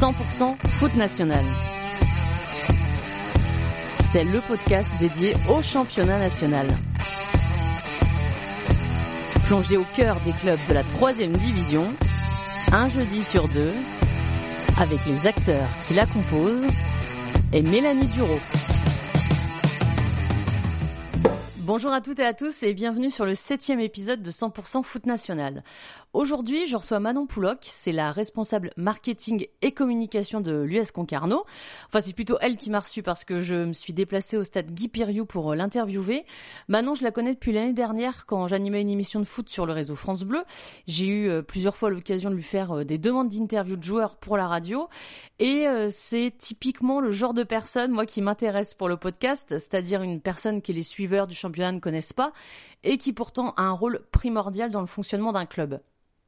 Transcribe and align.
100% 0.00 0.56
foot 0.78 0.94
national. 0.94 1.44
C'est 4.00 4.24
le 4.24 4.40
podcast 4.40 4.88
dédié 4.98 5.34
au 5.46 5.60
championnat 5.60 6.18
national. 6.18 6.68
Plongé 9.44 9.76
au 9.76 9.84
cœur 9.94 10.18
des 10.24 10.32
clubs 10.32 10.58
de 10.70 10.72
la 10.72 10.84
troisième 10.84 11.36
division, 11.36 11.92
un 12.72 12.88
jeudi 12.88 13.22
sur 13.22 13.46
deux, 13.50 13.74
avec 14.78 15.04
les 15.04 15.26
acteurs 15.26 15.68
qui 15.86 15.92
la 15.92 16.06
composent 16.06 16.64
et 17.52 17.60
Mélanie 17.60 18.08
Duro. 18.08 18.38
Bonjour 21.72 21.92
à 21.92 22.00
toutes 22.00 22.18
et 22.18 22.24
à 22.24 22.34
tous 22.34 22.64
et 22.64 22.74
bienvenue 22.74 23.10
sur 23.10 23.24
le 23.24 23.36
septième 23.36 23.78
épisode 23.78 24.22
de 24.22 24.30
100% 24.32 24.82
Foot 24.82 25.06
National. 25.06 25.62
Aujourd'hui, 26.12 26.66
je 26.66 26.76
reçois 26.76 26.98
Manon 26.98 27.28
Pouloc, 27.28 27.58
c'est 27.62 27.92
la 27.92 28.10
responsable 28.10 28.72
marketing 28.76 29.46
et 29.62 29.70
communication 29.70 30.40
de 30.40 30.50
l'US 30.50 30.90
Concarneau. 30.90 31.44
Enfin, 31.86 32.00
c'est 32.00 32.14
plutôt 32.14 32.36
elle 32.40 32.56
qui 32.56 32.68
m'a 32.68 32.80
reçu 32.80 33.04
parce 33.04 33.24
que 33.24 33.40
je 33.40 33.54
me 33.54 33.72
suis 33.72 33.92
déplacée 33.92 34.36
au 34.36 34.42
stade 34.42 34.72
Guy 34.72 34.88
Piriou 34.88 35.24
pour 35.24 35.52
euh, 35.52 35.54
l'interviewer. 35.54 36.24
Manon, 36.66 36.94
je 36.94 37.04
la 37.04 37.12
connais 37.12 37.32
depuis 37.32 37.52
l'année 37.52 37.74
dernière 37.74 38.26
quand 38.26 38.48
j'animais 38.48 38.80
une 38.80 38.90
émission 38.90 39.20
de 39.20 39.24
foot 39.24 39.48
sur 39.48 39.66
le 39.66 39.72
réseau 39.72 39.94
France 39.94 40.24
Bleu. 40.24 40.42
J'ai 40.88 41.06
eu 41.06 41.28
euh, 41.28 41.42
plusieurs 41.42 41.76
fois 41.76 41.90
l'occasion 41.90 42.30
de 42.30 42.34
lui 42.34 42.42
faire 42.42 42.78
euh, 42.78 42.84
des 42.84 42.98
demandes 42.98 43.28
d'interview 43.28 43.76
de 43.76 43.84
joueurs 43.84 44.16
pour 44.16 44.36
la 44.36 44.48
radio 44.48 44.88
et 45.38 45.66
c'est 45.90 46.34
typiquement 46.36 47.00
le 47.00 47.12
genre 47.12 47.32
de 47.32 47.44
personne, 47.44 47.92
moi, 47.92 48.04
qui 48.04 48.20
m'intéresse 48.20 48.74
pour 48.74 48.88
le 48.88 48.98
podcast, 48.98 49.46
c'est-à-dire 49.48 50.02
une 50.02 50.20
personne 50.20 50.60
qui 50.60 50.72
les 50.74 50.82
suiveurs 50.82 51.26
du 51.26 51.34
championnat 51.34 51.72
ne 51.72 51.78
connaissent 51.78 52.12
pas 52.12 52.32
et 52.82 52.98
qui 52.98 53.14
pourtant 53.14 53.54
a 53.56 53.62
un 53.62 53.72
rôle 53.72 54.02
primordial 54.12 54.70
dans 54.70 54.80
le 54.80 54.86
fonctionnement 54.86 55.32
d'un 55.32 55.46
club. 55.46 55.80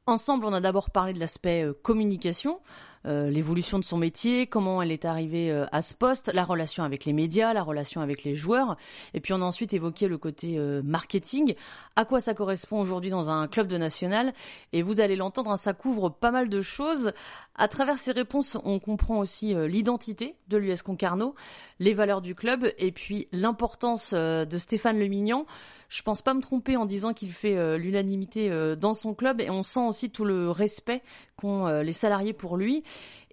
Ensemble, 0.05 0.45
on 0.45 0.51
a 0.51 0.59
d'abord 0.59 0.91
parlé 0.91 1.13
de 1.13 1.19
l'aspect 1.19 1.63
euh, 1.63 1.71
communication, 1.81 2.59
euh, 3.05 3.29
l'évolution 3.29 3.79
de 3.79 3.85
son 3.85 3.97
métier, 3.97 4.47
comment 4.47 4.81
elle 4.81 4.91
est 4.91 5.05
arrivée 5.05 5.49
euh, 5.49 5.65
à 5.71 5.81
ce 5.81 5.93
poste, 5.93 6.29
la 6.33 6.43
relation 6.43 6.83
avec 6.83 7.05
les 7.05 7.13
médias, 7.13 7.53
la 7.53 7.63
relation 7.63 8.01
avec 8.01 8.25
les 8.25 8.35
joueurs, 8.35 8.75
et 9.13 9.21
puis 9.21 9.31
on 9.31 9.41
a 9.41 9.45
ensuite 9.45 9.71
évoqué 9.71 10.09
le 10.09 10.17
côté 10.17 10.59
marketing, 10.83 11.55
à 11.95 12.03
quoi 12.03 12.19
ça 12.19 12.33
correspond 12.33 12.81
aujourd'hui 12.81 13.11
dans 13.11 13.29
un 13.29 13.47
club 13.47 13.67
de 13.67 13.77
national, 13.77 14.33
et 14.73 14.81
vous 14.81 14.99
allez 14.99 15.15
l'entendre, 15.15 15.51
hein, 15.51 15.57
ça 15.57 15.71
couvre 15.71 16.09
pas 16.09 16.31
mal 16.31 16.49
de 16.49 16.61
choses. 16.61 17.13
À 17.55 17.69
travers 17.69 17.97
ces 17.97 18.11
réponses, 18.11 18.57
on 18.65 18.79
comprend 18.79 19.19
aussi 19.19 19.53
l'identité 19.53 20.35
de 20.49 20.57
l'US 20.57 20.81
Concarneau, 20.81 21.33
les 21.79 21.93
valeurs 21.93 22.21
du 22.21 22.35
club, 22.35 22.73
et 22.77 22.91
puis 22.91 23.29
l'importance 23.31 24.13
de 24.13 24.57
Stéphane 24.57 24.99
Lemignan 24.99 25.45
je 25.93 26.01
pense 26.01 26.23
pas 26.23 26.33
me 26.33 26.41
tromper 26.41 26.75
en 26.75 26.87
disant 26.87 27.13
qu'il 27.13 27.31
fait 27.31 27.55
euh, 27.55 27.77
l'unanimité 27.77 28.49
euh, 28.49 28.75
dans 28.75 28.95
son 28.95 29.13
club 29.13 29.39
et 29.39 29.51
on 29.51 29.61
sent 29.61 29.85
aussi 29.87 30.09
tout 30.09 30.25
le 30.25 30.49
respect 30.49 31.03
qu'ont 31.35 31.67
euh, 31.67 31.83
les 31.83 31.91
salariés 31.91 32.33
pour 32.33 32.57
lui 32.57 32.83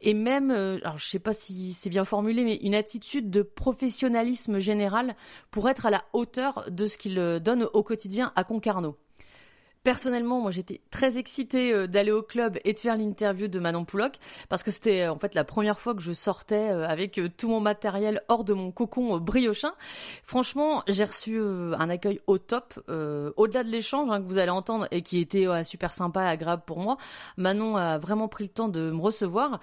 et 0.02 0.12
même, 0.12 0.50
alors 0.50 0.96
je 0.96 1.06
sais 1.06 1.18
pas 1.18 1.34
si 1.34 1.74
c'est 1.74 1.90
bien 1.90 2.06
formulé, 2.06 2.42
mais 2.42 2.56
une 2.56 2.74
attitude 2.74 3.28
de 3.28 3.42
professionnalisme 3.42 4.58
général 4.58 5.14
pour 5.50 5.68
être 5.68 5.84
à 5.84 5.90
la 5.90 6.04
hauteur 6.14 6.64
de 6.70 6.86
ce 6.86 6.96
qu'il 6.96 7.16
donne 7.42 7.68
au 7.74 7.82
quotidien 7.82 8.32
à 8.34 8.42
Concarneau. 8.42 8.96
Personnellement, 9.82 10.42
moi 10.42 10.50
j'étais 10.50 10.82
très 10.90 11.16
excitée 11.16 11.72
euh, 11.72 11.86
d'aller 11.86 12.12
au 12.12 12.20
club 12.22 12.58
et 12.66 12.74
de 12.74 12.78
faire 12.78 12.98
l'interview 12.98 13.48
de 13.48 13.58
Manon 13.58 13.86
Pouloc 13.86 14.18
parce 14.50 14.62
que 14.62 14.70
c'était 14.70 15.04
euh, 15.04 15.12
en 15.12 15.18
fait 15.18 15.34
la 15.34 15.42
première 15.42 15.80
fois 15.80 15.94
que 15.94 16.02
je 16.02 16.12
sortais 16.12 16.70
euh, 16.70 16.86
avec 16.86 17.18
tout 17.38 17.48
mon 17.48 17.60
matériel 17.60 18.20
hors 18.28 18.44
de 18.44 18.52
mon 18.52 18.72
cocon 18.72 19.16
briochin. 19.16 19.72
Franchement, 20.22 20.82
j'ai 20.86 21.04
reçu 21.04 21.40
un 21.40 21.88
accueil 21.88 22.20
au 22.26 22.36
top, 22.36 22.74
au-delà 22.88 23.64
de 23.64 23.70
l'échange 23.70 24.10
hein, 24.10 24.20
que 24.20 24.26
vous 24.26 24.36
allez 24.36 24.50
entendre 24.50 24.86
et 24.90 25.00
qui 25.00 25.18
était 25.18 25.46
super 25.64 25.94
sympa 25.94 26.24
et 26.24 26.28
agréable 26.28 26.62
pour 26.66 26.78
moi. 26.78 26.98
Manon 27.38 27.76
a 27.76 27.98
vraiment 27.98 28.28
pris 28.28 28.44
le 28.44 28.50
temps 28.50 28.68
de 28.68 28.90
me 28.90 29.00
recevoir. 29.00 29.60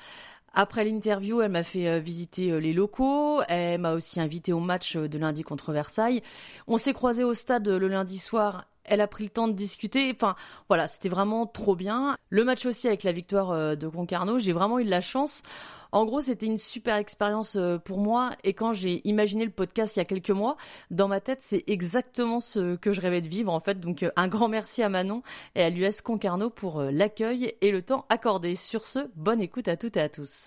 Après 0.53 0.83
l'interview, 0.83 1.41
elle 1.41 1.51
m'a 1.51 1.63
fait 1.63 1.99
visiter 1.99 2.59
les 2.59 2.73
locaux, 2.73 3.41
elle 3.47 3.79
m'a 3.79 3.93
aussi 3.93 4.19
invité 4.19 4.53
au 4.53 4.59
match 4.59 4.95
de 4.95 5.17
lundi 5.19 5.43
contre 5.43 5.71
Versailles. 5.71 6.23
On 6.67 6.77
s'est 6.77 6.93
croisés 6.93 7.23
au 7.23 7.33
stade 7.33 7.67
le 7.67 7.87
lundi 7.87 8.17
soir 8.17 8.65
elle 8.87 9.01
a 9.01 9.07
pris 9.07 9.25
le 9.25 9.29
temps 9.29 9.47
de 9.47 9.53
discuter. 9.53 10.11
Enfin, 10.13 10.35
voilà, 10.69 10.87
c'était 10.87 11.09
vraiment 11.09 11.45
trop 11.45 11.75
bien. 11.75 12.17
Le 12.29 12.43
match 12.43 12.65
aussi 12.65 12.87
avec 12.87 13.03
la 13.03 13.11
victoire 13.11 13.51
euh, 13.51 13.75
de 13.75 13.87
Concarneau, 13.87 14.39
j'ai 14.39 14.53
vraiment 14.53 14.79
eu 14.79 14.85
de 14.85 14.89
la 14.89 15.01
chance. 15.01 15.43
En 15.91 16.05
gros, 16.05 16.21
c'était 16.21 16.45
une 16.45 16.57
super 16.57 16.95
expérience 16.95 17.55
euh, 17.55 17.77
pour 17.77 17.99
moi. 17.99 18.31
Et 18.43 18.53
quand 18.53 18.73
j'ai 18.73 19.07
imaginé 19.07 19.45
le 19.45 19.51
podcast 19.51 19.95
il 19.95 19.99
y 19.99 20.01
a 20.01 20.05
quelques 20.05 20.31
mois, 20.31 20.57
dans 20.91 21.07
ma 21.07 21.21
tête, 21.21 21.41
c'est 21.41 21.63
exactement 21.67 22.39
ce 22.39 22.75
que 22.75 22.91
je 22.91 23.01
rêvais 23.01 23.21
de 23.21 23.27
vivre, 23.27 23.53
en 23.53 23.59
fait. 23.59 23.79
Donc, 23.79 24.03
euh, 24.03 24.11
un 24.15 24.27
grand 24.27 24.47
merci 24.47 24.83
à 24.83 24.89
Manon 24.89 25.21
et 25.55 25.63
à 25.63 25.69
l'US 25.69 26.01
Concarneau 26.01 26.49
pour 26.49 26.81
l'accueil 26.81 27.55
et 27.61 27.71
le 27.71 27.81
temps 27.81 28.05
accordé. 28.09 28.55
Sur 28.55 28.85
ce, 28.85 28.99
bonne 29.15 29.41
écoute 29.41 29.67
à 29.67 29.77
toutes 29.77 29.97
et 29.97 30.01
à 30.01 30.09
tous. 30.09 30.43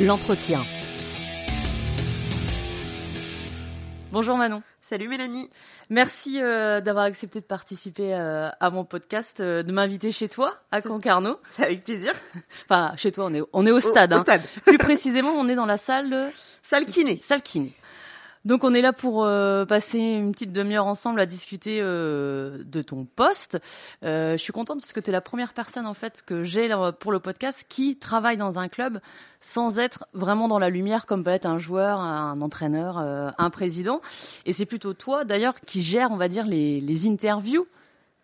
L'entretien. 0.00 0.62
Bonjour 4.14 4.36
Manon. 4.36 4.62
Salut 4.86 5.08
Mélanie. 5.08 5.48
Merci 5.88 6.42
euh, 6.42 6.82
d'avoir 6.82 7.06
accepté 7.06 7.40
de 7.40 7.46
participer 7.46 8.12
euh, 8.12 8.50
à 8.60 8.68
mon 8.68 8.84
podcast, 8.84 9.40
euh, 9.40 9.62
de 9.62 9.72
m'inviter 9.72 10.12
chez 10.12 10.28
toi 10.28 10.58
à 10.70 10.82
Concarneau. 10.82 11.40
C'est 11.44 11.64
avec 11.64 11.84
plaisir. 11.84 12.12
enfin, 12.66 12.92
chez 12.98 13.10
toi, 13.10 13.24
on 13.24 13.32
est 13.32 13.40
on 13.54 13.64
est 13.64 13.70
au 13.70 13.80
stade. 13.80 14.12
Au, 14.12 14.16
hein. 14.16 14.18
stade. 14.18 14.42
Plus 14.66 14.76
précisément, 14.76 15.30
on 15.30 15.48
est 15.48 15.54
dans 15.54 15.64
la 15.64 15.78
salle. 15.78 16.30
Salle 16.62 16.84
kiné. 16.84 17.18
Salle 17.24 17.40
kiné. 17.40 17.72
Donc 18.44 18.62
on 18.62 18.74
est 18.74 18.82
là 18.82 18.92
pour 18.92 19.24
euh, 19.24 19.64
passer 19.64 19.98
une 19.98 20.32
petite 20.32 20.52
demi-heure 20.52 20.86
ensemble 20.86 21.18
à 21.18 21.24
discuter 21.24 21.78
euh, 21.80 22.62
de 22.64 22.82
ton 22.82 23.06
poste. 23.06 23.58
Euh, 24.04 24.32
je 24.32 24.36
suis 24.36 24.52
contente 24.52 24.80
parce 24.80 24.92
que 24.92 25.00
tu 25.00 25.08
es 25.08 25.12
la 25.12 25.22
première 25.22 25.54
personne 25.54 25.86
en 25.86 25.94
fait 25.94 26.22
que 26.26 26.42
j'ai 26.42 26.68
pour 27.00 27.10
le 27.10 27.20
podcast 27.20 27.64
qui 27.68 27.96
travaille 27.96 28.36
dans 28.36 28.58
un 28.58 28.68
club 28.68 29.00
sans 29.40 29.78
être 29.78 30.06
vraiment 30.12 30.46
dans 30.46 30.58
la 30.58 30.68
lumière 30.68 31.06
comme 31.06 31.24
peut 31.24 31.30
être 31.30 31.46
un 31.46 31.56
joueur, 31.56 32.00
un 32.00 32.40
entraîneur, 32.42 32.98
un 32.98 33.50
président. 33.50 34.00
Et 34.44 34.52
c'est 34.52 34.66
plutôt 34.66 34.92
toi 34.92 35.24
d'ailleurs 35.24 35.60
qui 35.60 35.82
gère, 35.82 36.10
on 36.10 36.16
va 36.16 36.28
dire, 36.28 36.46
les, 36.46 36.80
les 36.80 37.06
interviews 37.06 37.66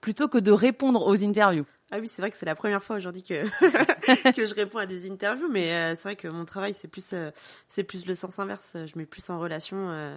plutôt 0.00 0.28
que 0.28 0.38
de 0.38 0.52
répondre 0.52 1.06
aux 1.06 1.24
interviews. 1.24 1.66
Ah 1.92 1.98
oui, 1.98 2.06
c'est 2.06 2.22
vrai 2.22 2.30
que 2.30 2.36
c'est 2.36 2.46
la 2.46 2.54
première 2.54 2.82
fois 2.82 2.96
aujourd'hui 2.96 3.22
que 3.22 3.42
que 4.32 4.46
je 4.46 4.54
réponds 4.54 4.78
à 4.78 4.86
des 4.86 5.10
interviews, 5.10 5.48
mais 5.50 5.72
euh, 5.72 5.94
c'est 5.96 6.02
vrai 6.02 6.16
que 6.16 6.28
mon 6.28 6.44
travail 6.44 6.72
c'est 6.72 6.88
plus 6.88 7.10
euh, 7.12 7.30
c'est 7.68 7.82
plus 7.82 8.06
le 8.06 8.14
sens 8.14 8.38
inverse. 8.38 8.76
Je 8.86 8.96
mets 8.96 9.06
plus 9.06 9.28
en 9.28 9.40
relation 9.40 9.90
euh, 9.90 10.16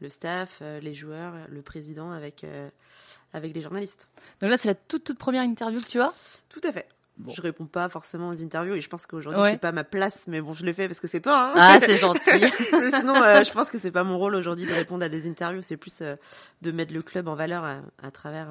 le 0.00 0.08
staff, 0.08 0.62
les 0.80 0.94
joueurs, 0.94 1.34
le 1.50 1.62
président 1.62 2.10
avec 2.10 2.46
avec 3.32 3.54
les 3.54 3.60
journalistes. 3.60 4.08
Donc 4.40 4.50
là, 4.50 4.56
c'est 4.56 4.68
la 4.68 4.74
toute 4.74 5.04
toute 5.04 5.18
première 5.18 5.42
interview 5.42 5.80
que 5.80 5.88
tu 5.88 6.00
as? 6.00 6.12
Tout 6.48 6.60
à 6.64 6.72
fait. 6.72 6.88
Bon. 7.16 7.30
Je 7.30 7.40
réponds 7.42 7.66
pas 7.66 7.88
forcément 7.88 8.30
aux 8.30 8.42
interviews 8.42 8.74
et 8.74 8.80
je 8.80 8.88
pense 8.88 9.06
qu'aujourd'hui 9.06 9.40
ouais. 9.40 9.52
c'est 9.52 9.60
pas 9.60 9.70
ma 9.70 9.84
place, 9.84 10.18
mais 10.26 10.40
bon, 10.40 10.52
je 10.52 10.64
le 10.64 10.72
fais 10.72 10.88
parce 10.88 10.98
que 10.98 11.06
c'est 11.06 11.20
toi. 11.20 11.50
Hein 11.50 11.54
ah, 11.56 11.78
c'est 11.78 11.94
gentil. 11.94 12.20
sinon, 12.30 13.14
je 13.14 13.52
pense 13.52 13.70
que 13.70 13.78
c'est 13.78 13.92
pas 13.92 14.02
mon 14.02 14.18
rôle 14.18 14.34
aujourd'hui 14.34 14.66
de 14.66 14.72
répondre 14.72 15.04
à 15.04 15.08
des 15.08 15.28
interviews. 15.28 15.62
C'est 15.62 15.76
plus 15.76 16.02
de 16.62 16.72
mettre 16.72 16.92
le 16.92 17.02
club 17.02 17.28
en 17.28 17.34
valeur 17.36 17.62
à, 17.62 17.82
à 18.02 18.10
travers 18.10 18.48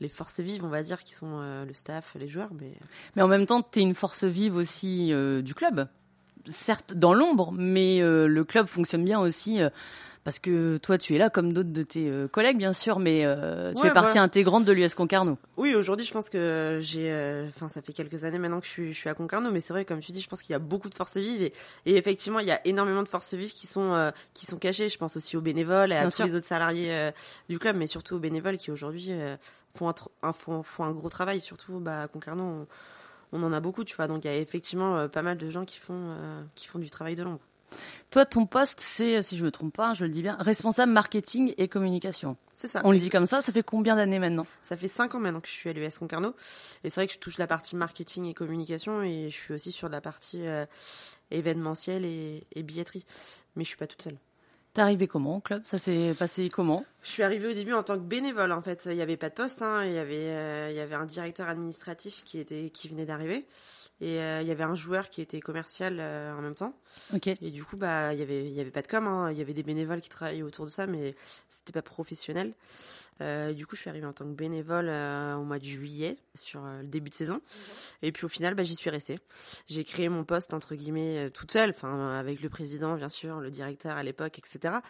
les 0.00 0.08
forces 0.08 0.40
vives, 0.40 0.64
on 0.64 0.68
va 0.68 0.82
dire, 0.82 1.04
qui 1.04 1.14
sont 1.14 1.40
euh, 1.40 1.64
le 1.64 1.74
staff, 1.74 2.14
les 2.18 2.28
joueurs. 2.28 2.50
Mais, 2.58 2.72
mais 3.14 3.22
en 3.22 3.28
même 3.28 3.46
temps, 3.46 3.62
tu 3.62 3.80
es 3.80 3.82
une 3.82 3.94
force 3.94 4.24
vive 4.24 4.56
aussi 4.56 5.12
euh, 5.12 5.42
du 5.42 5.54
club. 5.54 5.88
Certes, 6.46 6.94
dans 6.94 7.14
l'ombre, 7.14 7.52
mais 7.52 8.00
euh, 8.00 8.26
le 8.26 8.44
club 8.44 8.66
fonctionne 8.66 9.04
bien 9.04 9.18
aussi 9.18 9.58
parce 10.22 10.40
que 10.40 10.76
toi, 10.78 10.98
tu 10.98 11.14
es 11.14 11.18
là 11.18 11.30
comme 11.30 11.52
d'autres 11.52 11.72
de 11.72 11.84
tes 11.84 12.10
collègues, 12.32 12.58
bien 12.58 12.72
sûr, 12.72 12.98
mais 12.98 13.24
tu 13.76 13.86
es 13.86 13.92
partie 13.92 14.18
intégrante 14.18 14.64
de 14.64 14.72
l'US 14.72 14.92
Concarneau. 14.94 15.38
Oui, 15.56 15.76
aujourd'hui, 15.76 16.04
je 16.04 16.12
pense 16.12 16.28
que 16.28 16.78
j'ai, 16.80 17.46
enfin, 17.48 17.68
ça 17.68 17.80
fait 17.80 17.92
quelques 17.92 18.24
années 18.24 18.38
maintenant 18.38 18.58
que 18.58 18.66
je 18.66 18.70
suis, 18.72 18.92
je 18.92 18.98
suis 18.98 19.08
à 19.08 19.14
Concarneau, 19.14 19.52
mais 19.52 19.60
c'est 19.60 19.72
vrai, 19.72 19.84
comme 19.84 20.00
tu 20.00 20.10
dis, 20.10 20.20
je 20.20 20.28
pense 20.28 20.42
qu'il 20.42 20.52
y 20.52 20.56
a 20.56 20.58
beaucoup 20.58 20.88
de 20.88 20.96
forces 20.96 21.16
vives 21.16 21.42
et, 21.42 21.52
et, 21.84 21.96
effectivement, 21.96 22.40
il 22.40 22.48
y 22.48 22.50
a 22.50 22.60
énormément 22.64 23.04
de 23.04 23.08
forces 23.08 23.34
vives 23.34 23.52
qui 23.52 23.68
sont, 23.68 24.12
qui 24.34 24.46
sont 24.46 24.58
cachées. 24.58 24.88
Je 24.88 24.98
pense 24.98 25.16
aussi 25.16 25.36
aux 25.36 25.40
bénévoles 25.40 25.92
et 25.92 25.96
à 25.96 26.10
tous 26.10 26.24
les 26.24 26.34
autres 26.34 26.46
salariés 26.46 27.10
du 27.48 27.60
club, 27.60 27.76
mais 27.76 27.86
surtout 27.86 28.16
aux 28.16 28.20
bénévoles 28.20 28.56
qui 28.56 28.72
aujourd'hui 28.72 29.12
font 29.76 29.92
un, 30.22 30.32
font, 30.32 30.62
font 30.62 30.84
un 30.84 30.92
gros 30.92 31.08
travail. 31.08 31.40
Surtout, 31.40 31.78
bah, 31.80 32.02
à 32.02 32.08
Concarneau, 32.08 32.66
on, 33.32 33.42
en 33.42 33.52
a 33.52 33.60
beaucoup, 33.60 33.84
tu 33.84 33.96
vois. 33.96 34.08
Donc, 34.08 34.24
il 34.24 34.28
y 34.28 34.30
a 34.30 34.36
effectivement 34.36 34.96
euh, 34.96 35.08
pas 35.08 35.22
mal 35.22 35.38
de 35.38 35.50
gens 35.50 35.64
qui 35.64 35.78
font, 35.78 35.94
euh, 35.94 36.42
qui 36.54 36.66
font 36.66 36.78
du 36.78 36.90
travail 36.90 37.14
de 37.14 37.22
l'ombre. 37.22 37.40
Toi, 38.10 38.24
ton 38.24 38.46
poste, 38.46 38.80
c'est, 38.80 39.20
si 39.22 39.36
je 39.36 39.44
me 39.44 39.50
trompe 39.50 39.74
pas, 39.74 39.94
je 39.94 40.04
le 40.04 40.10
dis 40.10 40.22
bien, 40.22 40.36
responsable 40.38 40.92
marketing 40.92 41.52
et 41.58 41.68
communication. 41.68 42.36
C'est 42.54 42.68
ça. 42.68 42.80
On 42.84 42.92
le 42.92 42.98
dit 42.98 43.10
comme 43.10 43.26
ça. 43.26 43.42
Ça 43.42 43.52
fait 43.52 43.62
combien 43.62 43.96
d'années 43.96 44.18
maintenant? 44.18 44.46
Ça 44.62 44.76
fait 44.76 44.88
cinq 44.88 45.14
ans 45.14 45.20
maintenant 45.20 45.40
que 45.40 45.48
je 45.48 45.52
suis 45.52 45.68
à 45.68 45.72
l'US 45.72 45.98
Concarneau. 45.98 46.34
Et 46.84 46.90
c'est 46.90 47.00
vrai 47.00 47.06
que 47.06 47.12
je 47.12 47.18
touche 47.18 47.36
la 47.36 47.46
partie 47.46 47.76
marketing 47.76 48.26
et 48.26 48.34
communication 48.34 49.02
et 49.02 49.28
je 49.30 49.36
suis 49.36 49.52
aussi 49.52 49.72
sur 49.72 49.88
la 49.88 50.00
partie 50.00 50.46
euh, 50.46 50.64
événementielle 51.30 52.06
et, 52.06 52.46
et 52.52 52.62
billetterie. 52.62 53.04
Mais 53.56 53.64
je 53.64 53.68
suis 53.68 53.76
pas 53.76 53.86
toute 53.86 54.02
seule. 54.02 54.16
T'es 54.76 54.82
arrivé 54.82 55.08
comment 55.08 55.38
au 55.38 55.40
club? 55.40 55.62
Ça 55.64 55.78
s'est 55.78 56.12
passé 56.18 56.50
comment? 56.50 56.84
Je 57.02 57.08
suis 57.08 57.22
arrivée 57.22 57.48
au 57.48 57.54
début 57.54 57.72
en 57.72 57.82
tant 57.82 57.94
que 57.94 58.02
bénévole 58.02 58.52
en 58.52 58.60
fait. 58.60 58.82
Il 58.84 58.92
n'y 58.92 59.00
avait 59.00 59.16
pas 59.16 59.30
de 59.30 59.34
poste, 59.34 59.62
hein. 59.62 59.86
il, 59.86 59.92
y 59.92 59.98
avait, 59.98 60.70
il 60.70 60.76
y 60.76 60.80
avait 60.80 60.94
un 60.94 61.06
directeur 61.06 61.48
administratif 61.48 62.22
qui, 62.26 62.38
était, 62.38 62.68
qui 62.68 62.86
venait 62.90 63.06
d'arriver. 63.06 63.46
Et 64.00 64.20
euh, 64.20 64.42
il 64.42 64.48
y 64.48 64.50
avait 64.50 64.64
un 64.64 64.74
joueur 64.74 65.08
qui 65.08 65.22
était 65.22 65.40
commercial 65.40 65.96
euh, 66.00 66.36
en 66.36 66.42
même 66.42 66.54
temps. 66.54 66.74
Ok. 67.14 67.28
Et 67.28 67.50
du 67.50 67.64
coup, 67.64 67.76
bah, 67.76 68.12
il 68.12 68.20
y 68.20 68.22
avait, 68.22 68.44
il 68.44 68.52
y 68.52 68.60
avait 68.60 68.70
pas 68.70 68.82
de 68.82 68.86
com. 68.88 69.06
Hein. 69.06 69.32
Il 69.32 69.38
y 69.38 69.40
avait 69.40 69.54
des 69.54 69.62
bénévoles 69.62 70.02
qui 70.02 70.10
travaillaient 70.10 70.42
autour 70.42 70.66
de 70.66 70.70
ça, 70.70 70.86
mais 70.86 71.14
c'était 71.48 71.72
pas 71.72 71.82
professionnel. 71.82 72.54
Euh, 73.22 73.54
du 73.54 73.66
coup, 73.66 73.74
je 73.74 73.80
suis 73.80 73.90
arrivée 73.90 74.06
en 74.06 74.12
tant 74.12 74.26
que 74.26 74.34
bénévole 74.34 74.88
au 74.88 75.44
mois 75.44 75.58
de 75.58 75.64
juillet, 75.64 76.18
sur 76.34 76.60
le 76.60 76.84
début 76.84 77.08
de 77.08 77.14
saison. 77.14 77.40
Et 78.02 78.12
puis 78.12 78.26
au 78.26 78.28
final, 78.28 78.54
bah, 78.54 78.64
j'y 78.64 78.74
suis 78.74 78.90
restée. 78.90 79.18
J'ai 79.66 79.84
créé 79.84 80.10
mon 80.10 80.24
poste 80.24 80.52
entre 80.52 80.74
guillemets 80.74 81.30
toute 81.30 81.50
seule, 81.50 81.70
enfin 81.70 82.18
avec 82.18 82.42
le 82.42 82.50
président, 82.50 82.96
bien 82.96 83.08
sûr, 83.08 83.40
le 83.40 83.50
directeur 83.50 83.96
à 83.96 84.02
l'époque, 84.02 84.38
etc 84.38 84.80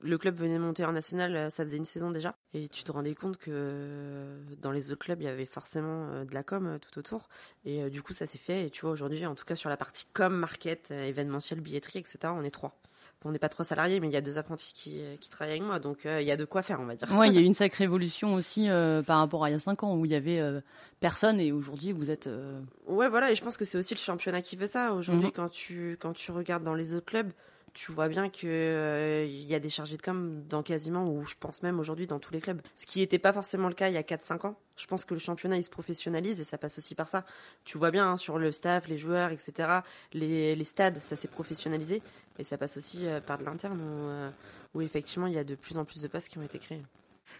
le 0.00 0.18
club 0.18 0.34
venait 0.36 0.58
monter 0.58 0.84
en 0.84 0.92
national, 0.92 1.36
euh, 1.36 1.50
ça 1.50 1.64
faisait 1.64 1.76
une 1.76 1.84
saison 1.84 2.10
déjà. 2.10 2.36
Et 2.54 2.68
tu 2.68 2.84
te 2.84 2.92
rendais 2.92 3.14
compte 3.14 3.38
que 3.38 3.50
euh, 3.50 4.38
dans 4.60 4.70
les 4.70 4.92
autres 4.92 5.04
clubs, 5.04 5.20
il 5.20 5.24
y 5.24 5.28
avait 5.28 5.46
forcément 5.46 6.08
euh, 6.10 6.24
de 6.24 6.34
la 6.34 6.42
com 6.42 6.78
tout 6.80 6.98
autour. 6.98 7.28
Et 7.64 7.88
du 7.90 8.02
coup, 8.02 8.12
ça 8.12 8.26
s'est 8.26 8.38
fait. 8.38 8.66
Et 8.66 8.70
tu 8.70 8.82
vois, 8.82 8.90
aujourd'hui, 8.90 9.24
en 9.26 9.34
tout 9.34 9.44
cas 9.44 9.54
sur 9.54 9.70
la 9.70 9.76
partie 9.76 10.06
com, 10.12 10.34
market, 10.34 10.90
événementiel, 10.90 11.60
billetterie, 11.60 12.00
etc., 12.00 12.18
on 12.26 12.42
est 12.42 12.50
trois. 12.50 12.78
on 13.24 13.32
n'est 13.32 13.38
pas 13.38 13.48
trois 13.48 13.64
salariés, 13.64 13.98
mais 14.00 14.08
il 14.08 14.12
y 14.12 14.16
a 14.16 14.20
deux 14.20 14.38
apprentis 14.38 14.72
qui, 14.74 15.28
travaillent 15.30 15.56
avec 15.56 15.66
moi. 15.66 15.78
Donc, 15.78 16.00
il 16.04 16.22
y 16.22 16.30
a 16.30 16.36
de 16.36 16.44
quoi 16.44 16.62
faire, 16.62 16.80
on 16.80 16.86
va 16.86 16.94
dire. 16.94 17.08
Oui, 17.12 17.28
il 17.28 17.34
y 17.34 17.38
a 17.38 17.40
eu 17.40 17.44
une 17.52 17.54
sacrée 17.54 17.84
évolution 17.84 18.34
aussi 18.34 18.68
par 19.06 19.18
rapport 19.18 19.44
à 19.44 19.50
il 19.50 19.52
y 19.52 19.56
a 19.56 19.58
cinq 19.58 19.82
ans 19.82 19.96
où 19.96 20.04
il 20.04 20.12
y 20.12 20.14
avait 20.14 20.40
personne 21.00 21.40
et 21.40 21.52
aujourd'hui, 21.52 21.92
vous 21.92 22.10
êtes. 22.10 22.28
Ouais, 22.86 23.08
voilà. 23.08 23.32
Et 23.32 23.34
je 23.34 23.42
pense 23.42 23.56
que 23.56 23.64
c'est 23.64 23.78
aussi 23.78 23.94
le 23.94 24.00
championnat 24.00 24.42
qui 24.42 24.56
veut 24.56 24.66
ça. 24.66 24.92
Aujourd'hui, 24.92 25.26
mhm. 25.26 25.32
quand, 25.32 25.48
tu, 25.48 25.96
quand 26.00 26.12
tu 26.12 26.30
regardes 26.30 26.64
dans 26.64 26.74
les 26.74 26.94
autres 26.94 27.06
clubs, 27.06 27.32
tu 27.76 27.92
vois 27.92 28.08
bien 28.08 28.30
que 28.30 28.46
euh, 28.46 29.26
il 29.26 29.44
y 29.44 29.54
a 29.54 29.60
des 29.60 29.68
chargés 29.68 29.98
de 29.98 30.02
com 30.02 30.42
dans 30.48 30.62
quasiment 30.62 31.06
ou 31.10 31.24
je 31.26 31.34
pense 31.38 31.62
même 31.62 31.78
aujourd'hui 31.78 32.06
dans 32.06 32.18
tous 32.18 32.32
les 32.32 32.40
clubs. 32.40 32.62
Ce 32.74 32.86
qui 32.86 33.00
n'était 33.00 33.18
pas 33.18 33.34
forcément 33.34 33.68
le 33.68 33.74
cas 33.74 33.88
il 33.88 33.94
y 33.94 33.98
a 33.98 34.02
4 34.02 34.22
5 34.22 34.46
ans. 34.46 34.56
Je 34.78 34.86
pense 34.86 35.04
que 35.04 35.12
le 35.12 35.20
championnat 35.20 35.58
il 35.58 35.62
se 35.62 35.68
professionnalise 35.68 36.40
et 36.40 36.44
ça 36.44 36.56
passe 36.56 36.78
aussi 36.78 36.94
par 36.94 37.06
ça. 37.06 37.26
Tu 37.64 37.76
vois 37.76 37.90
bien 37.90 38.12
hein, 38.12 38.16
sur 38.16 38.38
le 38.38 38.50
staff, 38.50 38.88
les 38.88 38.96
joueurs, 38.96 39.30
etc. 39.30 39.80
Les, 40.14 40.56
les 40.56 40.64
stades, 40.64 41.02
ça 41.02 41.16
s'est 41.16 41.28
professionnalisé 41.28 42.00
et 42.38 42.44
ça 42.44 42.56
passe 42.56 42.78
aussi 42.78 43.06
euh, 43.06 43.20
par 43.20 43.36
de 43.36 43.44
l'interne 43.44 43.78
où, 43.78 44.08
euh, 44.08 44.30
où 44.72 44.80
effectivement 44.80 45.26
il 45.26 45.34
y 45.34 45.38
a 45.38 45.44
de 45.44 45.54
plus 45.54 45.76
en 45.76 45.84
plus 45.84 46.00
de 46.00 46.08
postes 46.08 46.30
qui 46.30 46.38
ont 46.38 46.42
été 46.42 46.58
créés. 46.58 46.82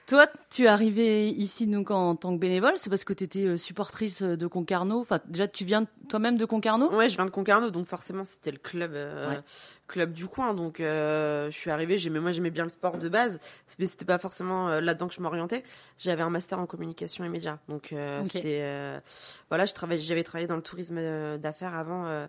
Toi, 0.06 0.28
tu 0.50 0.64
es 0.64 0.68
arrivée 0.68 1.30
ici 1.30 1.66
donc 1.66 1.90
en 1.90 2.14
tant 2.14 2.32
que 2.32 2.38
bénévole, 2.38 2.74
c'est 2.76 2.90
parce 2.90 3.02
que 3.02 3.12
tu 3.12 3.24
étais 3.24 3.56
supportrice 3.56 4.22
de 4.22 4.46
Concarneau. 4.46 5.00
Enfin, 5.00 5.20
déjà, 5.26 5.48
tu 5.48 5.64
viens 5.64 5.86
toi-même 6.08 6.36
de 6.36 6.44
Concarneau? 6.44 6.94
Ouais, 6.94 7.08
je 7.08 7.16
viens 7.16 7.24
de 7.24 7.30
Concarneau, 7.30 7.70
donc 7.70 7.88
forcément, 7.88 8.24
c'était 8.24 8.52
le 8.52 8.58
club, 8.58 8.92
euh, 8.94 9.40
club 9.86 10.12
du 10.12 10.26
coin. 10.26 10.54
Donc, 10.54 10.76
je 10.78 11.48
suis 11.50 11.70
arrivée. 11.70 11.98
J'aimais, 11.98 12.20
moi, 12.20 12.32
j'aimais 12.32 12.50
bien 12.50 12.64
le 12.64 12.70
sport 12.70 12.98
de 12.98 13.08
base, 13.08 13.38
mais 13.78 13.86
c'était 13.86 14.04
pas 14.04 14.18
forcément 14.18 14.80
là-dedans 14.80 15.08
que 15.08 15.14
je 15.14 15.20
m'orientais. 15.20 15.62
J'avais 15.98 16.22
un 16.22 16.30
master 16.30 16.58
en 16.58 16.66
communication 16.66 17.24
et 17.24 17.28
médias, 17.28 17.58
donc 17.68 17.94
c'était, 18.30 19.00
voilà, 19.48 19.66
je 19.66 19.74
travaillais, 19.74 20.00
j'avais 20.00 20.24
travaillé 20.24 20.46
dans 20.46 20.56
le 20.56 20.62
tourisme 20.62 21.38
d'affaires 21.38 21.74
avant. 21.74 22.26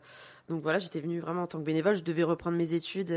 donc 0.49 0.61
voilà, 0.61 0.79
j'étais 0.79 0.99
venue 0.99 1.19
vraiment 1.19 1.43
en 1.43 1.47
tant 1.47 1.59
que 1.59 1.65
bénévole. 1.65 1.95
Je 1.95 2.03
devais 2.03 2.23
reprendre 2.23 2.57
mes 2.57 2.73
études 2.73 3.13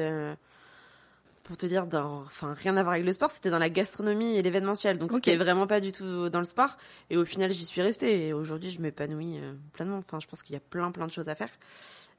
pour 1.50 1.56
te 1.56 1.66
dire, 1.66 1.86
dans, 1.88 2.20
enfin 2.22 2.54
rien 2.54 2.76
à 2.76 2.82
voir 2.84 2.92
avec 2.94 3.04
le 3.04 3.12
sport, 3.12 3.28
c'était 3.32 3.50
dans 3.50 3.58
la 3.58 3.70
gastronomie 3.70 4.36
et 4.36 4.42
l'événementiel, 4.42 4.98
donc 4.98 5.10
c'était 5.10 5.36
vraiment 5.36 5.66
pas 5.66 5.80
du 5.80 5.90
tout 5.90 6.28
dans 6.28 6.38
le 6.38 6.44
sport. 6.44 6.76
Et 7.10 7.16
au 7.16 7.24
final, 7.24 7.50
j'y 7.50 7.64
suis 7.64 7.82
restée. 7.82 8.28
Et 8.28 8.32
aujourd'hui, 8.32 8.70
je 8.70 8.80
m'épanouis 8.80 9.38
euh, 9.38 9.54
pleinement. 9.72 9.98
Enfin, 9.98 10.20
je 10.20 10.28
pense 10.28 10.44
qu'il 10.44 10.54
y 10.54 10.56
a 10.56 10.60
plein, 10.60 10.92
plein 10.92 11.08
de 11.08 11.12
choses 11.12 11.28
à 11.28 11.34
faire. 11.34 11.50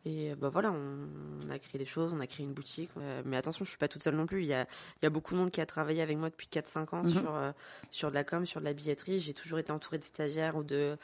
Et 0.05 0.33
bah 0.35 0.49
voilà, 0.49 0.71
on, 0.71 1.49
a 1.49 1.59
créé 1.59 1.77
des 1.77 1.85
choses, 1.85 2.13
on 2.13 2.19
a 2.19 2.27
créé 2.27 2.45
une 2.45 2.53
boutique. 2.53 2.89
mais 3.25 3.37
attention, 3.37 3.65
je 3.65 3.69
suis 3.69 3.77
pas 3.77 3.87
toute 3.87 4.03
seule 4.03 4.15
non 4.15 4.25
plus. 4.25 4.41
Il 4.41 4.47
y 4.47 4.53
a, 4.53 4.63
il 5.01 5.03
y 5.03 5.05
a 5.05 5.09
beaucoup 5.09 5.33
de 5.33 5.39
monde 5.39 5.51
qui 5.51 5.61
a 5.61 5.65
travaillé 5.65 6.01
avec 6.01 6.17
moi 6.17 6.29
depuis 6.29 6.47
4-5 6.47 6.95
ans 6.95 7.03
mhm. 7.03 7.11
sur, 7.11 7.35
euh, 7.35 7.51
sur 7.91 8.09
de 8.09 8.15
la 8.15 8.23
com, 8.23 8.45
sur 8.45 8.59
de 8.59 8.65
la 8.65 8.73
billetterie. 8.73 9.19
J'ai 9.19 9.33
toujours 9.33 9.59
été 9.59 9.71
entourée 9.71 9.97
de 9.97 10.03
stagiaires 10.03 10.55
ou 10.55 10.63
de 10.63 10.97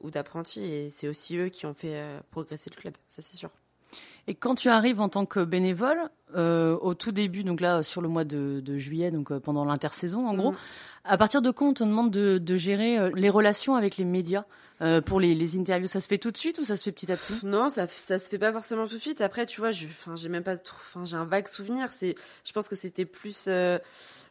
ou 0.00 0.10
d'apprentis. 0.10 0.64
Et 0.64 0.90
c'est 0.90 1.08
aussi 1.08 1.36
eux 1.36 1.48
qui 1.48 1.66
ont 1.66 1.74
fait 1.74 1.96
euh, 1.96 2.20
progresser 2.30 2.70
le 2.70 2.76
club, 2.76 2.94
ça 3.08 3.22
c'est 3.22 3.36
sûr. 3.36 3.50
Et 4.26 4.34
quand 4.34 4.54
tu 4.54 4.68
arrives 4.68 5.00
en 5.00 5.08
tant 5.08 5.26
que 5.26 5.40
bénévole, 5.44 5.98
euh, 6.34 6.76
au 6.80 6.94
tout 6.94 7.12
début, 7.12 7.44
donc 7.44 7.60
là 7.60 7.82
sur 7.82 8.00
le 8.00 8.08
mois 8.08 8.24
de, 8.24 8.62
juillet, 8.76 9.10
donc 9.10 9.30
euh, 9.30 9.38
pendant 9.38 9.64
l'intersaison 9.64 10.26
en 10.26 10.34
gros, 10.34 10.52
mhm. 10.52 10.58
à 11.04 11.16
partir 11.16 11.42
de 11.42 11.50
quand 11.50 11.68
on 11.68 11.74
te 11.74 11.84
demande 11.84 12.10
de, 12.10 12.56
gérer 12.56 12.98
euh, 12.98 13.10
les 13.14 13.30
relations 13.30 13.76
avec 13.76 13.96
les 13.96 14.04
médias 14.04 14.44
pour 15.06 15.20
les, 15.20 15.56
interviews? 15.56 15.86
Ça 15.86 16.00
se 16.00 16.08
fait 16.08 16.18
tout 16.18 16.30
de 16.30 16.36
suite 16.36 16.58
ou 16.58 16.64
ça 16.64 16.76
se 16.76 16.82
fait 16.82 16.92
petit 16.92 17.10
à 17.10 17.16
petit? 17.16 17.34
Non, 17.44 17.70
ça 17.70 17.86
ça 17.88 18.18
se 18.18 18.28
fait 18.28 18.38
pas 18.38 18.52
forcément 18.52 18.86
tout 18.86 18.96
de 18.96 19.00
suite. 19.00 19.20
Après, 19.20 19.46
tu 19.46 19.60
vois, 19.60 19.70
enfin 19.70 20.16
j'ai 20.16 20.28
même 20.28 20.42
pas, 20.42 20.56
enfin 20.66 21.04
j'ai 21.04 21.16
un 21.16 21.24
vague 21.24 21.46
souvenir. 21.46 21.88
C'est, 21.90 22.16
je 22.44 22.52
pense 22.52 22.68
que 22.68 22.76
c'était 22.76 23.04
plus 23.06 23.48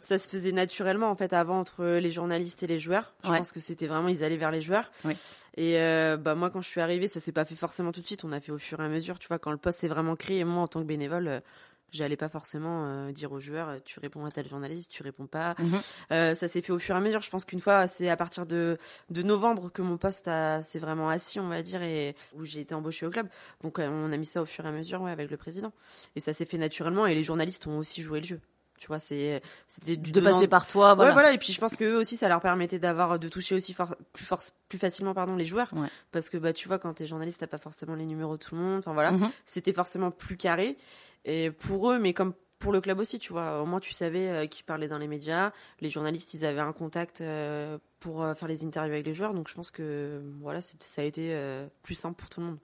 ça 0.03 0.19
se 0.19 0.27
faisait 0.27 0.51
naturellement 0.51 1.09
en 1.09 1.15
fait 1.15 1.33
avant 1.33 1.59
entre 1.59 1.85
les 1.85 2.11
journalistes 2.11 2.61
et 2.61 2.67
les 2.67 2.79
joueurs. 2.79 3.13
Je 3.23 3.29
pense 3.29 3.51
que 3.51 3.59
c'était 3.59 3.87
vraiment 3.87 4.09
ils 4.09 4.23
allaient 4.23 4.37
vers 4.37 4.51
les 4.51 4.61
joueurs. 4.61 4.91
Et 5.55 5.79
euh, 5.79 6.17
bah 6.17 6.35
moi 6.35 6.50
quand 6.50 6.61
je 6.61 6.67
suis 6.67 6.81
arrivée, 6.81 7.07
ça 7.07 7.19
s'est 7.19 7.31
pas 7.31 7.45
fait 7.45 7.55
forcément 7.55 7.91
tout 7.91 8.01
de 8.01 8.05
suite. 8.05 8.23
On 8.23 8.31
a 8.31 8.39
fait 8.39 8.51
au 8.51 8.57
fur 8.57 8.79
et 8.81 8.85
à 8.85 8.89
mesure. 8.89 9.19
Tu 9.19 9.27
vois, 9.27 9.39
quand 9.39 9.51
le 9.51 9.57
poste 9.57 9.79
s'est 9.79 9.88
vraiment 9.88 10.15
créé, 10.15 10.44
moi 10.44 10.63
en 10.63 10.67
tant 10.67 10.81
que 10.81 10.85
bénévole. 10.85 11.27
Euh, 11.27 11.39
j'allais 11.91 12.17
pas 12.17 12.27
forcément 12.29 12.88
euh, 12.88 13.11
dire 13.11 13.31
aux 13.31 13.39
joueurs 13.39 13.75
tu 13.85 14.00
réponds 14.00 14.25
à 14.25 14.31
tel 14.31 14.50
journaliste, 14.50 14.89
tu 14.89 15.03
réponds 15.03 15.27
pas. 15.27 15.53
Mhm. 15.59 16.33
ça 16.33 16.47
s'est 16.47 16.63
fait 16.63 16.71
au 16.73 16.79
fur 16.79 16.95
et 16.95 16.97
à 16.97 17.01
mesure. 17.01 17.21
Je 17.21 17.29
pense 17.29 17.45
qu'une 17.45 17.59
fois, 17.59 17.85
c'est 17.85 18.09
à 18.09 18.17
partir 18.17 18.47
de, 18.47 18.79
de 19.11 19.21
novembre 19.21 19.71
que 19.71 19.83
mon 19.83 19.97
poste 19.97 20.25
s'est 20.25 20.79
vraiment 20.79 21.09
assis, 21.09 21.39
on 21.39 21.50
va 21.50 21.61
dire, 21.61 21.83
et 21.83 22.15
où 22.33 22.45
j'ai 22.45 22.61
été 22.61 22.73
embauchée 22.73 23.05
au 23.05 23.11
club. 23.11 23.27
Donc 23.61 23.77
on 23.77 24.11
a 24.11 24.17
mis 24.17 24.25
ça 24.25 24.41
au 24.41 24.45
fur 24.47 24.65
et 24.65 24.69
à 24.69 24.71
mesure 24.71 25.03
ouais, 25.03 25.11
avec 25.11 25.29
le 25.29 25.38
président. 25.38 25.71
Et 26.15 26.19
ça 26.19 26.33
s'est 26.33 26.45
fait 26.45 26.57
naturellement 26.57 27.05
et 27.05 27.13
les 27.13 27.23
journalistes 27.23 27.67
ont 27.67 27.77
aussi 27.77 28.01
joué 28.01 28.21
le 28.21 28.25
jeu 28.25 28.41
tu 28.79 28.87
vois 28.87 28.99
c'est 28.99 29.41
c'était 29.67 29.95
de 29.95 30.19
passer 30.19 30.47
par 30.47 30.67
toi 30.67 30.93
voilà. 30.93 31.11
Ouais, 31.11 31.13
voilà 31.13 31.33
et 31.33 31.37
puis 31.37 31.53
je 31.53 31.59
pense 31.59 31.75
que 31.75 31.85
eux 31.85 31.97
aussi 31.97 32.17
ça 32.17 32.27
leur 32.27 32.41
permettait 32.41 32.79
d'avoir 32.79 33.17
de 33.19 33.29
toucher 33.29 33.55
aussi 33.55 33.73
plus 34.13 34.25
plus 34.67 34.77
facilement 34.77 35.13
pardon 35.13 35.35
les 35.35 35.45
joueurs. 35.45 35.73
Parce 36.11 36.29
que 36.29 36.37
bah 36.37 36.53
tu 36.53 36.67
vois 36.67 36.79
quand 36.79 36.93
t'es 36.93 37.05
journaliste 37.05 37.39
t'as 37.39 37.47
pas 37.47 37.57
forcément 37.57 37.95
les 37.95 38.05
numéros 38.05 38.37
de 38.37 38.43
tout 38.43 38.55
le 38.55 38.61
monde 38.61 38.79
enfin 38.79 38.93
voilà. 38.93 39.11
Mhm. 39.11 39.29
c'était 39.45 39.73
forcément 39.73 40.11
plus 40.11 40.37
carré. 40.37 40.77
Et 41.25 41.51
pour 41.51 41.91
eux 41.91 41.99
mais 41.99 42.13
comme 42.13 42.33
pour 42.59 42.71
le 42.71 42.81
club 42.81 42.99
aussi 42.99 43.19
tu 43.19 43.33
vois 43.33 43.61
au 43.61 43.65
moins 43.65 43.79
tu 43.79 43.93
savais 43.93 44.29
euh, 44.29 44.47
qui 44.47 44.63
parlait 44.63 44.87
dans 44.87 44.97
les 44.97 45.07
médias. 45.07 45.51
Les 45.81 45.89
journalistes 45.89 46.33
ils 46.33 46.45
avaient 46.45 46.61
un 46.61 46.73
contact 46.73 47.21
euh, 47.21 47.77
pour 47.99 48.23
euh, 48.23 48.33
faire 48.33 48.47
les 48.47 48.65
interviews 48.65 48.93
avec 48.93 49.05
les 49.05 49.13
joueurs. 49.13 49.33
Donc 49.33 49.49
je 49.49 49.53
pense 49.53 49.71
que 49.71 50.21
voilà 50.41 50.61
ça 50.61 51.01
a 51.01 51.05
été 51.05 51.37
plus 51.83 51.95
simple 51.95 52.15
pour 52.15 52.29
tout 52.29 52.41
le 52.41 52.47
monde. 52.47 52.57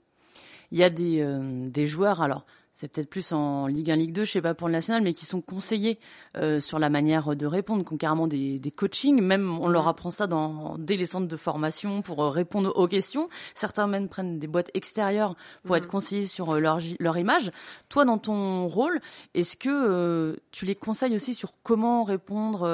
Il 0.72 0.78
y 0.78 0.84
a 0.84 0.90
des, 0.90 1.26
des 1.70 1.86
joueurs 1.86 2.22
alors 2.22 2.46
c'est 2.80 2.88
peut-être 2.88 3.10
plus 3.10 3.34
en 3.34 3.68
Ligue 3.68 3.92
1, 3.92 3.98
Ligue 3.98 4.14
2, 4.14 4.24
je 4.24 4.32
sais 4.32 4.42
pas 4.42 4.54
pour 4.54 4.70
le 4.70 4.72
national, 4.72 5.02
mais 5.04 5.12
qui 5.12 5.26
sont 5.26 5.42
conseillés 5.42 6.00
euh, 6.38 6.62
sur 6.62 6.80
la 6.80 6.90
manière 6.90 7.36
de 7.36 7.46
répondre, 7.46 7.84
qui 7.84 7.94
ont 7.94 7.98
carrément 7.98 8.26
des, 8.26 8.58
des 8.58 8.72
coachings. 8.72 9.22
Même 9.22 9.60
on 9.60 9.68
leur 9.68 9.90
apprend 9.90 10.12
ça 10.12 10.28
dans 10.28 10.78
dès 10.78 10.96
les 10.96 11.06
centres 11.06 11.28
de 11.28 11.36
formation 11.36 12.02
pour 12.02 12.24
euh, 12.24 12.30
répondre 12.30 12.72
aux 12.74 12.88
questions. 12.88 13.28
Certains 13.54 13.86
même 13.88 14.08
prennent 14.08 14.40
des 14.40 14.48
boîtes 14.48 14.72
extérieures 14.76 15.36
pour 15.66 15.76
être 15.76 15.90
conseillés 15.90 16.26
sur 16.26 16.52
euh, 16.52 16.60
leur 16.62 16.80
leur 17.02 17.18
image. 17.18 17.52
Toi, 17.90 18.06
dans 18.06 18.18
ton 18.18 18.66
rôle, 18.68 19.02
est-ce 19.34 19.58
que 19.58 20.40
tu 20.52 20.66
les 20.66 20.76
conseilles 20.76 21.16
aussi 21.16 21.34
sur 21.34 21.52
comment 21.64 22.06
répondre 22.06 22.66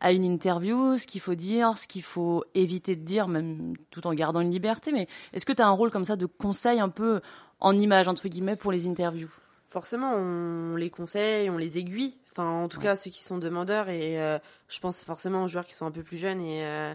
à 0.00 0.12
une 0.12 0.24
interview, 0.24 0.96
ce 0.96 1.06
qu'il 1.06 1.20
faut 1.20 1.36
dire, 1.36 1.78
ce 1.78 1.86
qu'il 1.86 2.02
faut 2.02 2.44
éviter 2.54 2.96
de 2.96 3.04
dire, 3.04 3.28
même 3.28 3.74
tout 3.90 4.06
en 4.08 4.14
gardant 4.14 4.40
une 4.40 4.50
liberté? 4.50 4.90
Mais 4.90 5.06
est-ce 5.32 5.46
que 5.46 5.52
tu 5.52 5.62
as 5.62 5.68
un 5.68 5.70
rôle 5.70 5.90
comme 5.90 6.04
ça 6.04 6.16
de 6.16 6.26
conseil 6.26 6.80
un 6.80 6.88
peu 6.88 7.20
en 7.60 7.78
image 7.78 8.08
entre 8.08 8.28
guillemets 8.28 8.56
pour 8.56 8.72
les 8.72 8.86
interviews 8.86 9.30
Forcément, 9.70 10.14
on 10.14 10.74
les 10.74 10.90
conseille, 10.90 11.48
on 11.48 11.56
les 11.56 11.78
aiguille. 11.78 12.16
Enfin, 12.32 12.48
en 12.48 12.68
tout 12.68 12.80
cas, 12.80 12.96
ceux 12.96 13.10
qui 13.10 13.22
sont 13.22 13.38
demandeurs 13.38 13.88
et 13.88 14.20
euh, 14.20 14.38
je 14.68 14.80
pense 14.80 15.00
forcément 15.00 15.44
aux 15.44 15.48
joueurs 15.48 15.64
qui 15.64 15.74
sont 15.74 15.86
un 15.86 15.92
peu 15.92 16.02
plus 16.02 16.18
jeunes 16.18 16.40
et 16.40 16.64
euh, 16.64 16.92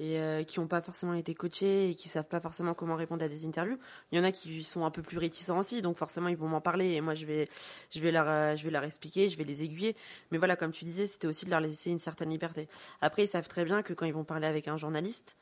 et 0.00 0.18
euh, 0.18 0.44
qui 0.44 0.60
n'ont 0.60 0.66
pas 0.66 0.80
forcément 0.80 1.12
été 1.12 1.34
coachés 1.34 1.90
et 1.90 1.94
qui 1.94 2.08
savent 2.08 2.28
pas 2.28 2.40
forcément 2.40 2.72
comment 2.72 2.96
répondre 2.96 3.22
à 3.22 3.28
des 3.28 3.46
interviews. 3.46 3.78
Il 4.12 4.18
y 4.18 4.20
en 4.20 4.24
a 4.24 4.32
qui 4.32 4.64
sont 4.64 4.86
un 4.86 4.90
peu 4.90 5.02
plus 5.02 5.18
réticents 5.18 5.58
aussi, 5.58 5.82
donc 5.82 5.96
forcément 5.98 6.28
ils 6.28 6.36
vont 6.38 6.48
m'en 6.48 6.62
parler 6.62 6.92
et 6.92 7.02
moi 7.02 7.14
je 7.14 7.26
vais, 7.26 7.50
je 7.90 8.00
vais 8.00 8.10
leur, 8.10 8.56
je 8.56 8.64
vais 8.64 8.70
leur 8.70 8.84
expliquer, 8.84 9.28
je 9.28 9.36
vais 9.36 9.44
les 9.44 9.62
aiguiller. 9.62 9.96
Mais 10.30 10.38
voilà, 10.38 10.56
comme 10.56 10.72
tu 10.72 10.86
disais, 10.86 11.06
c'était 11.06 11.26
aussi 11.26 11.44
de 11.44 11.50
leur 11.50 11.60
laisser 11.60 11.90
une 11.90 11.98
certaine 11.98 12.30
liberté. 12.30 12.66
Après, 13.02 13.24
ils 13.24 13.28
savent 13.28 13.48
très 13.48 13.66
bien 13.66 13.82
que 13.82 13.92
quand 13.92 14.06
ils 14.06 14.14
vont 14.14 14.24
parler 14.24 14.46
avec 14.46 14.68
un 14.68 14.78
journaliste, 14.78 15.36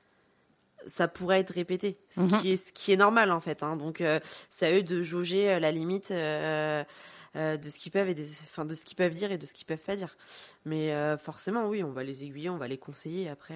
ça 0.87 1.09
pourrait 1.09 1.41
être 1.41 1.53
répété, 1.53 1.99
ce, 2.11 2.21
mhm. 2.21 2.41
qui, 2.41 2.53
est, 2.53 2.57
ce 2.57 2.73
qui 2.73 2.93
est 2.93 2.97
normal 2.97 3.33
en 3.33 3.41
fait. 3.41 3.63
Hein. 3.63 3.77
Donc 3.77 4.01
euh, 4.01 4.21
c'est 4.51 4.67
à 4.67 4.73
eux 4.73 4.83
de 4.83 5.03
jauger 5.03 5.51
euh, 5.51 5.59
la 5.59 5.73
limite 5.73 6.11
euh, 6.11 6.85
de 7.35 7.69
ce 7.69 7.79
qu'ils 7.79 7.93
peuvent 7.93 8.09
et 8.09 8.15
des, 8.15 8.29
enfin, 8.45 8.65
de 8.65 8.75
ce 8.75 8.85
qu'ils 8.85 8.97
peuvent 8.97 9.15
dire 9.15 9.31
et 9.31 9.39
de 9.39 9.47
ce 9.47 9.55
qu'ils 9.55 9.67
peuvent 9.67 9.79
pas 9.79 9.97
dire. 9.97 10.17
Mais 10.65 10.93
forcément 11.19 11.67
oui, 11.67 11.85
on 11.85 11.93
va 11.93 12.03
les 12.03 12.25
aiguiller, 12.25 12.51
on 12.51 12.57
va 12.57 12.67
les 12.67 12.79
conseiller. 12.79 13.29
Après, 13.29 13.55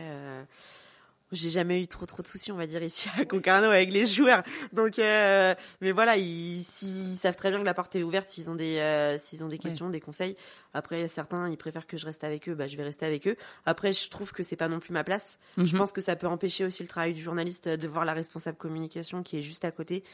j'ai 1.33 1.51
jamais 1.51 1.81
eu 1.81 1.87
trop 1.89 2.07
trop 2.07 2.23
de 2.23 2.29
soucis, 2.29 2.53
on 2.53 2.57
va 2.57 2.67
dire 2.67 2.83
ici 2.83 3.09
à 3.19 3.25
Concarneau 3.25 3.69
avec 3.69 3.91
les 3.91 4.07
joueurs. 4.07 4.43
Donc, 4.73 4.99
euh, 4.99 5.55
mais 5.81 5.93
voilà, 5.93 6.17
ils, 6.17 6.65
ils, 6.83 7.17
savent 7.17 7.37
très 7.37 7.51
bien 7.51 7.61
que 7.61 7.65
la 7.65 7.75
porte 7.75 7.97
est 7.97 8.03
ouverte 8.03 8.29
s'ils 8.29 8.51
ont 8.51 8.55
des 8.55 8.79
euh, 8.79 9.19
s'ils 9.19 9.43
ont 9.43 9.49
des 9.49 9.59
questions, 9.59 9.91
des 9.91 10.01
conseils. 10.01 10.37
Après, 10.75 11.09
certains 11.09 11.49
ils 11.49 11.57
préfèrent 11.57 11.87
que 11.87 11.97
je 11.97 12.07
reste 12.07 12.25
avec 12.25 12.49
eux, 12.49 12.55
bah 12.55 12.67
je 12.67 12.77
vais 12.77 12.85
rester 12.85 13.07
avec 13.07 13.27
eux. 13.27 13.37
Après, 13.67 13.93
je 13.93 14.09
trouve 14.09 14.33
que 14.33 14.43
c'est 14.43 14.57
pas 14.57 14.69
non 14.69 14.79
plus 14.79 14.93
ma 14.93 15.05
place. 15.05 15.39
Je 15.57 15.63
mhm. 15.63 15.79
pense 15.79 15.93
que 15.93 16.01
ça 16.01 16.17
peut 16.17 16.27
empêcher 16.27 16.65
aussi 16.65 16.83
le 16.83 16.89
travail 16.89 17.15
du 17.15 17.23
journaliste 17.23 17.69
de 17.69 17.89
voir 17.89 18.05
la 18.05 18.13
responsable 18.13 18.57
communication 18.57 19.23
qui 19.23 19.39
est 19.39 19.43
juste 19.43 19.65
à 19.65 19.71
côté 19.71 20.05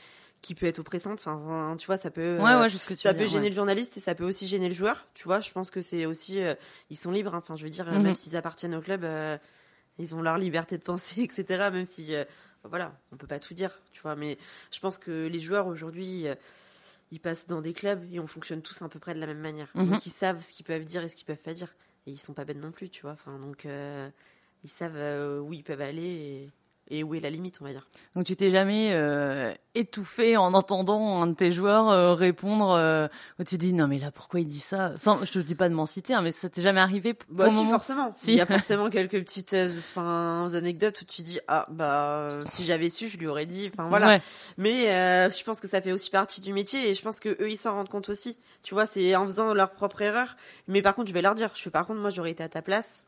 qui 0.40 0.54
peut 0.54 0.66
être 0.66 0.78
oppressante. 0.78 1.18
Enfin, 1.24 1.76
tu 1.78 1.86
vois, 1.86 1.96
ça 1.96 2.10
peut, 2.10 2.38
ouais, 2.38 2.54
ouais, 2.54 2.68
que 2.68 2.94
ça 2.94 3.12
peut 3.12 3.26
gêner 3.26 3.48
le 3.48 3.54
journaliste 3.54 3.96
et 3.96 4.00
ça 4.00 4.14
peut 4.14 4.24
aussi 4.24 4.46
gêner 4.46 4.68
le 4.68 4.74
joueur. 4.74 5.06
Tu 5.14 5.24
vois, 5.24 5.40
je 5.40 5.50
pense 5.50 5.70
que 5.70 5.82
c'est 5.82 6.06
aussi, 6.06 6.40
euh, 6.40 6.54
ils 6.90 6.96
sont 6.96 7.10
libres. 7.10 7.34
Hein. 7.34 7.38
Enfin, 7.42 7.56
je 7.56 7.64
veux 7.64 7.70
dire, 7.70 7.86
mhm. 7.86 8.02
même 8.02 8.14
s'ils 8.14 8.36
appartiennent 8.36 8.74
au 8.74 8.80
club, 8.80 9.04
ils 9.98 10.14
ont 10.14 10.22
leur 10.22 10.38
liberté 10.38 10.78
de 10.78 10.82
penser, 10.82 11.22
etc. 11.22 11.70
Même 11.72 11.84
si, 11.84 12.14
euh, 12.14 12.24
voilà, 12.64 12.92
on 13.12 13.16
peut 13.16 13.26
pas 13.26 13.38
tout 13.38 13.54
dire, 13.54 13.80
tu 13.92 14.00
vois. 14.02 14.16
Mais 14.16 14.38
je 14.70 14.80
pense 14.80 14.98
que 14.98 15.26
les 15.26 15.40
joueurs 15.40 15.66
aujourd'hui, 15.66 16.26
euh, 16.26 16.34
ils 17.10 17.20
passent 17.20 17.46
dans 17.46 17.60
des 17.60 17.72
clubs 17.72 18.04
et 18.12 18.20
on 18.20 18.26
fonctionne 18.26 18.62
tous 18.62 18.80
à 18.82 18.88
peu 18.88 18.98
près 18.98 19.14
de 19.14 19.20
la 19.20 19.26
même 19.26 19.40
manière. 19.40 19.70
Mhm. 19.74 19.90
Donc 19.90 20.06
ils 20.06 20.10
savent 20.10 20.42
ce 20.42 20.52
qu'ils 20.52 20.66
peuvent 20.66 20.84
dire 20.84 21.02
et 21.02 21.08
ce 21.08 21.16
qu'ils 21.16 21.26
peuvent 21.26 21.36
pas 21.42 21.54
dire. 21.54 21.74
Et 22.06 22.12
ils 22.12 22.18
sont 22.18 22.34
pas 22.34 22.44
bêtes 22.44 22.58
non 22.58 22.72
plus, 22.72 22.88
tu 22.88 23.02
vois. 23.02 23.12
Enfin, 23.12 23.38
donc 23.38 23.66
euh, 23.66 24.08
ils 24.64 24.70
savent 24.70 25.42
où 25.42 25.52
ils 25.52 25.64
peuvent 25.64 25.80
aller 25.80 26.02
et 26.02 26.50
et 26.90 27.02
où 27.02 27.14
est 27.14 27.20
la 27.20 27.30
limite, 27.30 27.58
on 27.60 27.64
va 27.64 27.72
dire. 27.72 27.86
Donc 28.14 28.24
tu 28.24 28.34
t'es 28.36 28.50
jamais 28.50 28.90
euh, 28.92 29.52
étouffé 29.74 30.36
en 30.36 30.54
entendant 30.54 31.22
un 31.22 31.26
de 31.26 31.34
tes 31.34 31.52
joueurs 31.52 31.90
euh, 31.90 32.14
répondre 32.14 32.70
euh, 32.72 33.08
où 33.38 33.44
tu 33.44 33.58
dis 33.58 33.72
non 33.72 33.86
mais 33.86 33.98
là 33.98 34.10
pourquoi 34.10 34.40
il 34.40 34.46
dit 34.46 34.58
ça? 34.58 34.92
Sans, 34.96 35.24
je 35.24 35.32
te 35.32 35.38
dis 35.38 35.54
pas 35.54 35.68
de 35.68 35.74
m'en 35.74 35.86
citer, 35.86 36.14
hein, 36.14 36.22
mais 36.22 36.30
ça 36.30 36.48
t'est 36.48 36.62
jamais 36.62 36.80
arrivé 36.80 37.14
Bah 37.28 37.50
si 37.50 37.64
forcément. 37.66 38.14
Si. 38.16 38.32
Il 38.32 38.38
y 38.38 38.40
a 38.40 38.46
forcément 38.46 38.90
quelques 38.90 39.18
petites 39.20 39.54
enfin 39.54 40.48
anecdotes 40.52 41.02
où 41.02 41.04
tu 41.04 41.22
dis 41.22 41.40
ah 41.46 41.66
bah 41.68 42.30
si 42.46 42.64
j'avais 42.64 42.88
su 42.88 43.08
je 43.08 43.18
lui 43.18 43.26
aurais 43.26 43.46
dit. 43.46 43.70
Enfin 43.72 43.88
voilà. 43.88 44.20
Mais 44.56 44.84
je 44.84 45.44
pense 45.44 45.60
que 45.60 45.68
ça 45.68 45.80
fait 45.80 45.92
aussi 45.92 46.10
partie 46.10 46.40
du 46.40 46.52
métier 46.52 46.88
et 46.88 46.94
je 46.94 47.02
pense 47.02 47.20
que 47.20 47.30
eux 47.40 47.50
ils 47.50 47.56
s'en 47.56 47.74
rendent 47.74 47.88
compte 47.88 48.08
aussi. 48.08 48.38
Tu 48.62 48.74
vois 48.74 48.86
c'est 48.86 49.14
en 49.14 49.26
faisant 49.26 49.52
leur 49.54 49.72
propre 49.72 50.02
erreur. 50.02 50.36
Mais 50.66 50.82
par 50.82 50.94
contre 50.94 51.08
je 51.08 51.14
vais 51.14 51.22
leur 51.22 51.34
dire 51.34 51.50
je 51.54 51.62
fais 51.62 51.70
par 51.70 51.86
contre 51.86 52.00
moi 52.00 52.10
j'aurais 52.10 52.30
été 52.30 52.42
à 52.42 52.48
ta 52.48 52.62
place 52.62 53.04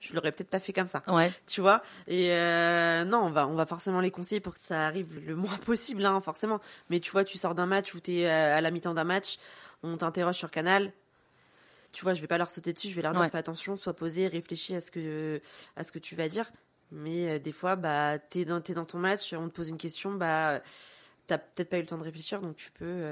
je 0.00 0.14
l'aurais 0.14 0.32
peut-être 0.32 0.50
pas 0.50 0.60
fait 0.60 0.72
comme 0.72 0.88
ça. 0.88 1.02
Ouais. 1.08 1.32
Tu 1.46 1.60
vois? 1.60 1.82
Et 2.06 2.32
euh, 2.32 3.04
non, 3.04 3.18
on 3.18 3.30
va, 3.30 3.48
on 3.48 3.54
va 3.54 3.66
forcément 3.66 4.00
les 4.00 4.10
conseiller 4.10 4.40
pour 4.40 4.54
que 4.54 4.60
ça 4.60 4.86
arrive 4.86 5.18
le 5.26 5.34
moins 5.34 5.56
possible, 5.66 6.04
hein, 6.06 6.20
forcément. 6.20 6.60
Mais 6.90 7.00
tu 7.00 7.10
vois, 7.10 7.24
tu 7.24 7.38
sors 7.38 7.54
d'un 7.54 7.66
match 7.66 7.94
ou 7.94 8.00
tu 8.00 8.18
es 8.18 8.26
euh, 8.26 8.56
à 8.56 8.60
la 8.60 8.70
mi-temps 8.70 8.94
d'un 8.94 9.04
match, 9.04 9.38
on 9.82 9.96
t'interroge 9.96 10.36
sur 10.36 10.50
Canal. 10.50 10.92
Tu 11.92 12.04
vois, 12.04 12.14
je 12.14 12.20
vais 12.20 12.26
pas 12.26 12.38
leur 12.38 12.50
sauter 12.50 12.72
dessus, 12.72 12.88
je 12.88 12.94
vais 12.94 13.02
leur 13.02 13.12
dire 13.12 13.28
fais 13.30 13.38
attention, 13.38 13.76
sois 13.76 13.94
posé, 13.94 14.28
réfléchis 14.28 14.74
à 14.74 14.80
ce 14.80 14.90
que, 14.90 15.40
à 15.74 15.84
ce 15.84 15.90
que 15.90 15.98
tu 15.98 16.14
vas 16.14 16.28
dire. 16.28 16.50
Mais 16.92 17.28
euh, 17.28 17.38
des 17.38 17.52
fois, 17.52 17.76
bah, 17.76 18.18
t'es 18.18 18.44
dans, 18.44 18.62
es 18.62 18.74
dans 18.74 18.84
ton 18.84 18.98
match, 18.98 19.32
on 19.32 19.48
te 19.48 19.54
pose 19.54 19.68
une 19.68 19.78
question, 19.78 20.12
bah, 20.12 20.60
t'as 21.26 21.38
peut-être 21.38 21.70
pas 21.70 21.78
eu 21.78 21.80
le 21.80 21.86
temps 21.86 21.98
de 21.98 22.04
réfléchir, 22.04 22.40
donc 22.40 22.56
tu 22.56 22.70
peux, 22.70 23.02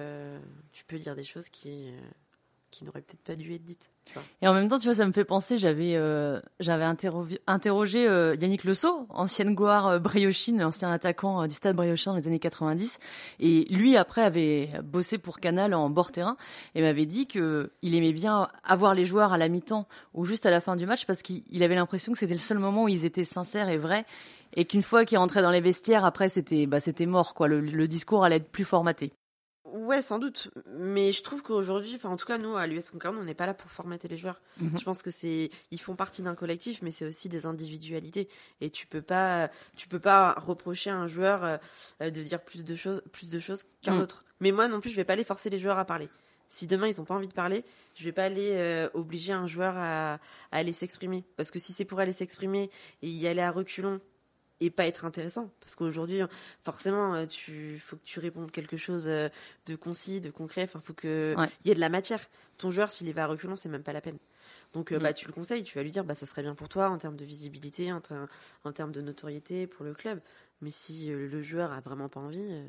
tu 0.73 0.85
peux 0.85 0.99
dire 0.99 1.16
des 1.16 1.25
choses 1.25 1.49
qui 1.49 1.90
qui 2.76 2.85
n'aurait 2.85 3.00
peut-être 3.00 3.23
pas 3.23 3.37
dû 3.37 3.54
être 3.54 3.64
dite. 3.64 3.90
Et 4.42 4.49
en 4.49 4.52
même 4.52 4.68
temps, 4.68 4.78
tu 4.78 4.87
vois, 4.87 4.95
ça 4.95 5.06
me 5.06 5.12
fait 5.12 5.25
penser, 5.25 5.56
j'avais 5.56 5.97
euh, 5.97 6.40
j'avais 6.61 6.85
interrogé 6.85 8.06
euh, 8.06 8.37
Yannick 8.38 8.64
Le 8.64 8.75
ancienne 9.09 9.54
gloire 9.54 9.87
euh, 9.87 9.99
briochine, 9.99 10.62
ancien 10.62 10.92
attaquant 10.92 11.47
du 11.47 11.54
stade 11.54 11.75
briochin 11.75 12.12
dans 12.12 12.18
les 12.18 12.26
années 12.26 12.38
90, 12.38 12.99
et 13.40 13.64
lui 13.71 13.97
après 13.97 14.23
avait 14.23 14.71
bossé 14.85 15.16
pour 15.16 15.40
Canal 15.40 15.73
en 15.73 15.88
bord 15.88 16.12
terrain 16.12 16.37
et 16.75 16.83
m'avait 16.83 17.06
dit 17.06 17.26
que 17.26 17.73
il 17.80 17.95
aimait 17.95 18.12
bien 18.12 18.49
avoir 18.62 18.92
les 18.92 19.06
joueurs 19.06 19.33
à 19.33 19.38
la 19.38 19.49
mi-temps 19.49 19.88
ou 20.12 20.26
juste 20.26 20.45
à 20.45 20.50
la 20.50 20.61
fin 20.61 20.76
du 20.76 20.85
match 20.85 21.06
parce 21.06 21.23
qu'il 21.23 21.62
avait 21.62 21.75
l'impression 21.75 22.12
que 22.12 22.18
c'était 22.18 22.35
le 22.35 22.40
seul 22.40 22.59
moment 22.59 22.85
où 22.85 22.88
ils 22.88 23.06
étaient 23.06 23.25
sincères 23.25 23.71
et 23.71 23.78
vrais 23.78 24.04
et 24.54 24.66
qu'une 24.66 24.83
fois 24.83 25.06
qu'ils 25.06 25.18
rentraient 25.18 25.42
dans 25.42 25.50
les 25.50 25.62
vestiaires, 25.62 26.04
après 26.04 26.28
c'était 26.28 26.66
bah 26.66 26.80
c'était 26.80 27.06
mort 27.06 27.33
quoi, 27.33 27.49
le, 27.49 27.61
le 27.61 27.88
discours 27.88 28.23
allait 28.23 28.37
être 28.37 28.50
plus 28.50 28.64
formaté. 28.64 29.12
Ouais, 29.73 30.01
sans 30.01 30.19
doute. 30.19 30.51
Mais 30.79 31.13
je 31.13 31.23
trouve 31.23 31.43
qu'aujourd'hui, 31.43 31.95
enfin, 31.97 32.09
en 32.09 32.17
tout 32.17 32.27
cas, 32.27 32.39
nous, 32.39 32.57
à 32.57 32.67
l'US 32.67 32.91
Concarneau, 32.91 33.21
on 33.21 33.25
n'est 33.25 33.35
pas 33.35 33.47
là 33.47 33.55
pour 33.55 33.71
formater 33.71 34.09
les 34.09 34.17
joueurs. 34.17 34.41
Mhm. 34.59 34.79
Je 34.79 34.85
pense 34.85 35.03
que 35.03 35.11
c'est, 35.11 35.51
ils 35.71 35.81
font 35.81 35.97
partie 35.97 36.23
d'un 36.23 36.35
collectif, 36.35 36.81
mais 36.83 36.91
c'est 36.91 37.05
aussi 37.05 37.29
des 37.29 37.47
individualités. 37.47 38.29
Et 38.61 38.71
tu 38.71 38.87
peux 38.87 39.03
pas, 39.03 39.51
tu 39.77 39.89
peux 39.89 39.99
pas 39.99 40.35
reprocher 40.35 40.91
à 40.91 40.97
un 40.97 41.07
joueur 41.07 41.45
euh, 41.45 42.11
de 42.11 42.23
dire 42.23 42.43
plus 42.43 42.65
de 42.65 42.77
choses, 42.77 43.03
plus 43.13 43.29
de 43.29 43.41
choses 43.41 43.65
qu'un 43.83 43.95
mhm. 43.95 44.03
autre. 44.03 44.25
Mais 44.41 44.53
moi 44.53 44.69
non 44.69 44.81
plus, 44.81 44.91
je 44.91 44.97
vais 44.97 45.05
pas 45.05 45.15
aller 45.15 45.25
forcer 45.25 45.51
les 45.51 45.59
joueurs 45.59 45.79
à 45.79 45.85
parler. 45.85 46.09
Si 46.49 46.69
demain 46.69 46.87
ils 46.87 47.01
ont 47.01 47.05
pas 47.05 47.15
envie 47.15 47.27
de 47.27 47.33
parler, 47.33 47.65
je 47.97 48.05
vais 48.05 48.13
pas 48.13 48.25
aller 48.25 48.51
euh, 48.53 48.89
obliger 48.95 49.33
un 49.33 49.49
joueur 49.49 49.75
à, 49.77 50.15
à 50.15 50.19
aller 50.53 50.73
s'exprimer. 50.73 51.25
Parce 51.37 51.51
que 51.51 51.59
si 51.59 51.73
c'est 51.73 51.85
pour 51.85 51.99
aller 51.99 52.13
s'exprimer 52.13 52.71
et 53.03 53.09
y 53.09 53.27
aller 53.27 53.43
à 53.43 53.51
reculons 53.51 54.01
et 54.61 54.71
pas 54.71 54.87
être 54.87 55.05
intéressant. 55.05 55.51
Parce 55.61 55.75
qu'aujourd'hui 55.75 56.21
forcément 56.63 57.15
euh, 57.15 57.27
tu 57.27 57.79
faut 57.79 57.97
que 57.97 58.05
tu 58.05 58.21
répondes 58.21 58.51
quelque 58.51 58.77
chose 58.77 59.07
euh, 59.09 59.29
de 59.67 59.77
concis 59.77 60.21
de 60.21 60.31
concret. 60.31 60.63
Enfin 60.65 60.81
faut 60.83 60.95
que 60.95 61.35
il 61.65 61.69
y 61.69 61.71
ait 61.71 61.75
de 61.75 61.81
la 61.81 61.89
matière. 61.89 62.21
Ton 62.59 62.71
joueur 62.71 62.91
s'il 62.93 63.09
y 63.09 63.13
va 63.13 63.25
à 63.25 63.27
reculons 63.27 63.57
c'est 63.57 63.69
même 63.69 63.83
pas 63.83 63.93
la 63.93 64.01
peine. 64.01 64.19
Donc 64.73 64.93
euh, 64.93 64.99
mm. 64.99 65.03
bah 65.03 65.13
tu 65.13 65.27
le 65.27 65.33
conseilles. 65.33 65.65
Tu 65.65 65.77
vas 65.77 65.83
lui 65.83 65.91
dire 65.91 66.05
bah 66.05 66.15
ça 66.15 66.27
serait 66.27 66.43
bien 66.43 66.55
pour 66.55 66.69
toi 66.69 66.89
en 66.91 66.99
termes 66.99 67.17
de 67.17 67.25
visibilité 67.25 67.93
en, 67.93 68.01
en 68.65 68.73
termes 68.73 68.93
de 68.93 69.01
notoriété 69.01 69.67
pour 69.67 69.85
le 69.85 69.95
club. 69.95 70.21
Mais 70.63 70.71
si 70.71 71.09
le 71.09 71.43
joueur 71.43 71.73
a 71.73 71.81
vraiment 71.81 72.09
pas 72.09 72.21
envie 72.21 72.65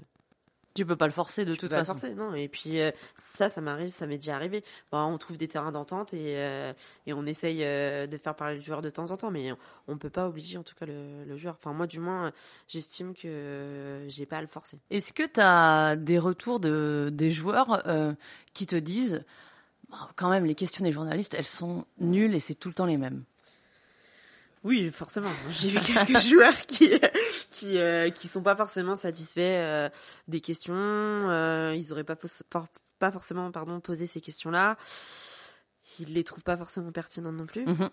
tu 0.77 0.85
peux 0.85 0.95
pas 0.95 1.07
le 1.07 1.11
forcer 1.11 1.43
de 1.43 1.55
toute 1.55 1.71
façon. 1.71 1.93
Forcer, 1.93 2.13
non. 2.13 2.33
Et 2.35 2.47
puis 2.47 2.79
euh, 2.79 2.91
ça, 3.15 3.49
ça 3.49 3.61
m'arrive, 3.61 3.89
ça 3.91 4.05
m'est 4.05 4.17
déjà 4.17 4.35
arrivé. 4.35 4.63
Bon, 4.91 4.99
on 4.99 5.17
trouve 5.17 5.35
des 5.35 5.47
terrains 5.47 5.71
d'entente 5.71 6.13
et, 6.13 6.37
euh, 6.37 6.71
et 7.07 7.13
on 7.13 7.25
essaye 7.25 7.63
euh, 7.63 8.05
de 8.05 8.17
faire 8.17 8.35
parler 8.35 8.57
le 8.57 8.61
joueur 8.61 8.83
de 8.83 8.89
temps 8.91 9.09
en 9.09 9.17
temps, 9.17 9.31
mais 9.31 9.51
on, 9.87 9.93
ne 9.93 9.97
peut 9.97 10.11
pas 10.11 10.27
obliger 10.27 10.57
en 10.57 10.63
tout 10.63 10.75
cas 10.75 10.85
le, 10.85 11.35
joueur. 11.35 11.57
Enfin 11.59 11.73
moi 11.73 11.87
du 11.87 11.99
moins, 11.99 12.31
j'estime 12.67 13.15
que 13.15 14.05
j'ai 14.07 14.27
pas 14.27 14.37
à 14.37 14.41
le 14.41 14.47
forcer. 14.47 14.77
Est-ce 14.91 15.11
que 15.11 15.23
tu 15.23 15.39
as 15.39 15.95
des 15.95 16.19
retours 16.19 16.59
de 16.59 17.09
des 17.11 17.31
joueurs 17.31 17.83
qui 18.53 18.67
te 18.67 18.75
disent 18.75 19.23
quand 20.15 20.29
même 20.29 20.45
les 20.45 20.55
questions 20.55 20.83
des 20.83 20.91
journalistes, 20.91 21.33
elles 21.33 21.45
sont 21.45 21.85
nulles 21.99 22.35
et 22.35 22.39
c'est 22.39 22.55
tout 22.55 22.67
le 22.67 22.75
temps 22.75 22.85
les 22.85 22.97
mêmes? 22.97 23.23
Oui, 24.67 24.91
forcément. 24.91 25.31
J'ai 25.49 25.69
vu 25.69 25.79
quelques 25.79 26.19
joueurs 26.27 26.65
qui 26.65 26.91
qui 27.51 27.77
euh, 27.77 28.09
qui 28.09 28.27
sont 28.27 28.41
pas 28.41 28.55
forcément 28.55 28.97
satisfaits 28.97 29.39
euh, 29.39 29.89
des 30.27 30.41
questions. 30.41 30.75
Euh, 30.75 31.73
ils 31.73 31.93
auraient 31.93 32.03
pas 32.03 32.17
pas 32.99 33.11
forcément 33.11 33.49
pardon 33.49 33.79
posé 33.79 34.07
ces 34.07 34.19
questions-là. 34.19 34.75
Ils 35.99 36.13
les 36.13 36.25
trouvent 36.25 36.43
pas 36.43 36.57
forcément 36.57 36.91
pertinentes 36.91 37.35
non 37.35 37.45
plus. 37.45 37.65
Mhm. 37.65 37.89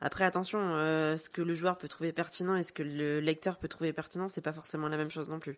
Après, 0.00 0.24
attention, 0.24 0.58
ce 0.58 1.28
que 1.28 1.40
le 1.40 1.54
joueur 1.54 1.78
peut 1.78 1.88
trouver 1.88 2.12
pertinent 2.12 2.56
et 2.56 2.62
ce 2.62 2.72
que 2.72 2.82
le 2.82 3.20
lecteur 3.20 3.58
peut 3.58 3.68
trouver 3.68 3.92
pertinent, 3.92 4.28
c'est 4.28 4.40
pas 4.40 4.52
forcément 4.52 4.88
la 4.88 4.96
même 4.96 5.10
chose 5.10 5.28
non 5.28 5.38
plus. 5.38 5.56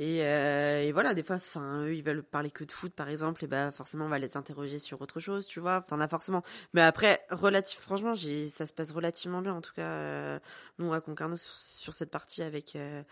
Et, 0.00 0.24
euh, 0.24 0.82
et 0.82 0.92
voilà, 0.92 1.12
des 1.12 1.22
fois, 1.22 1.36
enfin, 1.36 1.82
eux, 1.84 1.94
ils 1.94 2.02
veulent 2.02 2.22
parler 2.22 2.50
que 2.50 2.64
de 2.64 2.72
foot, 2.72 2.90
par 2.90 3.10
exemple, 3.10 3.44
et 3.44 3.46
bah 3.46 3.70
forcément, 3.70 4.06
on 4.06 4.08
va 4.08 4.18
les 4.18 4.34
interroger 4.34 4.78
sur 4.78 5.02
autre 5.02 5.20
chose, 5.20 5.46
tu 5.46 5.60
vois. 5.60 5.82
T'en 5.82 6.00
as 6.00 6.08
forcément. 6.08 6.42
Mais 6.72 6.80
après, 6.80 7.20
relatif, 7.28 7.78
franchement, 7.80 8.14
j'ai, 8.14 8.48
ça 8.48 8.64
se 8.64 8.72
passe 8.72 8.92
relativement 8.92 9.42
bien, 9.42 9.52
en 9.52 9.60
tout 9.60 9.74
cas, 9.74 9.82
euh, 9.82 10.38
nous 10.78 10.90
à 10.94 11.02
Concarneau 11.02 11.36
sur, 11.36 11.92
cette 11.92 12.10
partie 12.10 12.42
avec 12.42 12.76
euh, 12.76 13.02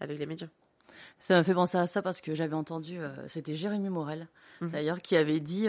avec 0.00 0.18
les 0.18 0.26
médias. 0.26 0.48
Ça 1.18 1.34
m'a 1.34 1.44
fait 1.44 1.54
penser 1.54 1.78
à 1.78 1.86
ça 1.86 2.02
parce 2.02 2.20
que 2.20 2.34
j'avais 2.34 2.52
entendu, 2.52 2.98
euh, 2.98 3.14
c'était 3.26 3.54
Jérémy 3.54 3.88
Morel, 3.88 4.28
mhm. 4.60 4.68
d'ailleurs, 4.68 4.98
qui 4.98 5.16
avait 5.16 5.40
dit 5.40 5.68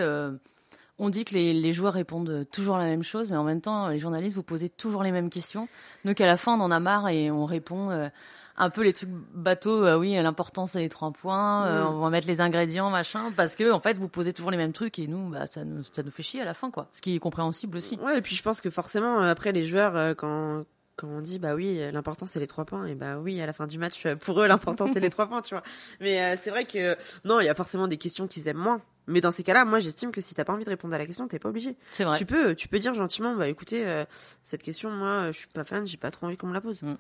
on 0.98 1.10
dit 1.10 1.24
que 1.24 1.36
les, 1.36 1.72
joueurs 1.72 1.94
répondent 1.94 2.46
toujours 2.51 2.77
la 2.77 2.86
même 2.86 3.03
chose, 3.03 3.32
mais 3.32 3.38
en 3.38 3.46
même 3.46 3.62
temps, 3.62 3.88
les 3.88 4.00
journalistes, 4.00 4.36
vous 4.36 4.44
posez 4.44 4.67
toujours 4.67 5.03
les 5.03 5.13
mêmes 5.13 5.29
questions. 5.29 5.70
Donc 6.03 6.20
à 6.20 6.25
la 6.25 6.36
fin, 6.36 6.60
on 6.60 6.62
en 6.62 6.72
a 6.72 6.82
marre 6.82 7.08
et 7.08 7.32
on 7.32 7.46
répond 7.46 8.10
un 8.57 8.69
peu 8.69 8.83
les 8.83 8.93
trucs 8.93 9.09
bateaux. 9.33 9.85
Euh, 9.85 9.97
oui, 9.97 10.13
l'important 10.13 10.67
c'est 10.67 10.79
les 10.79 10.89
trois 10.89 11.12
points. 11.12 11.65
Euh, 11.67 11.83
on 11.83 12.00
va 12.00 12.09
mettre 12.09 12.27
les 12.27 12.41
ingrédients, 12.41 12.89
machin, 12.89 13.31
parce 13.35 13.55
que 13.55 13.71
en 13.71 13.79
fait, 13.79 13.97
vous 13.97 14.09
posez 14.09 14.33
toujours 14.33 14.51
les 14.51 14.57
mêmes 14.57 14.74
trucs 14.74 15.00
et 15.00 15.07
nous, 15.07 15.29
bah, 15.29 15.47
ça 15.47 15.65
nous, 15.65 15.83
ça 15.91 16.03
nous 16.03 16.12
fait 16.12 16.24
chier 16.24 16.41
à 16.41 16.45
la 16.45 16.53
fin, 16.53 16.71
quoi. 16.71 16.88
Ce 16.93 17.01
qui 17.01 17.15
est 17.15 17.19
compréhensible 17.19 17.77
aussi. 17.77 17.97
Ouais, 17.97 18.17
et 18.17 18.21
puis 18.21 18.35
je 18.35 18.43
pense 18.43 18.62
que 18.62 18.69
forcément, 18.69 19.19
après 19.19 19.51
les 19.51 19.65
joueurs, 19.65 20.15
quand 20.15 20.65
quand 20.97 21.09
on 21.09 21.19
dit 21.19 21.39
bah 21.39 21.55
oui 21.55 21.77
l'important 21.91 22.25
c'est 22.25 22.39
les 22.39 22.47
trois 22.47 22.63
points 22.63 22.85
et 22.85 22.95
bah 22.95 23.17
oui 23.17 23.41
à 23.41 23.45
la 23.45 23.51
fin 23.51 23.67
du 23.67 23.77
match 23.77 24.07
pour 24.21 24.41
eux 24.41 24.47
l'important 24.47 24.88
c'est 24.88 25.01
les 25.01 25.09
trois 25.09 25.27
points 25.27 25.41
tu 25.41 25.53
vois 25.53 25.62
mais 26.00 26.38
c'est 26.38 26.50
vrai 26.50 26.63
que 26.63 26.95
non 27.25 27.41
il 27.41 27.45
y 27.45 27.50
a 27.50 27.53
forcément 27.53 27.89
des 27.89 27.97
questions 27.97 28.27
qu'ils 28.27 28.47
aiment 28.47 28.55
moins 28.55 28.79
mais 29.07 29.21
dans 29.21 29.31
ces 29.31 29.43
cas-là, 29.43 29.65
moi, 29.65 29.79
j'estime 29.79 30.12
que 30.12 30.21
si 30.21 30.33
t'as 30.33 30.45
pas 30.45 30.53
envie 30.53 30.65
de 30.65 30.69
répondre 30.69 30.93
à 30.93 30.97
la 30.97 31.05
question, 31.05 31.27
t'es 31.27 31.39
pas 31.39 31.50
obligé. 31.50 31.75
C'est 31.91 32.03
vrai. 32.03 32.17
Tu 32.17 32.25
peux, 32.25 32.55
tu 32.55 32.67
peux 32.67 32.79
dire 32.79 32.93
gentiment, 32.93 33.35
bah 33.35 33.47
écoutez, 33.47 33.85
euh, 33.85 34.05
cette 34.43 34.63
question, 34.63 34.89
moi, 34.89 35.31
je 35.31 35.38
suis 35.38 35.47
pas 35.47 35.63
fan, 35.63 35.85
j'ai 35.85 35.97
pas 35.97 36.12
trop 36.12 36.25
envie 36.25 36.38
qu'on 36.38 36.47
me 36.47 36.53
la 36.53 36.62
pose. 36.62 36.81
Mm. 36.81 36.95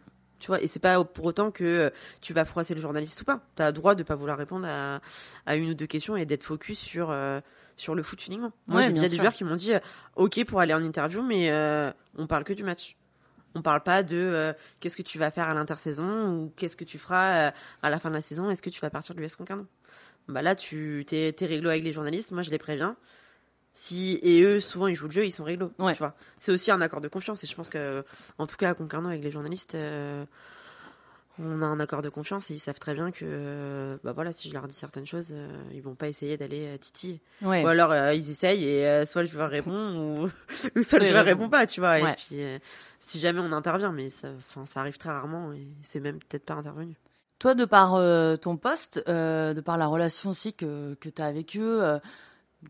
Tu 0.45 0.51
vois, 0.51 0.61
et 0.61 0.67
c'est 0.67 0.79
pas 0.79 1.03
pour 1.03 1.25
autant 1.25 1.49
que 1.49 1.63
euh, 1.63 1.89
tu 2.21 2.31
vas 2.31 2.45
froisser 2.45 2.75
le 2.75 2.79
journaliste 2.79 3.19
ou 3.19 3.25
pas. 3.25 3.41
T'as 3.55 3.65
le 3.65 3.73
droit 3.73 3.95
de 3.95 4.03
pas 4.03 4.13
vouloir 4.13 4.37
répondre 4.37 4.67
à, 4.69 5.01
à 5.47 5.55
une 5.55 5.71
ou 5.71 5.73
deux 5.73 5.87
questions 5.87 6.15
et 6.15 6.27
d'être 6.27 6.43
focus 6.43 6.77
sur 6.77 7.09
euh, 7.09 7.41
sur 7.77 7.95
le 7.95 8.03
foot 8.03 8.27
uniquement. 8.27 8.51
Moi, 8.67 8.83
j'ai 8.83 8.91
déjà 8.91 9.09
des 9.09 9.17
joueurs 9.17 9.33
qui 9.33 9.43
m'ont 9.43 9.55
dit, 9.55 9.71
ok 10.15 10.45
pour 10.45 10.59
aller 10.59 10.75
en 10.75 10.83
interview, 10.83 11.23
mais 11.23 11.51
on 12.15 12.27
parle 12.27 12.43
que 12.43 12.53
du 12.53 12.61
match. 12.61 12.95
On 13.55 13.63
parle 13.63 13.81
pas 13.81 14.03
de 14.03 14.53
qu'est-ce 14.79 14.95
que 14.95 15.01
tu 15.01 15.17
vas 15.17 15.31
faire 15.31 15.49
à 15.49 15.55
l'intersaison 15.55 16.29
ou 16.29 16.53
qu'est-ce 16.55 16.77
que 16.77 16.83
tu 16.83 16.99
feras 16.99 17.51
à 17.81 17.89
la 17.89 17.99
fin 17.99 18.09
de 18.09 18.15
la 18.15 18.21
saison. 18.21 18.51
Est-ce 18.51 18.61
que 18.61 18.69
tu 18.69 18.81
vas 18.81 18.91
partir 18.91 19.15
du 19.15 19.23
S 19.23 19.35
Concarneau? 19.35 19.65
Bah 20.27 20.43
là, 20.43 20.53
tu 20.55 21.05
t'es, 21.07 21.33
réglo 21.41 21.71
avec 21.71 21.83
les 21.83 21.91
journalistes. 21.91 22.31
Moi, 22.31 22.43
je 22.43 22.51
les 22.51 22.59
préviens. 22.59 22.97
Si 23.75 24.19
et 24.23 24.41
eux 24.41 24.59
souvent 24.59 24.87
ils 24.87 24.95
jouent 24.95 25.07
le 25.07 25.11
jeu, 25.11 25.25
ils 25.25 25.31
sont 25.31 25.43
réglo. 25.43 25.71
Tu 25.77 25.99
vois. 25.99 26.15
C'est 26.39 26.51
aussi 26.51 26.71
un 26.71 26.81
accord 26.81 27.01
de 27.01 27.07
confiance 27.07 27.43
et 27.43 27.47
je 27.47 27.55
pense 27.55 27.69
que 27.69 28.03
en 28.37 28.47
tout 28.47 28.55
cas 28.55 28.71
à 28.71 28.73
Concarneau 28.73 29.09
avec 29.09 29.23
les 29.23 29.31
journalistes 29.31 29.75
on 31.39 31.61
a 31.61 31.65
un 31.65 31.79
accord 31.79 32.01
de 32.01 32.09
confiance 32.09 32.49
et 32.49 32.53
ils 32.53 32.59
savent 32.59 32.79
très 32.79 32.93
bien 32.93 33.11
que 33.11 33.99
bah 34.03 34.13
voilà 34.13 34.31
si 34.31 34.49
je 34.49 34.53
leur 34.53 34.67
dis 34.67 34.75
certaines 34.75 35.05
choses 35.05 35.29
euh, 35.31 35.49
ils 35.73 35.81
vont 35.81 35.95
pas 35.95 36.07
essayer 36.07 36.37
d'aller 36.37 36.67
euh, 36.67 36.77
titiller. 36.77 37.21
Ou 37.41 37.49
alors 37.49 37.91
euh, 37.91 38.13
ils 38.13 38.29
essayent 38.29 38.63
et 38.63 39.05
soit 39.05 39.23
le 39.23 39.27
joueur 39.27 39.49
répond 39.49 40.23
ou, 40.23 40.29
soit 40.83 40.99
le 40.99 41.07
joueur 41.07 41.25
répond. 41.25 41.49
pas 41.49 41.65
tu 41.65 41.81
vois. 41.81 41.99
Et 41.99 42.15
puis 42.15 42.39
si 42.99 43.19
jamais 43.19 43.39
on 43.39 43.51
intervient 43.51 43.91
mais 43.91 44.09
ça 44.09 44.29
enfin 44.37 44.65
ça 44.65 44.79
arrive 44.79 44.97
très 44.97 45.09
rarement 45.09 45.51
et 45.53 45.67
c'est 45.83 45.99
même 45.99 46.19
peut-être 46.19 46.45
pas 46.45 46.55
intervenu. 46.55 46.95
Toi 47.39 47.53
de 47.53 47.65
par 47.65 47.99
ton 48.39 48.55
poste 48.55 49.03
de 49.05 49.61
par 49.61 49.77
la 49.77 49.87
relation 49.87 50.29
aussi 50.29 50.53
que 50.53 50.95
que 51.01 51.09
tu 51.09 51.21
as 51.21 51.25
avec 51.25 51.57
eux 51.57 51.99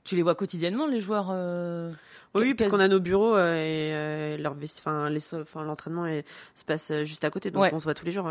tu 0.04 0.16
les 0.16 0.22
vois 0.22 0.36
quotidiennement 0.36 0.88
les 0.88 1.00
joueurs 1.00 1.32
oui, 2.36 2.54
parce 2.54 2.70
qu'on 2.70 2.80
a 2.80 2.88
nos 2.88 3.00
bureaux 3.00 3.36
euh, 3.36 3.56
et 3.56 3.94
euh, 3.94 4.38
leur, 4.38 4.56
enfin, 4.86 5.64
l'entraînement 5.64 6.06
se 6.56 6.66
passe 6.66 6.92
euh, 6.92 7.04
juste 7.04 7.24
à 7.24 7.30
côté, 7.30 7.52
donc 7.52 7.66
on 7.72 7.80
se 7.80 7.86
voit 7.86 7.94
tous 7.94 8.06
les 8.06 8.12
jours. 8.12 8.30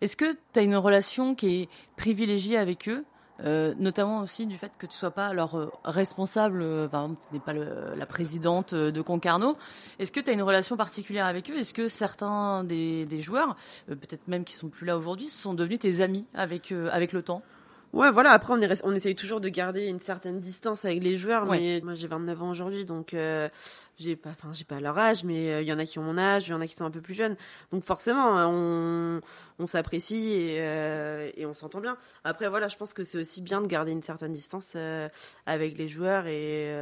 Est-ce 0.00 0.16
que 0.16 0.32
tu 0.52 0.60
as 0.60 0.62
une 0.62 0.76
relation 0.76 1.34
qui 1.34 1.62
est 1.62 1.68
privilégiée 1.96 2.56
avec 2.56 2.88
eux 2.88 3.04
notamment 3.40 4.20
aussi 4.20 4.46
du 4.46 4.56
fait 4.56 4.70
que 4.78 4.86
tu 4.86 4.96
sois 4.96 5.10
pas 5.10 5.32
leur 5.32 5.72
responsable, 5.82 6.88
par 6.88 7.02
exemple, 7.02 7.22
tu 7.28 7.34
n'es 7.34 7.40
pas 7.40 7.52
la 7.52 8.06
présidente 8.06 8.76
de 8.76 9.02
Concarneau. 9.02 9.56
Est-ce 9.98 10.12
que 10.12 10.20
tu 10.20 10.30
as 10.30 10.34
une 10.34 10.42
relation 10.42 10.76
particulière 10.76 11.26
avec 11.26 11.50
eux? 11.50 11.58
Est-ce 11.58 11.74
que 11.74 11.88
certains 11.88 12.62
des, 12.62 13.06
des 13.06 13.18
joueurs, 13.18 13.56
peut-être 13.88 14.28
même 14.28 14.44
qui 14.44 14.54
sont 14.54 14.68
plus 14.68 14.86
là 14.86 14.96
aujourd'hui, 14.96 15.26
sont 15.26 15.52
devenus 15.52 15.80
tes 15.80 16.00
amis 16.00 16.26
avec, 16.32 16.70
avec 16.70 17.12
le 17.12 17.22
temps? 17.22 17.42
Ouais, 17.94 18.10
voilà. 18.10 18.32
Après, 18.32 18.52
on, 18.52 18.60
est, 18.60 18.84
on 18.84 18.92
essaye 18.92 19.14
toujours 19.14 19.40
de 19.40 19.48
garder 19.48 19.86
une 19.86 20.00
certaine 20.00 20.40
distance 20.40 20.84
avec 20.84 21.00
les 21.00 21.16
joueurs. 21.16 21.46
Mais 21.46 21.80
moi, 21.84 21.94
j'ai 21.94 22.08
29 22.08 22.42
ans 22.42 22.50
aujourd'hui, 22.50 22.84
donc 22.84 23.14
euh, 23.14 23.48
j'ai 24.00 24.16
pas, 24.16 24.30
enfin, 24.30 24.52
j'ai 24.52 24.64
pas 24.64 24.80
leur 24.80 24.98
âge, 24.98 25.22
mais 25.22 25.52
euh, 25.52 25.62
il 25.62 25.68
y 25.68 25.72
en 25.72 25.78
a 25.78 25.84
qui 25.86 26.00
ont 26.00 26.02
mon 26.02 26.18
âge, 26.18 26.48
il 26.48 26.50
y 26.50 26.54
en 26.54 26.60
a 26.60 26.66
qui 26.66 26.74
sont 26.74 26.84
un 26.84 26.90
peu 26.90 27.00
plus 27.00 27.14
jeunes. 27.14 27.36
Donc 27.70 27.84
forcément, 27.84 28.36
euh, 28.36 28.46
on, 28.48 29.20
on 29.62 29.66
s'apprécie 29.68 30.32
et, 30.32 30.56
et 31.36 31.46
on 31.46 31.54
s'entend 31.54 31.80
bien. 31.80 31.96
Après, 32.24 32.48
voilà, 32.48 32.66
je 32.66 32.76
pense 32.76 32.94
que 32.94 33.04
c'est 33.04 33.18
aussi 33.18 33.42
bien 33.42 33.60
de 33.60 33.68
garder 33.68 33.92
une 33.92 34.02
certaine 34.02 34.32
distance 34.32 34.76
avec 35.46 35.78
les 35.78 35.88
joueurs 35.88 36.26
et 36.26 36.74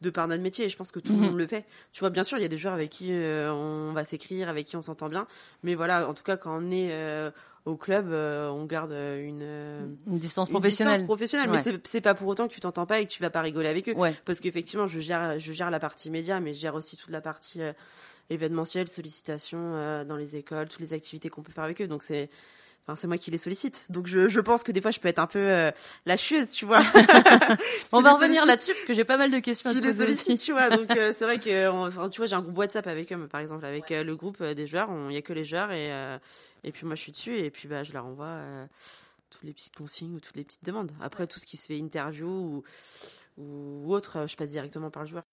de 0.00 0.10
par 0.10 0.26
notre 0.26 0.42
métier. 0.42 0.64
Et 0.64 0.68
je 0.68 0.76
pense 0.76 0.90
que 0.90 0.98
tout 0.98 1.12
le 1.12 1.18
mhm. 1.18 1.26
monde 1.26 1.38
le 1.38 1.46
fait. 1.46 1.64
Tu 1.92 2.00
vois, 2.00 2.10
bien 2.10 2.24
sûr, 2.24 2.38
il 2.38 2.42
y 2.42 2.46
a 2.46 2.48
des 2.48 2.58
joueurs 2.58 2.74
avec 2.74 2.90
qui 2.90 3.12
on 3.12 3.92
va 3.92 4.04
s'écrire, 4.04 4.48
avec 4.48 4.66
qui 4.66 4.76
on 4.76 4.82
s'entend 4.82 5.08
bien. 5.08 5.28
Mais 5.62 5.76
voilà, 5.76 6.08
en 6.08 6.14
tout 6.14 6.24
cas, 6.24 6.36
quand 6.36 6.58
on 6.60 6.72
est 6.72 6.90
au 7.64 7.76
club, 7.76 8.10
euh, 8.10 8.48
on 8.48 8.66
garde 8.66 8.92
une, 8.92 9.40
euh, 9.42 9.86
une 10.06 10.18
distance 10.18 10.50
professionnelle. 10.50 10.94
Distance 10.94 11.06
professionnelle, 11.06 11.50
mais 11.50 11.80
c'est 11.84 12.00
pas 12.00 12.14
pour 12.14 12.28
autant 12.28 12.46
que 12.46 12.52
tu 12.52 12.60
t'entends 12.60 12.84
pas 12.84 13.00
et 13.00 13.06
que 13.06 13.10
tu 13.10 13.22
vas 13.22 13.30
pas 13.30 13.40
rigoler 13.40 13.68
avec 13.68 13.88
eux. 13.88 13.94
Parce 14.24 14.40
qu'effectivement, 14.40 14.86
je 14.86 15.00
gère, 15.00 15.38
je 15.38 15.52
gère 15.52 15.70
la 15.70 15.80
partie 15.80 16.10
média, 16.10 16.40
mais 16.40 16.52
je 16.52 16.60
gère 16.60 16.74
aussi 16.74 16.96
toute 16.96 17.10
la 17.10 17.22
partie 17.22 17.62
euh, 17.62 17.72
événementielle, 18.28 18.88
sollicitation 18.88 20.04
dans 20.04 20.16
les 20.16 20.36
écoles, 20.36 20.68
toutes 20.68 20.80
les 20.80 20.92
activités 20.92 21.28
qu'on 21.28 21.42
peut 21.42 21.52
faire 21.52 21.64
avec 21.64 21.80
eux. 21.80 21.86
Donc 21.86 22.02
c'est 22.02 22.28
Enfin, 22.86 22.96
c'est 22.96 23.06
moi 23.06 23.16
qui 23.16 23.30
les 23.30 23.38
sollicite. 23.38 23.86
Donc 23.88 24.06
je, 24.06 24.28
je 24.28 24.40
pense 24.40 24.62
que 24.62 24.70
des 24.70 24.82
fois 24.82 24.90
je 24.90 25.00
peux 25.00 25.08
être 25.08 25.18
un 25.18 25.26
peu 25.26 25.38
euh, 25.38 25.70
lâcheuse, 26.04 26.50
tu 26.50 26.66
vois. 26.66 26.82
on 27.92 28.02
va 28.02 28.12
revenir 28.12 28.44
là-dessus 28.44 28.72
parce 28.72 28.84
que 28.84 28.92
j'ai 28.92 29.04
pas 29.04 29.16
mal 29.16 29.30
de 29.30 29.38
questions 29.38 29.70
à 29.70 29.74
te 29.74 29.78
poser 29.78 30.04
aussi. 30.04 30.36
tu 30.36 30.52
vois. 30.52 30.68
Donc 30.68 30.90
c'est 30.90 31.24
vrai 31.24 31.38
que 31.42 31.68
enfin, 31.68 32.10
tu 32.10 32.18
vois, 32.18 32.26
j'ai 32.26 32.34
un 32.34 32.42
groupe 32.42 32.58
WhatsApp 32.58 32.86
avec 32.86 33.10
eux, 33.10 33.26
par 33.26 33.40
exemple, 33.40 33.64
avec 33.64 33.88
le 33.88 34.14
groupe 34.16 34.42
des 34.42 34.66
joueurs, 34.66 34.90
il 35.08 35.14
y 35.14 35.16
a 35.16 35.22
que 35.22 35.32
les 35.32 35.46
joueurs 35.46 35.72
et 35.72 35.90
et 36.64 36.72
puis 36.72 36.86
moi, 36.86 36.94
je 36.94 37.02
suis 37.02 37.12
dessus 37.12 37.36
et 37.36 37.50
puis 37.50 37.68
bah, 37.68 37.82
je 37.82 37.92
leur 37.92 38.06
envoie 38.06 38.26
euh, 38.26 38.66
toutes 39.30 39.44
les 39.44 39.52
petites 39.52 39.76
consignes 39.76 40.14
ou 40.14 40.20
toutes 40.20 40.36
les 40.36 40.44
petites 40.44 40.64
demandes. 40.64 40.90
Après, 41.00 41.26
tout 41.26 41.38
ce 41.38 41.46
qui 41.46 41.56
se 41.56 41.66
fait 41.66 41.78
interview 41.78 42.26
ou, 42.26 42.62
ou 43.38 43.94
autre, 43.94 44.26
je 44.26 44.36
passe 44.36 44.50
directement 44.50 44.90
par 44.90 45.02
le 45.02 45.08
joueur. 45.08 45.24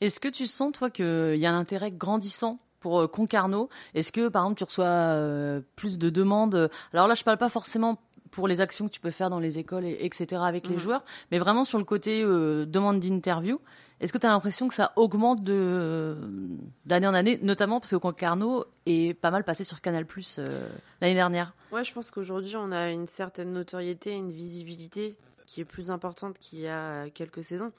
Est-ce 0.00 0.20
que 0.20 0.28
tu 0.28 0.46
sens, 0.46 0.72
toi, 0.72 0.90
qu'il 0.90 1.36
y 1.36 1.46
a 1.46 1.52
un 1.52 1.58
intérêt 1.58 1.90
grandissant 1.90 2.58
pour 2.80 3.00
euh, 3.00 3.06
Concarneau? 3.06 3.70
Est-ce 3.94 4.12
que, 4.12 4.28
par 4.28 4.42
exemple, 4.42 4.58
tu 4.58 4.64
reçois 4.64 4.84
euh, 4.84 5.60
plus 5.76 5.96
de 5.96 6.10
demandes? 6.10 6.68
Alors 6.92 7.08
là, 7.08 7.14
je 7.14 7.22
parle 7.22 7.38
pas 7.38 7.48
forcément 7.48 7.98
pour 8.30 8.48
les 8.48 8.60
actions 8.60 8.88
que 8.88 8.92
tu 8.92 9.00
peux 9.00 9.12
faire 9.12 9.30
dans 9.30 9.38
les 9.38 9.60
écoles, 9.60 9.84
et, 9.84 9.98
etc., 10.00 10.42
avec 10.44 10.66
les 10.66 10.74
mmh. 10.74 10.80
joueurs, 10.80 11.04
mais 11.30 11.38
vraiment 11.38 11.64
sur 11.64 11.78
le 11.78 11.84
côté 11.84 12.22
demande 12.22 12.98
d'interview. 12.98 13.60
Est-ce 14.00 14.12
que 14.12 14.18
tu 14.18 14.26
as 14.26 14.30
l'impression 14.30 14.68
que 14.68 14.74
ça 14.74 14.92
augmente 14.96 15.42
d'année 15.42 17.06
en 17.06 17.14
année, 17.14 17.38
notamment 17.42 17.80
parce 17.80 17.90
que 17.90 17.96
Concarneau 17.96 18.66
est 18.86 19.14
pas 19.14 19.30
mal 19.30 19.44
passé 19.44 19.64
sur 19.64 19.80
Canal 19.80 20.04
Plus 20.04 20.38
euh, 20.38 20.68
l'année 21.00 21.14
dernière? 21.14 21.54
Ouais, 21.72 21.84
je 21.84 21.92
pense 21.92 22.10
qu'aujourd'hui 22.10 22.56
on 22.56 22.72
a 22.72 22.90
une 22.90 23.06
certaine 23.06 23.52
notoriété, 23.52 24.12
une 24.12 24.32
visibilité 24.32 25.16
qui 25.46 25.60
est 25.60 25.64
plus 25.64 25.90
importante 25.90 26.38
qu'il 26.38 26.60
y 26.60 26.68
a 26.68 27.08
quelques 27.10 27.44
saisons 27.44 27.72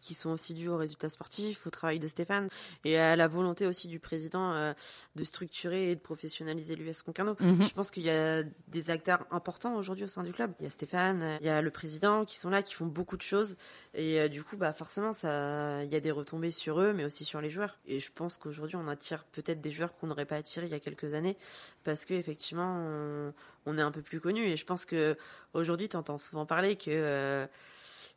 qui 0.00 0.14
sont 0.14 0.30
aussi 0.30 0.54
dus 0.54 0.68
aux 0.68 0.76
résultats 0.76 1.10
sportifs, 1.10 1.66
au 1.66 1.70
travail 1.70 1.98
de 1.98 2.08
Stéphane 2.08 2.48
et 2.84 2.98
à 2.98 3.16
la 3.16 3.28
volonté 3.28 3.66
aussi 3.66 3.88
du 3.88 3.98
président 3.98 4.52
euh, 4.52 4.72
de 5.16 5.24
structurer 5.24 5.90
et 5.90 5.94
de 5.94 6.00
professionnaliser 6.00 6.76
l'US 6.76 7.02
Concarneau. 7.02 7.36
Mhm. 7.40 7.64
Je 7.64 7.72
pense 7.72 7.90
qu'il 7.90 8.04
y 8.04 8.10
a 8.10 8.42
des 8.68 8.90
acteurs 8.90 9.26
importants 9.30 9.76
aujourd'hui 9.76 10.04
au 10.04 10.08
sein 10.08 10.22
du 10.22 10.32
club. 10.32 10.52
Il 10.60 10.64
y 10.64 10.66
a 10.66 10.70
Stéphane, 10.70 11.38
il 11.40 11.46
y 11.46 11.50
a 11.50 11.62
le 11.62 11.70
président 11.70 12.24
qui 12.24 12.38
sont 12.38 12.50
là, 12.50 12.62
qui 12.62 12.74
font 12.74 12.86
beaucoup 12.86 13.16
de 13.16 13.22
choses 13.22 13.56
et 13.94 14.20
euh, 14.20 14.28
du 14.28 14.44
coup, 14.44 14.56
bah 14.56 14.72
forcément, 14.72 15.12
ça, 15.12 15.82
il 15.84 15.90
y 15.90 15.96
a 15.96 16.00
des 16.00 16.10
retombées 16.10 16.52
sur 16.52 16.80
eux, 16.80 16.92
mais 16.92 17.04
aussi 17.04 17.24
sur 17.24 17.40
les 17.40 17.50
joueurs. 17.50 17.78
Et 17.86 17.98
je 17.98 18.10
pense 18.12 18.36
qu'aujourd'hui, 18.36 18.76
on 18.76 18.86
attire 18.86 19.24
peut-être 19.32 19.60
des 19.60 19.72
joueurs 19.72 19.96
qu'on 19.96 20.06
n'aurait 20.06 20.26
pas 20.26 20.36
attirés 20.36 20.66
il 20.66 20.72
y 20.72 20.76
a 20.76 20.80
quelques 20.80 21.14
années 21.14 21.36
parce 21.84 22.04
que 22.04 22.14
effectivement, 22.14 23.32
on, 23.66 23.78
est 23.78 23.82
un 23.82 23.90
peu 23.90 24.02
plus 24.02 24.20
connus. 24.20 24.44
Et 24.44 24.56
je 24.56 24.64
pense 24.64 24.84
que 24.84 25.16
aujourd'hui, 25.54 25.88
tu 25.88 25.96
entends 25.96 26.18
souvent 26.18 26.46
parler 26.46 26.76
que 26.76 26.90
euh, 26.90 27.46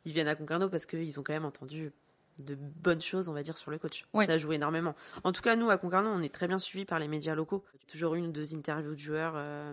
ils 0.04 0.12
viennent 0.12 0.28
à 0.28 0.34
Concarneau 0.34 0.68
parce 0.68 0.86
qu'ils 0.86 1.18
ont 1.18 1.22
quand 1.22 1.32
même 1.32 1.44
entendu 1.44 1.92
de 2.38 2.56
bonnes 2.56 3.02
choses, 3.02 3.28
on 3.28 3.32
va 3.32 3.42
dire, 3.42 3.56
sur 3.56 3.70
le 3.70 3.78
coach. 3.78 4.04
Ça 4.26 4.38
joue 4.38 4.52
énormément. 4.52 4.94
En 5.22 5.32
tout 5.32 5.42
cas, 5.42 5.56
nous, 5.56 5.70
à 5.70 5.78
Concarneau, 5.78 6.10
on 6.10 6.22
est 6.22 6.32
très 6.32 6.48
bien 6.48 6.58
suivis 6.58 6.84
par 6.84 6.98
les 6.98 7.08
médias 7.08 7.34
locaux. 7.34 7.64
Toujours 7.90 8.14
une 8.14 8.26
ou 8.26 8.32
deux 8.32 8.54
interviews 8.54 8.94
de 8.94 8.98
joueurs 8.98 9.34
euh, 9.36 9.72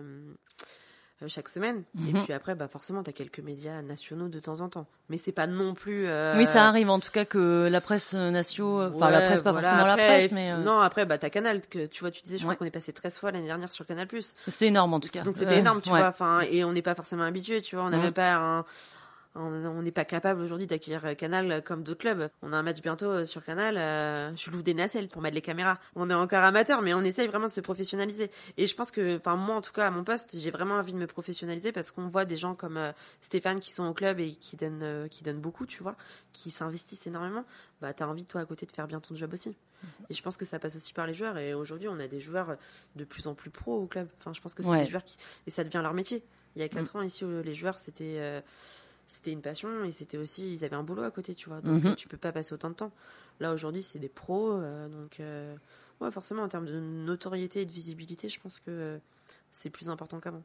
euh, 1.22 1.28
chaque 1.28 1.48
semaine. 1.48 1.82
Et 1.96 2.12
mhm. 2.12 2.22
puis 2.22 2.32
après, 2.32 2.54
bah, 2.54 2.68
forcément, 2.68 3.02
tu 3.02 3.10
as 3.10 3.12
quelques 3.12 3.40
médias 3.40 3.82
nationaux 3.82 4.28
de 4.28 4.38
temps 4.38 4.60
en 4.60 4.68
temps. 4.68 4.86
Mais 5.08 5.18
c'est 5.18 5.32
pas 5.32 5.48
non 5.48 5.74
plus... 5.74 6.06
Euh, 6.06 6.36
oui, 6.36 6.46
ça 6.46 6.68
arrive, 6.68 6.88
en 6.88 7.00
tout 7.00 7.10
cas, 7.10 7.24
que 7.24 7.68
la 7.68 7.80
presse 7.80 8.14
nationale... 8.14 8.92
Enfin, 8.94 9.10
la 9.10 9.22
presse, 9.22 9.42
pas 9.42 9.52
forcément 9.52 9.86
la 9.86 9.96
presse, 9.96 10.30
mais... 10.30 10.56
Non, 10.58 10.78
après, 10.78 11.04
bah, 11.04 11.18
t'as 11.18 11.30
Canal, 11.30 11.62
que 11.62 11.86
tu 11.86 12.00
vois, 12.00 12.12
tu 12.12 12.22
disais, 12.22 12.38
je 12.38 12.44
crois 12.44 12.54
qu'on 12.54 12.64
est 12.64 12.70
passé 12.70 12.92
13 12.92 13.18
fois 13.18 13.32
l'année 13.32 13.46
dernière 13.46 13.72
sur 13.72 13.84
Canal+. 13.86 14.06
C'était 14.46 14.66
énorme, 14.66 14.94
en 14.94 15.00
tout 15.00 15.08
cas. 15.08 15.22
Donc 15.22 15.36
c'était 15.36 15.58
énorme, 15.58 15.80
tu 15.80 15.88
vois. 15.88 16.06
Enfin, 16.06 16.42
et 16.42 16.62
on 16.62 16.72
n'est 16.72 16.82
pas 16.82 16.94
forcément 16.94 17.24
habitué, 17.24 17.60
tu 17.60 17.74
vois. 17.74 17.86
On 17.86 17.90
n'avait 17.90 18.12
pas 18.12 18.34
un 18.34 18.64
on 19.34 19.82
n'est 19.82 19.92
pas 19.92 20.04
capable 20.04 20.42
aujourd'hui 20.42 20.66
d'accueillir 20.66 21.16
Canal 21.16 21.62
comme 21.64 21.82
d'autres 21.82 22.00
clubs. 22.00 22.28
On 22.42 22.52
a 22.52 22.56
un 22.56 22.62
match 22.62 22.82
bientôt 22.82 23.06
euh, 23.06 23.24
sur 23.24 23.42
Canal. 23.42 23.78
Euh, 23.78 24.34
je 24.36 24.50
loue 24.50 24.62
des 24.62 24.74
nacelles 24.74 25.08
pour 25.08 25.22
mettre 25.22 25.34
les 25.34 25.40
caméras. 25.40 25.78
On 25.94 26.10
est 26.10 26.14
encore 26.14 26.44
amateur, 26.44 26.82
mais 26.82 26.92
on 26.92 27.02
essaye 27.02 27.28
vraiment 27.28 27.46
de 27.46 27.52
se 27.52 27.60
professionnaliser. 27.60 28.30
Et 28.58 28.66
je 28.66 28.74
pense 28.74 28.90
que, 28.90 29.16
enfin 29.16 29.36
moi 29.36 29.56
en 29.56 29.62
tout 29.62 29.72
cas 29.72 29.86
à 29.86 29.90
mon 29.90 30.04
poste, 30.04 30.36
j'ai 30.36 30.50
vraiment 30.50 30.74
envie 30.74 30.92
de 30.92 30.98
me 30.98 31.06
professionnaliser 31.06 31.72
parce 31.72 31.90
qu'on 31.90 32.08
voit 32.08 32.24
des 32.24 32.36
gens 32.36 32.54
comme 32.54 32.76
euh, 32.76 32.92
Stéphane 33.22 33.60
qui 33.60 33.72
sont 33.72 33.84
au 33.84 33.94
club 33.94 34.20
et 34.20 34.34
qui 34.34 34.56
donnent, 34.56 35.08
qui 35.08 35.24
donnent 35.24 35.40
beaucoup, 35.40 35.64
tu 35.64 35.82
vois, 35.82 35.96
qui 36.32 36.50
s'investissent 36.50 37.06
énormément. 37.06 37.44
Bah 37.80 37.94
t'as 37.94 38.06
envie 38.06 38.24
toi 38.24 38.42
à 38.42 38.44
côté 38.44 38.66
de 38.66 38.72
faire 38.72 38.86
bien 38.86 39.00
ton 39.00 39.16
job 39.16 39.32
aussi. 39.32 39.48
Mhm. 39.48 39.88
Et 40.10 40.14
je 40.14 40.22
pense 40.22 40.36
que 40.36 40.44
ça 40.44 40.58
passe 40.58 40.76
aussi 40.76 40.92
par 40.92 41.06
les 41.06 41.14
joueurs. 41.14 41.38
Et 41.38 41.54
aujourd'hui, 41.54 41.88
on 41.88 41.98
a 41.98 42.06
des 42.06 42.20
joueurs 42.20 42.56
de 42.96 43.04
plus 43.04 43.26
en 43.26 43.34
plus 43.34 43.50
pros 43.50 43.76
au 43.76 43.86
club. 43.86 44.08
Enfin, 44.18 44.32
je 44.34 44.40
pense 44.40 44.52
que 44.54 44.62
c'est 44.62 44.78
des 44.78 44.86
joueurs 44.86 45.04
qui 45.04 45.16
et 45.46 45.50
ça 45.50 45.64
devient 45.64 45.80
leur 45.82 45.94
métier. 45.94 46.22
Il 46.54 46.60
y 46.60 46.64
a 46.64 46.68
quatre 46.68 46.94
mm. 46.94 46.98
ans 46.98 47.02
ici, 47.02 47.24
les 47.24 47.54
joueurs 47.54 47.78
c'était 47.78 48.42
c'était 49.12 49.30
une 49.30 49.42
passion 49.42 49.84
et 49.84 49.92
c'était 49.92 50.16
aussi 50.16 50.50
ils 50.50 50.64
avaient 50.64 50.76
un 50.76 50.82
boulot 50.82 51.02
à 51.02 51.10
côté 51.10 51.34
tu 51.34 51.48
vois. 51.48 51.60
Donc 51.60 51.84
mhm. 51.84 51.96
tu 51.96 52.08
peux 52.08 52.16
pas 52.16 52.32
passer 52.32 52.52
autant 52.54 52.70
de 52.70 52.74
temps. 52.74 52.92
Là 53.40 53.52
aujourd'hui 53.52 53.82
c'est 53.82 53.98
des 53.98 54.08
pros 54.08 54.52
euh, 54.52 54.88
donc 54.88 55.20
euh, 55.20 55.54
ouais 56.00 56.10
forcément 56.10 56.42
en 56.42 56.48
termes 56.48 56.66
de 56.66 56.80
notoriété 56.80 57.60
et 57.62 57.66
de 57.66 57.72
visibilité 57.72 58.28
je 58.28 58.40
pense 58.40 58.58
que 58.58 58.70
euh, 58.70 58.98
c'est 59.50 59.70
plus 59.70 59.90
important 59.90 60.18
qu'avant. 60.18 60.42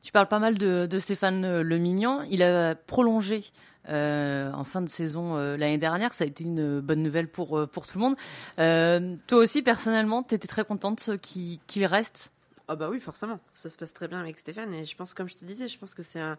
Tu 0.00 0.12
parles 0.12 0.28
pas 0.28 0.38
mal 0.38 0.56
de, 0.56 0.98
Stéphane 0.98 1.60
Le 1.60 1.76
Mignon. 1.76 2.22
Il 2.30 2.42
a 2.42 2.74
prolongé 2.74 3.44
en 3.86 4.64
fin 4.64 4.80
de 4.80 4.88
saison 4.88 5.36
l'année 5.36 5.76
dernière. 5.76 6.14
Ça 6.14 6.24
a 6.24 6.26
été 6.26 6.44
une 6.44 6.80
bonne 6.80 7.02
nouvelle 7.02 7.28
pour 7.28 7.68
pour 7.68 7.86
tout 7.86 7.98
le 7.98 8.04
monde. 8.04 9.20
Toi 9.26 9.38
aussi 9.38 9.60
personnellement 9.60 10.22
tu 10.22 10.34
étais 10.34 10.48
très 10.48 10.64
contente 10.64 11.10
qu'il 11.20 11.84
reste? 11.84 12.32
Ah 12.68 12.76
bah 12.76 12.88
oui 12.88 13.00
forcément. 13.00 13.40
Ça 13.52 13.68
se 13.68 13.76
passe 13.76 13.92
très 13.92 14.08
bien 14.08 14.20
avec 14.20 14.38
Stéphane. 14.38 14.72
Et 14.72 14.86
je 14.86 14.96
pense 14.96 15.12
comme 15.12 15.28
je 15.28 15.36
te 15.36 15.44
disais 15.44 15.68
je 15.68 15.76
pense 15.76 15.92
que 15.92 16.02
c'est 16.02 16.20
un 16.20 16.38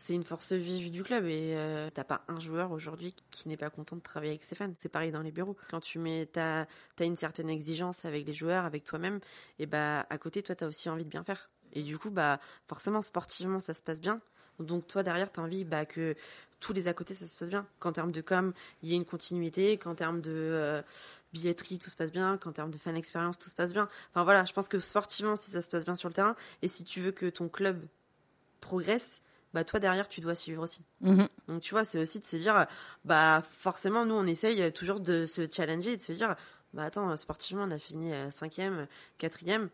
c'est 0.00 0.14
une 0.14 0.24
force 0.24 0.52
vive 0.52 0.90
du 0.90 1.02
club 1.02 1.26
et 1.26 1.52
euh, 1.54 1.90
t'as 1.92 2.04
pas 2.04 2.24
un 2.28 2.40
joueur 2.40 2.72
aujourd'hui 2.72 3.14
qui 3.30 3.48
n'est 3.48 3.58
pas 3.58 3.68
content 3.68 3.96
de 3.96 4.00
travailler 4.00 4.32
avec 4.32 4.42
Stéphane. 4.42 4.74
C'est 4.78 4.88
pareil 4.88 5.12
dans 5.12 5.20
les 5.20 5.30
bureaux. 5.30 5.56
Quand 5.70 5.80
tu 5.80 5.98
mets, 5.98 6.26
t'as 6.26 6.62
as 6.98 7.04
une 7.04 7.18
certaine 7.18 7.50
exigence 7.50 8.06
avec 8.06 8.26
les 8.26 8.32
joueurs, 8.32 8.64
avec 8.64 8.84
toi-même, 8.84 9.20
et 9.58 9.66
bah 9.66 10.06
à 10.08 10.18
côté, 10.18 10.42
toi, 10.42 10.54
t'as 10.54 10.66
aussi 10.66 10.88
envie 10.88 11.04
de 11.04 11.10
bien 11.10 11.22
faire. 11.22 11.50
Et 11.74 11.82
du 11.82 11.98
coup, 11.98 12.10
bah 12.10 12.40
forcément, 12.66 13.02
sportivement, 13.02 13.60
ça 13.60 13.74
se 13.74 13.82
passe 13.82 14.00
bien. 14.00 14.22
Donc 14.58 14.86
toi, 14.86 15.02
derrière, 15.02 15.30
t'as 15.30 15.42
envie 15.42 15.64
bah, 15.64 15.84
que 15.84 16.16
tous 16.60 16.72
les 16.72 16.88
à 16.88 16.94
côté, 16.94 17.12
ça 17.14 17.26
se 17.26 17.36
passe 17.36 17.50
bien. 17.50 17.66
Qu'en 17.78 17.92
termes 17.92 18.12
de 18.12 18.22
com, 18.22 18.54
il 18.82 18.88
y 18.88 18.94
ait 18.94 18.96
une 18.96 19.04
continuité, 19.04 19.76
qu'en 19.76 19.94
termes 19.94 20.22
de 20.22 20.32
euh, 20.32 20.82
billetterie, 21.34 21.78
tout 21.78 21.90
se 21.90 21.96
passe 21.96 22.10
bien, 22.10 22.38
qu'en 22.38 22.52
termes 22.52 22.70
de 22.70 22.78
fan 22.78 22.96
expérience, 22.96 23.38
tout 23.38 23.50
se 23.50 23.54
passe 23.54 23.74
bien. 23.74 23.88
Enfin 24.10 24.24
voilà, 24.24 24.46
je 24.46 24.52
pense 24.54 24.68
que 24.68 24.80
sportivement, 24.80 25.36
si 25.36 25.50
ça 25.50 25.60
se 25.60 25.68
passe 25.68 25.84
bien 25.84 25.94
sur 25.94 26.08
le 26.08 26.14
terrain, 26.14 26.36
et 26.62 26.68
si 26.68 26.84
tu 26.84 27.00
veux 27.00 27.12
que 27.12 27.26
ton 27.26 27.48
club 27.48 27.86
progresse, 28.60 29.20
bah 29.54 29.64
toi 29.64 29.80
derrière 29.80 30.08
tu 30.08 30.20
dois 30.20 30.34
suivre 30.34 30.62
aussi. 30.62 30.82
Mhm. 31.00 31.28
Donc 31.48 31.62
tu 31.62 31.74
vois, 31.74 31.84
c'est 31.84 31.98
aussi 31.98 32.20
de 32.20 32.24
se 32.24 32.36
dire, 32.36 32.66
bah 33.04 33.42
forcément 33.50 34.04
nous 34.04 34.14
on 34.14 34.26
essaye 34.26 34.72
toujours 34.72 35.00
de 35.00 35.26
se 35.26 35.48
challenger 35.50 35.92
et 35.92 35.96
de 35.96 36.02
se 36.02 36.12
dire, 36.12 36.36
bah 36.74 36.84
attends, 36.84 37.16
sportivement 37.16 37.64
on 37.64 37.70
a 37.70 37.78
fini 37.78 38.12
cinquième, 38.30 38.86
quatrième, 39.18 39.68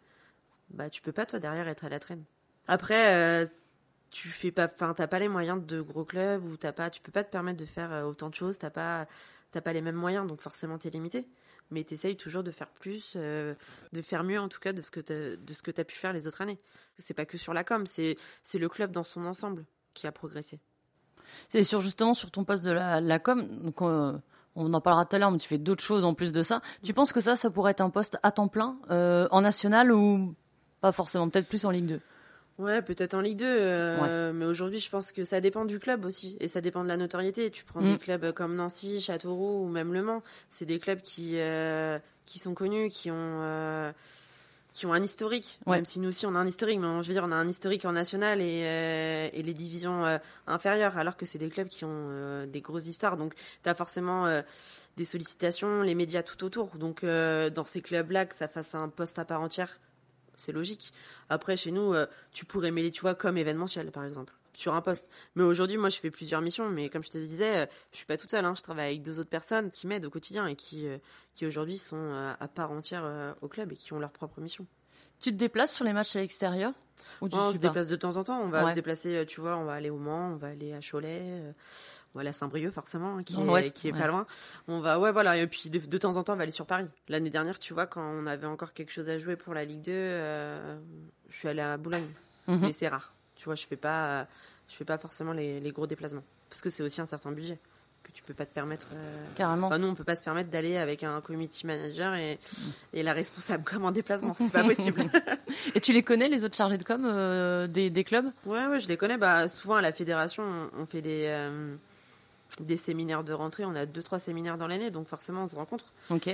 bah 0.70 0.90
tu 0.90 1.02
peux 1.02 1.12
pas 1.12 1.26
toi 1.26 1.38
derrière 1.38 1.68
être 1.68 1.84
à 1.84 1.88
la 1.88 2.00
traîne. 2.00 2.24
Après, 2.68 3.14
euh, 3.14 3.46
tu 4.10 4.28
fais 4.28 4.50
pas, 4.50 4.70
enfin 4.72 4.94
t'as 4.94 5.06
pas 5.06 5.18
les 5.18 5.28
moyens 5.28 5.64
de 5.64 5.80
gros 5.80 6.04
clubs 6.04 6.44
ou 6.44 6.56
t'as 6.56 6.72
pas, 6.72 6.90
tu 6.90 7.00
peux 7.00 7.12
pas 7.12 7.24
te 7.24 7.30
permettre 7.30 7.58
de 7.58 7.66
faire 7.66 7.92
euh, 7.92 8.04
autant 8.04 8.28
de 8.28 8.34
choses, 8.34 8.58
t'as 8.58 8.70
pas, 8.70 9.06
t'as 9.52 9.60
pas 9.60 9.72
les 9.72 9.82
mêmes 9.82 9.96
moyens, 9.96 10.26
donc 10.26 10.40
forcément 10.40 10.78
t'es 10.78 10.90
limité. 10.90 11.26
Mais 11.70 11.82
t'essayes 11.84 12.16
toujours 12.16 12.42
de 12.42 12.50
faire 12.50 12.68
plus, 12.68 13.14
euh, 13.16 13.54
de 13.92 14.02
faire 14.02 14.22
mieux 14.22 14.40
en 14.40 14.48
tout 14.48 14.60
cas 14.60 14.72
de 14.72 14.82
ce 14.82 14.90
que 14.90 15.00
que 15.00 15.70
t'as 15.70 15.84
pu 15.84 15.96
faire 15.96 16.12
les 16.12 16.26
autres 16.26 16.40
années. 16.40 16.58
C'est 16.98 17.14
pas 17.14 17.26
que 17.26 17.38
sur 17.38 17.52
la 17.52 17.64
com, 17.64 17.86
c'est 17.86 18.16
le 18.54 18.68
club 18.68 18.92
dans 18.92 19.04
son 19.04 19.26
ensemble 19.26 19.64
qui 19.94 20.06
a 20.06 20.12
progressé. 20.12 20.60
C'est 21.48 21.64
sur 21.64 21.80
justement 21.80 22.14
sur 22.14 22.30
ton 22.30 22.44
poste 22.44 22.62
de 22.62 22.70
la, 22.70 23.18
com, 23.18 23.46
donc 23.62 23.82
on, 23.82 24.22
en 24.54 24.80
parlera 24.80 25.04
tout 25.04 25.16
à 25.16 25.18
l'heure, 25.18 25.32
mais 25.32 25.38
tu 25.38 25.48
fais 25.48 25.58
d'autres 25.58 25.82
choses 25.82 26.04
en 26.04 26.14
plus 26.14 26.30
de 26.30 26.42
ça. 26.42 26.62
Tu 26.84 26.94
penses 26.94 27.12
que 27.12 27.20
ça, 27.20 27.34
ça 27.34 27.50
pourrait 27.50 27.72
être 27.72 27.80
un 27.80 27.90
poste 27.90 28.16
à 28.22 28.30
temps 28.30 28.48
plein 28.48 28.78
en 28.88 29.40
national 29.40 29.90
ou 29.90 30.34
pas 30.80 30.92
forcément, 30.92 31.28
peut-être 31.28 31.48
plus 31.48 31.64
en 31.64 31.70
Ligue 31.70 31.86
2 31.86 32.00
Ouais, 32.58 32.80
peut-être 32.80 33.12
en 33.12 33.20
Ligue 33.20 33.38
2, 33.38 33.44
euh, 33.46 34.32
mais 34.32 34.46
aujourd'hui, 34.46 34.80
je 34.80 34.88
pense 34.88 35.12
que 35.12 35.24
ça 35.24 35.42
dépend 35.42 35.66
du 35.66 35.78
club 35.78 36.06
aussi, 36.06 36.38
et 36.40 36.48
ça 36.48 36.62
dépend 36.62 36.82
de 36.82 36.88
la 36.88 36.96
notoriété. 36.96 37.50
Tu 37.50 37.64
prends 37.64 37.82
des 37.82 37.94
mm. 37.94 37.98
clubs 37.98 38.32
comme 38.32 38.54
Nancy, 38.54 39.00
Châteauroux 39.00 39.64
ou 39.64 39.68
même 39.68 39.92
Le 39.92 40.02
Mans, 40.02 40.22
c'est 40.48 40.64
des 40.64 40.78
clubs 40.78 41.02
qui 41.02 41.32
euh, 41.34 41.98
qui 42.24 42.38
sont 42.38 42.54
connus, 42.54 42.88
qui 42.88 43.10
ont 43.10 43.14
euh, 43.42 43.92
qui 44.72 44.86
ont 44.86 44.94
un 44.94 45.02
historique. 45.02 45.58
Même 45.66 45.84
si 45.84 46.00
nous 46.00 46.08
aussi 46.08 46.24
on 46.24 46.34
a 46.34 46.38
un 46.38 46.46
historique, 46.46 46.78
mais 46.78 47.02
je 47.02 47.08
veux 47.08 47.12
dire, 47.12 47.24
on 47.26 47.32
a 47.32 47.36
un 47.36 47.46
historique 47.46 47.84
en 47.84 47.92
national 47.92 48.40
et 48.40 49.30
et 49.34 49.42
les 49.42 49.54
divisions 49.54 50.18
inférieures, 50.46 50.96
alors 50.96 51.18
que 51.18 51.26
c'est 51.26 51.38
des 51.38 51.50
clubs 51.50 51.68
qui 51.68 51.84
ont 51.84 52.46
des 52.46 52.62
grosses 52.62 52.86
histoires. 52.86 53.18
Donc, 53.18 53.34
tu 53.64 53.68
as 53.68 53.74
forcément 53.74 54.42
des 54.96 55.04
sollicitations, 55.04 55.82
les 55.82 55.94
médias 55.94 56.22
tout 56.22 56.42
autour. 56.42 56.76
Donc, 56.76 57.04
dans 57.04 57.64
ces 57.66 57.82
clubs-là, 57.82 58.24
que 58.24 58.34
ça 58.34 58.48
fasse 58.48 58.74
un 58.74 58.88
poste 58.88 59.18
à 59.18 59.26
part 59.26 59.42
entière 59.42 59.78
c'est 60.36 60.52
logique. 60.52 60.92
Après, 61.28 61.56
chez 61.56 61.70
nous, 61.70 61.94
euh, 61.94 62.06
tu 62.32 62.44
pourrais 62.44 62.70
mêler, 62.70 62.90
tu 62.90 63.00
vois, 63.00 63.14
comme 63.14 63.36
événementiel, 63.36 63.90
par 63.90 64.04
exemple, 64.04 64.34
sur 64.52 64.74
un 64.74 64.80
poste. 64.80 65.08
Mais 65.34 65.42
aujourd'hui, 65.42 65.76
moi, 65.76 65.88
je 65.88 65.98
fais 65.98 66.10
plusieurs 66.10 66.40
missions, 66.40 66.68
mais 66.68 66.88
comme 66.88 67.04
je 67.04 67.10
te 67.10 67.18
disais, 67.18 67.56
euh, 67.58 67.66
je 67.92 67.98
suis 67.98 68.06
pas 68.06 68.16
toute 68.16 68.30
seule. 68.30 68.44
Hein. 68.44 68.54
je 68.56 68.62
travaille 68.62 68.86
avec 68.86 69.02
deux 69.02 69.18
autres 69.18 69.30
personnes 69.30 69.70
qui 69.70 69.86
m'aident 69.86 70.06
au 70.06 70.10
quotidien 70.10 70.46
et 70.46 70.56
qui, 70.56 70.86
euh, 70.86 70.98
qui 71.34 71.46
aujourd'hui 71.46 71.78
sont 71.78 72.34
à 72.38 72.48
part 72.48 72.70
entière 72.70 73.34
au 73.42 73.48
club 73.48 73.72
et 73.72 73.76
qui 73.76 73.92
ont 73.92 73.98
leur 73.98 74.10
propre 74.10 74.40
mission. 74.40 74.66
Tu 75.18 75.30
te 75.30 75.36
déplaces 75.36 75.74
sur 75.74 75.84
les 75.84 75.92
matchs 75.92 76.16
à 76.16 76.20
l'extérieur 76.20 76.72
On 77.22 77.52
se 77.52 77.58
déplace 77.58 77.88
de 77.88 77.96
temps 77.96 78.16
en 78.16 78.24
temps. 78.24 78.40
On 78.40 78.48
va 78.48 78.68
se 78.68 78.74
déplacer, 78.74 79.24
tu 79.26 79.40
vois, 79.40 79.56
on 79.56 79.64
va 79.64 79.74
aller 79.74 79.90
au 79.90 79.98
Mans, 79.98 80.32
on 80.32 80.36
va 80.36 80.48
aller 80.48 80.72
à 80.72 80.80
Cholet 80.80 81.42
voilà 82.16 82.32
Saint-Brieuc 82.32 82.70
forcément, 82.70 83.22
qui 83.22 83.34
est, 83.34 83.72
qui 83.74 83.88
est 83.88 83.92
pas 83.92 84.06
loin. 84.06 84.26
On 84.68 84.80
va, 84.80 84.98
ouais, 84.98 85.12
voilà, 85.12 85.36
et 85.36 85.46
puis 85.46 85.68
de, 85.68 85.98
temps 85.98 86.16
en 86.16 86.24
temps, 86.24 86.32
on 86.32 86.36
va 86.36 86.44
aller 86.44 86.50
sur 86.50 86.64
Paris. 86.64 86.86
L'année 87.10 87.28
dernière, 87.28 87.58
tu 87.58 87.74
vois, 87.74 87.86
quand 87.86 88.00
on 88.00 88.26
avait 88.26 88.46
encore 88.46 88.72
quelque 88.72 88.90
chose 88.90 89.10
à 89.10 89.18
jouer 89.18 89.36
pour 89.36 89.52
la 89.52 89.66
Ligue 89.66 89.82
2, 89.82 89.92
euh, 89.92 90.78
je 91.28 91.36
suis 91.36 91.46
allée 91.46 91.60
à 91.60 91.76
Boulogne. 91.76 92.08
Mhm. 92.48 92.60
Mais 92.62 92.72
c'est 92.72 92.88
rare. 92.88 93.12
Tu 93.34 93.44
vois, 93.44 93.54
je 93.54 93.66
fais 93.66 93.76
pas, 93.76 94.26
je 94.66 94.74
fais 94.76 94.86
pas 94.86 94.96
forcément 94.96 95.34
les, 95.34 95.70
gros 95.72 95.86
déplacements. 95.86 96.24
Parce 96.48 96.62
que 96.62 96.70
c'est 96.70 96.82
aussi 96.82 97.02
un 97.02 97.06
certain 97.06 97.32
budget 97.32 97.58
que 98.02 98.12
tu 98.12 98.22
peux 98.22 98.32
pas 98.32 98.46
te 98.46 98.54
permettre. 98.54 98.86
Euh, 98.94 99.26
Carrément. 99.34 99.66
Enfin, 99.66 99.78
nous, 99.78 99.88
on 99.88 99.94
peut 99.94 100.04
pas 100.04 100.16
se 100.16 100.24
permettre 100.24 100.48
d'aller 100.48 100.78
avec 100.78 101.02
un 101.02 101.20
community 101.20 101.66
manager 101.66 102.14
et, 102.14 102.38
et 102.94 103.02
la 103.02 103.12
responsable 103.12 103.64
comme 103.70 103.84
en 103.84 103.92
déplacement. 103.92 104.32
C'est 104.38 104.50
pas 104.50 104.64
possible. 104.64 105.04
et 105.74 105.82
tu 105.82 105.92
les 105.92 106.02
connais, 106.02 106.28
les 106.28 106.44
autres 106.44 106.56
chargés 106.56 106.78
de 106.78 106.84
com 106.84 107.04
euh, 107.04 107.66
des, 107.66 107.90
des, 107.90 108.04
clubs? 108.04 108.32
Ouais, 108.46 108.64
ouais, 108.68 108.80
je 108.80 108.88
les 108.88 108.96
connais. 108.96 109.18
Bah, 109.18 109.48
souvent 109.48 109.74
à 109.74 109.82
la 109.82 109.92
fédération, 109.92 110.70
on, 110.78 110.86
fait 110.86 111.02
des 111.02 111.26
des 112.60 112.76
séminaires 112.76 113.24
de 113.24 113.32
rentrée. 113.32 113.64
On 113.64 113.74
a 113.74 113.86
deux, 113.86 114.02
trois 114.02 114.18
séminaires 114.18 114.58
dans 114.58 114.66
l'année, 114.66 114.90
donc 114.90 115.08
forcément, 115.08 115.44
on 115.44 115.48
se 115.48 115.56
rencontre. 115.56 115.92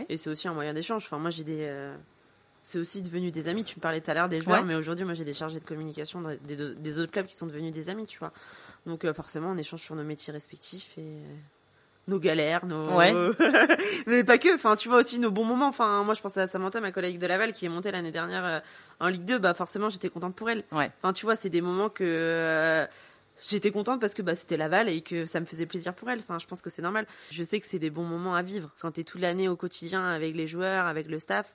Et 0.08 0.16
c'est 0.16 0.30
aussi 0.30 0.48
un 0.48 0.54
moyen 0.54 0.74
d'échange. 0.74 1.04
Enfin, 1.06 1.18
moi, 1.18 1.30
j'ai 1.30 1.44
des. 1.44 1.60
Euh, 1.60 1.96
c'est 2.62 2.78
aussi 2.78 3.02
devenu 3.02 3.30
des 3.30 3.48
amis. 3.48 3.64
Tu 3.64 3.76
me 3.76 3.80
parlais 3.80 4.00
tout 4.00 4.10
à 4.10 4.14
l'heure 4.14 4.28
des 4.28 4.40
joueurs, 4.40 4.64
mais 4.64 4.74
aujourd'hui, 4.74 5.04
moi, 5.04 5.14
j'ai 5.14 5.24
des 5.24 5.32
chargés 5.32 5.58
de 5.58 5.64
communication 5.64 6.22
des, 6.42 6.98
autres 6.98 7.10
clubs 7.10 7.26
qui 7.26 7.34
sont 7.34 7.46
devenus 7.46 7.72
des 7.72 7.88
amis, 7.88 8.06
tu 8.06 8.18
vois. 8.18 8.32
Donc, 8.86 9.04
euh, 9.04 9.12
forcément, 9.12 9.50
on 9.50 9.56
échange 9.56 9.80
sur 9.80 9.96
nos 9.96 10.04
métiers 10.04 10.32
respectifs 10.32 10.96
et 10.96 11.00
euh, 11.00 11.34
nos 12.06 12.20
galères, 12.20 12.64
nos. 12.66 12.98
mais 14.06 14.22
pas 14.22 14.38
que. 14.38 14.54
Enfin, 14.54 14.76
tu 14.76 14.88
vois 14.88 14.98
aussi 14.98 15.18
nos 15.18 15.32
bons 15.32 15.44
moments. 15.44 15.68
Enfin, 15.68 16.04
moi, 16.04 16.14
je 16.14 16.20
pensais 16.20 16.40
à 16.40 16.46
Samantha, 16.46 16.80
ma 16.80 16.92
collègue 16.92 17.18
de 17.18 17.26
Laval, 17.26 17.52
qui 17.52 17.66
est 17.66 17.68
montée 17.68 17.90
l'année 17.90 18.12
dernière 18.12 18.62
en 19.00 19.08
Ligue 19.08 19.24
2. 19.24 19.38
Bah, 19.38 19.54
forcément, 19.54 19.88
j'étais 19.88 20.08
contente 20.08 20.36
pour 20.36 20.48
elle. 20.48 20.62
Enfin, 20.70 21.12
tu 21.12 21.26
vois, 21.26 21.34
c'est 21.34 21.50
des 21.50 21.62
moments 21.62 21.88
que 21.88 22.86
j'étais 23.48 23.70
contente 23.70 24.00
parce 24.00 24.14
que 24.14 24.22
bah, 24.22 24.36
c'était 24.36 24.56
Laval 24.56 24.88
et 24.88 25.00
que 25.00 25.26
ça 25.26 25.40
me 25.40 25.46
faisait 25.46 25.66
plaisir 25.66 25.94
pour 25.94 26.10
elle. 26.10 26.20
Enfin, 26.20 26.38
je 26.38 26.46
pense 26.46 26.62
que 26.62 26.70
c'est 26.70 26.82
normal. 26.82 27.06
Je 27.30 27.42
sais 27.42 27.60
que 27.60 27.66
c'est 27.66 27.78
des 27.78 27.90
bons 27.90 28.04
moments 28.04 28.34
à 28.34 28.42
vivre. 28.42 28.70
Quand 28.80 28.92
tu 28.92 29.00
es 29.00 29.04
toute 29.04 29.20
l'année 29.20 29.48
au 29.48 29.56
quotidien 29.56 30.04
avec 30.04 30.34
les 30.34 30.46
joueurs, 30.46 30.86
avec 30.86 31.08
le 31.08 31.18
staff, 31.18 31.54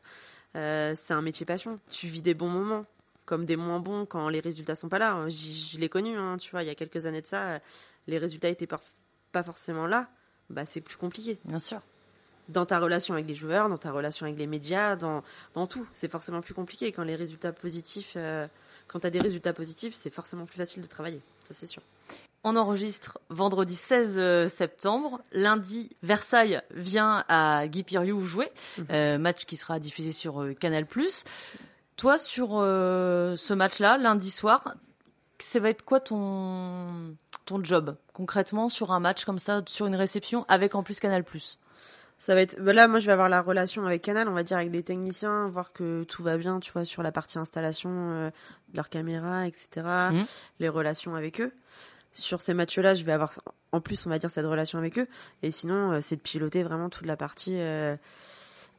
euh, 0.56 0.96
c'est 0.96 1.14
un 1.14 1.22
métier 1.22 1.46
passion. 1.46 1.80
Tu 1.90 2.08
vis 2.08 2.22
des 2.22 2.34
bons 2.34 2.50
moments 2.50 2.86
comme 3.26 3.46
des 3.46 3.58
moins 3.58 3.80
bons 3.80 4.06
quand 4.06 4.30
les 4.30 4.40
résultats 4.40 4.76
sont 4.76 4.90
pas 4.90 5.00
là. 5.00 5.28
Je 5.28 5.78
l'ai 5.78 5.90
connu, 5.90 6.18
hein, 6.18 6.38
tu 6.38 6.50
vois, 6.52 6.64
il 6.64 6.68
y 6.68 6.70
a 6.70 6.76
quelques 6.76 7.06
années 7.06 7.22
de 7.22 7.28
ça, 7.28 7.60
les 8.08 8.18
résultats 8.18 8.48
étaient 8.48 8.68
pas 8.68 9.44
forcément 9.44 9.86
là. 9.86 10.08
Bah, 10.50 10.66
c'est 10.66 10.82
plus 10.82 10.98
compliqué. 10.98 11.38
Bien 11.44 11.60
sûr. 11.60 11.82
Dans 12.48 12.66
ta 12.66 12.80
relation 12.80 13.14
avec 13.14 13.28
les 13.28 13.36
joueurs, 13.36 13.68
dans 13.68 13.78
ta 13.78 13.92
relation 13.92 14.26
avec 14.26 14.40
les 14.40 14.48
médias, 14.48 14.96
dans, 14.96 15.24
dans 15.54 15.68
tout. 15.68 15.86
C'est 15.94 16.10
forcément 16.10 16.42
plus 16.42 16.54
compliqué 16.54 16.94
quand 16.94 17.04
les 17.04 17.16
résultats 17.16 17.52
positifs. 17.52 18.14
Euh, 18.16 18.48
quand 18.88 19.00
tu 19.00 19.08
as 19.08 19.10
des 19.10 19.20
résultats 19.20 19.54
positifs, 19.54 19.94
c'est 19.94 20.10
forcément 20.10 20.46
plus 20.46 20.58
facile 20.58 20.82
de 20.82 20.88
travailler, 20.88 21.22
ça 21.46 21.54
c'est 21.54 21.66
sûr. 21.66 21.82
On 22.44 22.56
enregistre 22.56 23.20
vendredi 23.30 23.76
16 23.76 24.14
euh, 24.18 24.48
septembre. 24.48 25.22
Lundi, 25.32 25.96
Versailles 26.04 26.62
vient 26.72 27.26
à 27.28 27.68
Guy 27.68 27.84
Piriou 27.84 28.22
jouer. 28.22 28.50
Mhm. 28.78 28.86
Euh, 28.92 29.18
match 29.18 29.46
qui 29.46 29.58
sera 29.58 29.80
diffusé 29.80 30.12
sur 30.12 30.42
euh, 30.42 30.54
Canal+. 30.54 30.86
Toi, 31.98 32.18
sur 32.20 32.50
ce 32.50 33.54
match-là, 33.54 33.98
lundi 33.98 34.30
soir, 34.30 34.76
ça 35.40 35.60
va 35.60 35.72
être 35.72 35.84
quoi 35.84 36.00
ton, 36.00 37.16
ton 37.46 37.64
job 37.64 37.98
concrètement 38.14 38.70
sur 38.70 38.92
un 38.92 39.00
match 39.00 39.26
comme 39.26 39.40
ça, 39.40 39.64
sur 39.66 39.88
une 39.88 39.96
réception, 39.96 40.46
avec 40.48 40.76
en 40.76 40.84
plus 40.84 41.00
Canal+. 41.00 41.24
Ça 42.18 42.34
va 42.34 42.42
être 42.42 42.60
bah 42.60 42.74
là 42.74 42.88
moi 42.88 43.00
je 43.00 43.06
vais 43.06 43.12
avoir 43.12 43.30
la 43.30 43.42
relation 43.42 43.86
avec 43.86 44.02
Canal 44.02 44.28
on 44.28 44.34
va 44.34 44.42
dire 44.42 44.58
avec 44.58 44.72
les 44.72 44.82
techniciens 44.82 45.50
voir 45.50 45.72
que 45.72 46.04
tout 46.04 46.24
va 46.24 46.38
bien 46.38 46.60
tu 46.60 46.72
vois 46.72 46.84
sur 46.84 47.04
la 47.04 47.12
partie 47.12 47.38
installation 47.38 47.92
euh, 47.92 48.30
de 48.70 48.76
leur 48.76 48.90
caméra 48.90 49.48
etc 49.48 49.86
mmh. 49.86 50.24
les 50.60 50.70
relations 50.70 51.16
avec 51.16 51.40
eux. 51.40 51.52
Sur 52.14 52.42
ces 52.42 52.56
matchs 52.56 52.80
là 52.80 52.96
je 52.96 53.04
vais 53.04 53.12
avoir 53.12 53.40
en 53.72 53.82
plus 53.82 54.06
on 54.08 54.10
va 54.10 54.18
dire 54.18 54.32
cette 54.32 54.48
relation 54.48 54.80
avec 54.80 54.98
eux. 54.98 55.08
Et 55.44 55.52
sinon 55.52 55.92
euh, 55.92 56.02
c'est 56.02 56.16
de 56.16 56.22
piloter 56.22 56.64
vraiment 56.64 56.90
toute 56.90 57.06
la 57.06 57.18
partie 57.18 57.54
euh, 57.54 57.96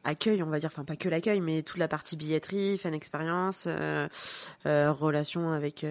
accueil 0.03 0.43
on 0.43 0.47
va 0.47 0.59
dire. 0.59 0.69
Enfin 0.73 0.83
pas 0.83 0.97
que 0.97 1.07
l'accueil 1.07 1.39
mais 1.39 1.63
toute 1.63 1.77
la 1.77 1.87
partie 1.87 2.17
billetterie 2.17 2.77
fan 2.77 2.93
expérience 2.93 3.67
relation 4.65 5.53
avec 5.53 5.85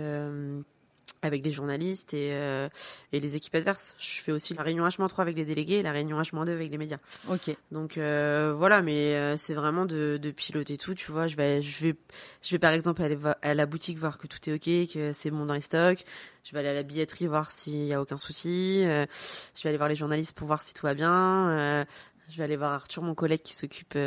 avec 1.22 1.44
les 1.44 1.52
journalistes 1.52 2.14
et, 2.14 2.30
euh, 2.32 2.68
et 3.12 3.20
les 3.20 3.36
équipes 3.36 3.54
adverses. 3.54 3.94
Je 3.98 4.20
fais 4.20 4.32
aussi 4.32 4.54
la 4.54 4.62
réunion 4.62 4.86
H-3 4.86 5.20
avec 5.20 5.36
les 5.36 5.44
délégués 5.44 5.76
et 5.76 5.82
la 5.82 5.92
réunion 5.92 6.20
H-2 6.20 6.50
avec 6.50 6.70
les 6.70 6.78
médias. 6.78 6.98
Ok. 7.28 7.54
Donc 7.72 7.98
euh, 7.98 8.54
voilà, 8.56 8.82
mais 8.82 9.16
euh, 9.16 9.36
c'est 9.36 9.54
vraiment 9.54 9.84
de, 9.84 10.18
de, 10.20 10.30
piloter 10.30 10.76
tout. 10.76 10.94
Tu 10.94 11.10
vois, 11.10 11.26
je 11.26 11.36
vais, 11.36 11.60
je 11.62 11.84
vais, 11.84 11.96
je 12.42 12.50
vais 12.52 12.58
par 12.58 12.72
exemple 12.72 13.02
aller 13.02 13.18
à 13.42 13.54
la 13.54 13.66
boutique 13.66 13.98
voir 13.98 14.18
que 14.18 14.26
tout 14.26 14.38
est 14.48 14.54
ok, 14.54 14.92
que 14.92 15.12
c'est 15.12 15.30
bon 15.30 15.46
dans 15.46 15.54
les 15.54 15.60
stocks. 15.60 16.04
Je 16.44 16.52
vais 16.52 16.60
aller 16.60 16.68
à 16.68 16.74
la 16.74 16.82
billetterie 16.82 17.26
voir 17.26 17.50
s'il 17.50 17.86
y 17.86 17.92
a 17.92 18.00
aucun 18.00 18.18
souci. 18.18 18.82
je 18.82 19.62
vais 19.62 19.68
aller 19.68 19.76
voir 19.76 19.88
les 19.88 19.96
journalistes 19.96 20.32
pour 20.32 20.46
voir 20.46 20.62
si 20.62 20.72
tout 20.72 20.86
va 20.86 20.94
bien. 20.94 21.84
je 22.30 22.38
vais 22.38 22.44
aller 22.44 22.56
voir 22.56 22.72
Arthur, 22.72 23.02
mon 23.02 23.14
collègue 23.14 23.42
qui 23.42 23.54
s'occupe 23.54 23.98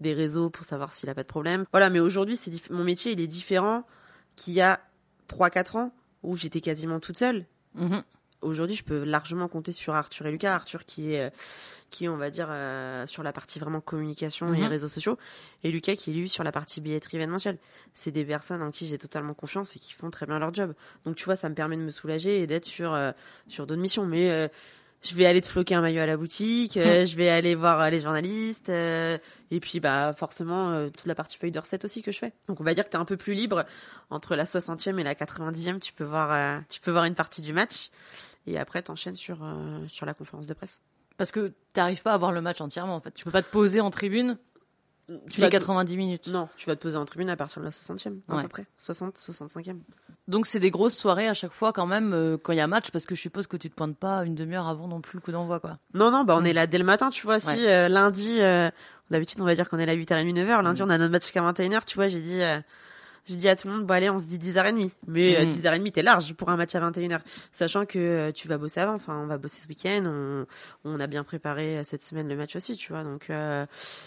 des 0.00 0.14
réseaux 0.14 0.48
pour 0.48 0.64
savoir 0.64 0.92
s'il 0.92 1.10
a 1.10 1.14
pas 1.14 1.22
de 1.22 1.28
problème. 1.28 1.66
Voilà, 1.72 1.90
mais 1.90 2.00
aujourd'hui, 2.00 2.36
c'est 2.36 2.70
mon 2.70 2.84
métier, 2.84 3.12
il 3.12 3.20
est 3.20 3.26
différent 3.26 3.84
qu'il 4.36 4.54
y 4.54 4.62
a 4.62 4.80
3-4 5.28 5.76
ans 5.76 5.92
où 6.26 6.36
j'étais 6.36 6.60
quasiment 6.60 7.00
toute 7.00 7.18
seule. 7.18 7.46
Mhm. 7.74 8.02
Aujourd'hui, 8.42 8.76
je 8.76 8.84
peux 8.84 9.04
largement 9.04 9.48
compter 9.48 9.72
sur 9.72 9.94
Arthur 9.94 10.26
et 10.26 10.30
Lucas. 10.30 10.54
Arthur 10.54 10.84
qui 10.84 11.14
est, 11.14 11.32
qui 11.90 12.08
on 12.08 12.16
va 12.16 12.30
dire, 12.30 12.48
euh, 12.50 13.06
sur 13.06 13.22
la 13.22 13.32
partie 13.32 13.58
vraiment 13.58 13.80
communication 13.80 14.52
et 14.52 14.60
mhm. 14.60 14.66
réseaux 14.66 14.88
sociaux, 14.88 15.16
et 15.64 15.70
Lucas 15.70 15.96
qui 15.96 16.10
est 16.10 16.12
lui 16.12 16.28
sur 16.28 16.44
la 16.44 16.52
partie 16.52 16.80
billetterie 16.80 17.16
événementielle. 17.16 17.58
C'est 17.94 18.10
des 18.10 18.24
personnes 18.24 18.62
en 18.62 18.70
qui 18.70 18.88
j'ai 18.88 18.98
totalement 18.98 19.34
confiance 19.34 19.74
et 19.76 19.78
qui 19.78 19.92
font 19.92 20.10
très 20.10 20.26
bien 20.26 20.38
leur 20.38 20.52
job. 20.52 20.74
Donc 21.04 21.16
tu 21.16 21.24
vois, 21.24 21.36
ça 21.36 21.48
me 21.48 21.54
permet 21.54 21.76
de 21.76 21.82
me 21.82 21.90
soulager 21.90 22.42
et 22.42 22.46
d'être 22.46 22.66
sur 22.66 22.92
euh, 22.92 23.12
sur 23.48 23.66
d'autres 23.66 23.80
missions. 23.80 24.04
Mais 24.04 24.30
euh, 24.30 24.48
je 25.06 25.14
vais 25.14 25.26
aller 25.26 25.40
te 25.40 25.46
floquer 25.46 25.74
un 25.74 25.80
maillot 25.80 26.02
à 26.02 26.06
la 26.06 26.16
boutique, 26.16 26.76
euh, 26.76 27.06
je 27.06 27.16
vais 27.16 27.28
aller 27.28 27.54
voir 27.54 27.80
euh, 27.80 27.90
les 27.90 28.00
journalistes, 28.00 28.68
euh, 28.68 29.16
et 29.50 29.60
puis 29.60 29.80
bah 29.80 30.12
forcément 30.16 30.88
toute 30.90 31.06
la 31.06 31.14
partie 31.14 31.38
feuille 31.38 31.52
de 31.52 31.58
recette 31.58 31.84
aussi 31.84 32.02
que 32.02 32.12
je 32.12 32.18
fais. 32.18 32.32
Donc 32.48 32.60
on 32.60 32.64
va 32.64 32.74
dire 32.74 32.84
que 32.84 32.90
tu 32.90 32.96
es 32.96 33.00
un 33.00 33.04
peu 33.04 33.16
plus 33.16 33.34
libre 33.34 33.64
entre 34.10 34.34
la 34.36 34.44
60e 34.44 34.98
et 34.98 35.04
la 35.04 35.14
90e, 35.14 35.80
tu 35.80 35.92
peux 35.92 36.04
voir 36.04 36.62
tu 36.68 36.80
peux 36.80 36.90
voir 36.90 37.04
une 37.04 37.14
partie 37.14 37.42
du 37.42 37.52
match 37.52 37.90
et 38.46 38.58
après 38.58 38.82
t'enchaînes 38.82 39.16
sur 39.16 39.38
sur 39.88 40.06
la 40.06 40.14
conférence 40.14 40.46
de 40.46 40.54
presse. 40.54 40.80
Parce 41.16 41.30
que 41.32 41.52
t'arrives 41.72 42.02
pas 42.02 42.12
à 42.12 42.18
voir 42.18 42.32
le 42.32 42.40
match 42.40 42.60
entièrement 42.60 42.96
en 42.96 43.00
fait. 43.00 43.12
Tu 43.12 43.24
peux 43.24 43.30
pas 43.30 43.42
te 43.42 43.50
poser 43.50 43.80
en 43.80 43.90
tribune 43.90 44.36
tu 45.30 45.40
les 45.40 45.50
90 45.50 45.96
minutes. 45.96 46.28
Non, 46.28 46.48
tu 46.56 46.66
vas 46.66 46.74
te 46.74 46.82
poser 46.82 46.96
en 46.96 47.04
tribune 47.04 47.30
à 47.30 47.36
partir 47.36 47.60
de 47.60 47.66
la 47.66 47.70
60e, 47.70 48.20
à 48.28 48.42
peu 48.42 48.48
près. 48.48 48.66
60, 48.78 49.16
65e. 49.16 49.78
Donc 50.26 50.46
c'est 50.46 50.58
des 50.58 50.70
grosses 50.70 50.96
soirées 50.96 51.28
à 51.28 51.34
chaque 51.34 51.52
fois 51.52 51.72
quand 51.72 51.86
même 51.86 52.12
euh, 52.12 52.36
quand 52.36 52.52
il 52.52 52.56
y 52.56 52.60
a 52.60 52.66
match 52.66 52.90
parce 52.90 53.06
que 53.06 53.14
je 53.14 53.20
suppose 53.20 53.46
que 53.46 53.56
tu 53.56 53.70
te 53.70 53.74
pointes 53.74 53.96
pas 53.96 54.24
une 54.24 54.34
demi-heure 54.34 54.66
avant 54.66 54.88
non 54.88 55.00
plus 55.00 55.16
le 55.16 55.20
coup 55.20 55.30
d'envoi 55.30 55.60
quoi. 55.60 55.78
Non 55.94 56.10
non, 56.10 56.24
bah 56.24 56.34
on 56.36 56.40
mm. 56.40 56.46
est 56.46 56.52
là 56.52 56.66
dès 56.66 56.78
le 56.78 56.84
matin, 56.84 57.10
tu 57.10 57.24
vois, 57.24 57.38
si 57.38 57.66
euh, 57.66 57.88
lundi 57.88 58.40
euh, 58.40 58.68
d'habitude 59.10 59.40
on 59.40 59.44
va 59.44 59.54
dire 59.54 59.68
qu'on 59.68 59.78
est 59.78 59.86
là 59.86 59.94
8h30 59.94 60.34
9h, 60.34 60.62
lundi 60.62 60.82
mm. 60.82 60.84
on 60.84 60.90
a 60.90 60.98
notre 60.98 61.12
match 61.12 61.22
jusqu'à 61.22 61.42
21h, 61.42 61.84
tu 61.84 61.94
vois, 61.94 62.08
j'ai 62.08 62.20
dit 62.20 62.40
j'ai 63.26 63.36
dit 63.36 63.48
à 63.48 63.56
tout 63.56 63.68
le 63.68 63.74
monde, 63.74 63.86
bon 63.86 63.94
allez, 63.94 64.08
on 64.08 64.18
se 64.18 64.26
dit 64.26 64.38
10h30. 64.38 64.90
Mais 65.06 65.44
10h30, 65.46 65.92
t'es 65.92 66.02
large 66.02 66.32
pour 66.34 66.48
un 66.48 66.56
match 66.56 66.74
à 66.74 66.80
21h. 66.80 67.20
Sachant 67.52 67.84
que 67.84 68.30
tu 68.30 68.48
vas 68.48 68.58
bosser 68.58 68.80
avant, 68.80 68.94
enfin, 68.94 69.18
on 69.18 69.26
va 69.26 69.38
bosser 69.38 69.60
ce 69.60 69.68
week-end, 69.68 70.04
on, 70.06 70.46
on 70.84 71.00
a 71.00 71.06
bien 71.06 71.24
préparé 71.24 71.82
cette 71.84 72.02
semaine 72.02 72.28
le 72.28 72.36
match 72.36 72.56
aussi, 72.56 72.76
tu 72.76 72.92
vois. 72.92 73.04
Donc, 73.04 73.30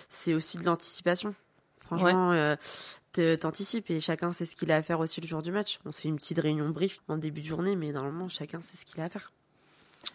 c'est 0.09 0.33
aussi 0.33 0.57
de 0.57 0.63
l'anticipation. 0.63 1.35
Franchement, 1.81 2.29
ouais. 2.31 3.37
t'anticipes 3.37 3.89
et 3.89 3.99
chacun 3.99 4.31
sait 4.31 4.45
ce 4.45 4.55
qu'il 4.55 4.71
a 4.71 4.75
à 4.75 4.81
faire 4.81 4.99
aussi 4.99 5.21
le 5.21 5.27
jour 5.27 5.41
du 5.41 5.51
match. 5.51 5.79
On 5.85 5.91
se 5.91 6.01
fait 6.01 6.07
une 6.07 6.17
petite 6.17 6.39
réunion 6.39 6.69
brief 6.69 6.99
en 7.07 7.17
début 7.17 7.41
de 7.41 7.45
journée, 7.45 7.75
mais 7.75 7.91
normalement, 7.91 8.29
chacun 8.29 8.61
sait 8.61 8.77
ce 8.77 8.85
qu'il 8.85 9.01
a 9.01 9.05
à 9.05 9.09
faire. 9.09 9.31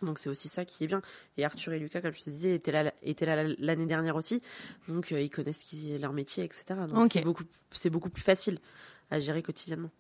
Donc 0.03 0.19
c'est 0.19 0.29
aussi 0.29 0.49
ça 0.49 0.65
qui 0.65 0.85
est 0.85 0.87
bien. 0.87 1.03
Et 1.37 1.45
Arthur 1.45 1.73
et 1.73 1.79
Lucas, 1.79 2.01
comme 2.01 2.15
je 2.15 2.23
te 2.23 2.31
disais, 2.31 2.55
étaient 2.55 2.73
là, 2.73 2.93
étaient 3.03 3.27
là 3.27 3.43
l'année 3.59 3.87
dernière 3.87 4.17
aussi. 4.17 4.41
Donc 4.89 5.11
ils 5.11 5.31
connaissent 5.31 5.63
qui, 5.63 5.99
leur 5.99 6.13
métier, 6.13 6.45
etc. 6.45 6.65
Donc 6.89 7.13
c'est 7.13 7.23
beaucoup, 7.23 7.45
c'est 7.73 7.91
beaucoup 7.91 8.11
plus 8.11 8.23
facile 8.23 8.59
à 9.11 9.21
gérer 9.21 9.43
quotidiennement. 9.43 9.91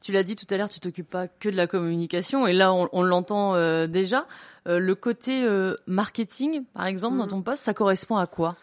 Tu 0.00 0.12
l'as 0.12 0.24
dit 0.24 0.34
tout 0.34 0.46
à 0.50 0.56
l'heure, 0.56 0.68
tu 0.68 0.80
t'occupes 0.80 1.08
pas 1.08 1.28
que 1.28 1.48
de 1.48 1.56
la 1.56 1.66
communication, 1.66 2.46
et 2.46 2.52
là 2.52 2.72
on, 2.72 3.02
l'entend 3.02 3.54
euh, 3.54 3.86
déjà. 3.86 4.26
Euh, 4.66 4.78
le 4.78 4.94
côté 4.94 5.44
euh, 5.44 5.76
marketing, 5.86 6.64
par 6.74 6.86
exemple, 6.86 7.18
dans 7.18 7.26
mm. 7.26 7.30
ton 7.30 7.42
poste, 7.42 7.64
ça 7.64 7.74
correspond 7.74 8.16
à 8.16 8.26
quoi? 8.26 8.56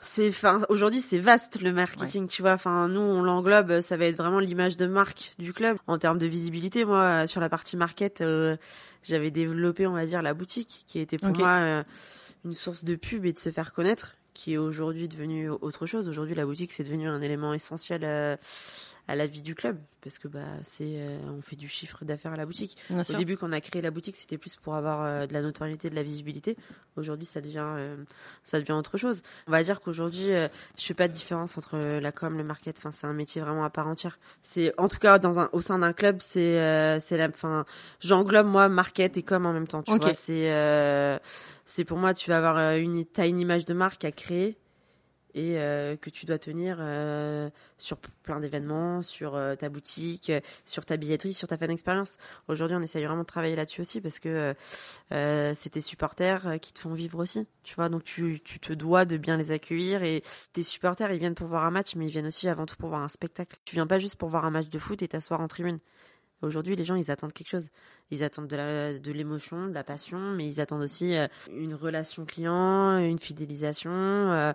C'est 0.00 0.28
enfin 0.28 0.62
aujourd'hui 0.68 1.00
c'est 1.00 1.18
vaste 1.18 1.60
le 1.60 1.72
marketing 1.72 2.28
tu 2.28 2.42
vois 2.42 2.52
enfin 2.52 2.86
nous 2.86 3.00
on 3.00 3.20
l'englobe 3.20 3.80
ça 3.80 3.96
va 3.96 4.04
être 4.04 4.16
vraiment 4.16 4.38
l'image 4.38 4.76
de 4.76 4.86
marque 4.86 5.32
du 5.40 5.52
club 5.52 5.76
en 5.88 5.98
termes 5.98 6.18
de 6.18 6.26
visibilité 6.26 6.84
moi 6.84 7.26
sur 7.26 7.40
la 7.40 7.48
partie 7.48 7.76
market 7.76 8.20
euh, 8.20 8.56
j'avais 9.02 9.32
développé 9.32 9.88
on 9.88 9.94
va 9.94 10.06
dire 10.06 10.22
la 10.22 10.34
boutique 10.34 10.84
qui 10.86 11.00
était 11.00 11.18
pour 11.18 11.36
moi 11.36 11.48
euh, 11.48 11.82
une 12.44 12.54
source 12.54 12.84
de 12.84 12.94
pub 12.94 13.26
et 13.26 13.32
de 13.32 13.38
se 13.38 13.50
faire 13.50 13.72
connaître 13.72 14.14
qui 14.38 14.52
est 14.54 14.56
aujourd'hui 14.56 15.08
devenu 15.08 15.50
autre 15.50 15.86
chose 15.86 16.06
aujourd'hui 16.06 16.36
la 16.36 16.46
boutique 16.46 16.70
c'est 16.70 16.84
devenu 16.84 17.08
un 17.08 17.20
élément 17.20 17.52
essentiel 17.54 18.02
euh, 18.04 18.36
à 19.08 19.16
la 19.16 19.26
vie 19.26 19.40
du 19.40 19.54
club 19.54 19.78
parce 20.02 20.18
que 20.18 20.28
bah 20.28 20.40
c'est 20.62 20.84
euh, 20.84 21.18
on 21.36 21.40
fait 21.40 21.56
du 21.56 21.66
chiffre 21.66 22.04
d'affaires 22.04 22.32
à 22.32 22.36
la 22.36 22.44
boutique. 22.44 22.76
Au 22.90 23.12
début 23.14 23.38
quand 23.38 23.48
on 23.48 23.52
a 23.52 23.60
créé 23.60 23.80
la 23.80 23.90
boutique, 23.90 24.16
c'était 24.16 24.36
plus 24.36 24.54
pour 24.56 24.74
avoir 24.74 25.02
euh, 25.02 25.26
de 25.26 25.32
la 25.32 25.40
notoriété, 25.40 25.88
de 25.88 25.94
la 25.94 26.02
visibilité. 26.02 26.56
Aujourd'hui, 26.96 27.24
ça 27.24 27.40
devient 27.40 27.64
euh, 27.64 27.96
ça 28.44 28.60
devient 28.60 28.72
autre 28.72 28.98
chose. 28.98 29.22
On 29.46 29.50
va 29.50 29.62
dire 29.62 29.80
qu'aujourd'hui, 29.80 30.26
je 30.26 30.84
fais 30.84 30.94
pas 30.94 31.08
de 31.08 31.14
différence 31.14 31.56
entre 31.56 31.78
la 31.78 32.12
com, 32.12 32.36
le 32.36 32.44
market, 32.44 32.76
enfin 32.78 32.92
c'est 32.92 33.06
un 33.06 33.14
métier 33.14 33.40
vraiment 33.40 33.64
à 33.64 33.70
part 33.70 33.88
entière. 33.88 34.18
C'est 34.42 34.74
en 34.78 34.88
tout 34.88 34.98
cas 34.98 35.18
dans 35.18 35.38
un 35.38 35.48
au 35.52 35.62
sein 35.62 35.78
d'un 35.78 35.94
club, 35.94 36.18
c'est 36.20 37.00
c'est 37.00 37.16
la 37.16 37.28
enfin 37.28 37.64
j'englobe 38.00 38.46
moi 38.46 38.68
market 38.68 39.16
et 39.16 39.22
com 39.22 39.46
en 39.46 39.54
même 39.54 39.66
temps, 39.66 39.82
tu 39.82 39.96
vois, 39.96 40.14
c'est 40.14 40.50
c'est 41.68 41.84
pour 41.84 41.98
moi 41.98 42.14
tu 42.14 42.30
vas 42.30 42.38
avoir 42.38 42.76
une 42.76 43.04
t'as 43.04 43.28
une 43.28 43.38
image 43.38 43.64
de 43.66 43.74
marque 43.74 44.04
à 44.04 44.10
créer 44.10 44.58
et 45.34 45.58
euh, 45.58 45.96
que 45.96 46.10
tu 46.10 46.26
dois 46.26 46.38
tenir 46.38 46.78
euh, 46.80 47.50
sur 47.76 47.98
plein 47.98 48.40
d'événements, 48.40 49.02
sur 49.02 49.36
euh, 49.36 49.54
ta 49.54 49.68
boutique, 49.68 50.32
sur 50.64 50.84
ta 50.84 50.96
billetterie, 50.96 51.32
sur 51.32 51.46
ta 51.48 51.56
fan 51.56 51.70
expérience. 51.70 52.16
Aujourd'hui, 52.48 52.76
on 52.76 52.82
essaye 52.82 53.04
vraiment 53.04 53.22
de 53.22 53.26
travailler 53.26 53.54
là-dessus 53.54 53.82
aussi 53.82 54.00
parce 54.00 54.18
que 54.18 54.54
c'est 55.10 55.70
tes 55.70 55.80
supporters 55.80 56.58
qui 56.60 56.72
te 56.72 56.80
font 56.80 56.94
vivre 56.94 57.18
aussi, 57.18 57.46
tu 57.62 57.74
vois. 57.74 57.88
Donc 57.88 58.04
tu, 58.04 58.40
tu 58.44 58.58
te 58.58 58.72
dois 58.72 59.04
de 59.04 59.16
bien 59.16 59.36
les 59.36 59.50
accueillir 59.50 60.02
et 60.02 60.22
tes 60.52 60.62
supporters, 60.62 61.12
ils 61.12 61.18
viennent 61.18 61.34
pour 61.34 61.48
voir 61.48 61.64
un 61.64 61.70
match, 61.70 61.94
mais 61.94 62.06
ils 62.06 62.10
viennent 62.10 62.26
aussi 62.26 62.48
avant 62.48 62.66
tout 62.66 62.76
pour 62.76 62.88
voir 62.88 63.02
un 63.02 63.08
spectacle. 63.08 63.58
Tu 63.64 63.74
viens 63.74 63.86
pas 63.86 63.98
juste 63.98 64.16
pour 64.16 64.28
voir 64.28 64.44
un 64.44 64.50
match 64.50 64.68
de 64.68 64.78
foot 64.78 65.02
et 65.02 65.08
t'asseoir 65.08 65.40
en 65.40 65.48
tribune. 65.48 65.78
Aujourd'hui, 66.42 66.76
les 66.76 66.84
gens, 66.84 66.94
ils 66.94 67.10
attendent 67.10 67.32
quelque 67.32 67.48
chose. 67.48 67.68
Ils 68.10 68.22
attendent 68.22 68.46
de 68.46 69.12
l'émotion, 69.12 69.66
de, 69.66 69.74
la 69.74 69.82
passion, 69.82 70.18
mais 70.18 70.46
ils 70.46 70.60
attendent 70.60 70.82
aussi 70.82 71.16
euh, 71.16 71.26
une 71.52 71.74
relation 71.74 72.24
client, 72.24 72.98
une 72.98 73.18
fidélisation, 73.18 73.90
euh, 73.90 74.52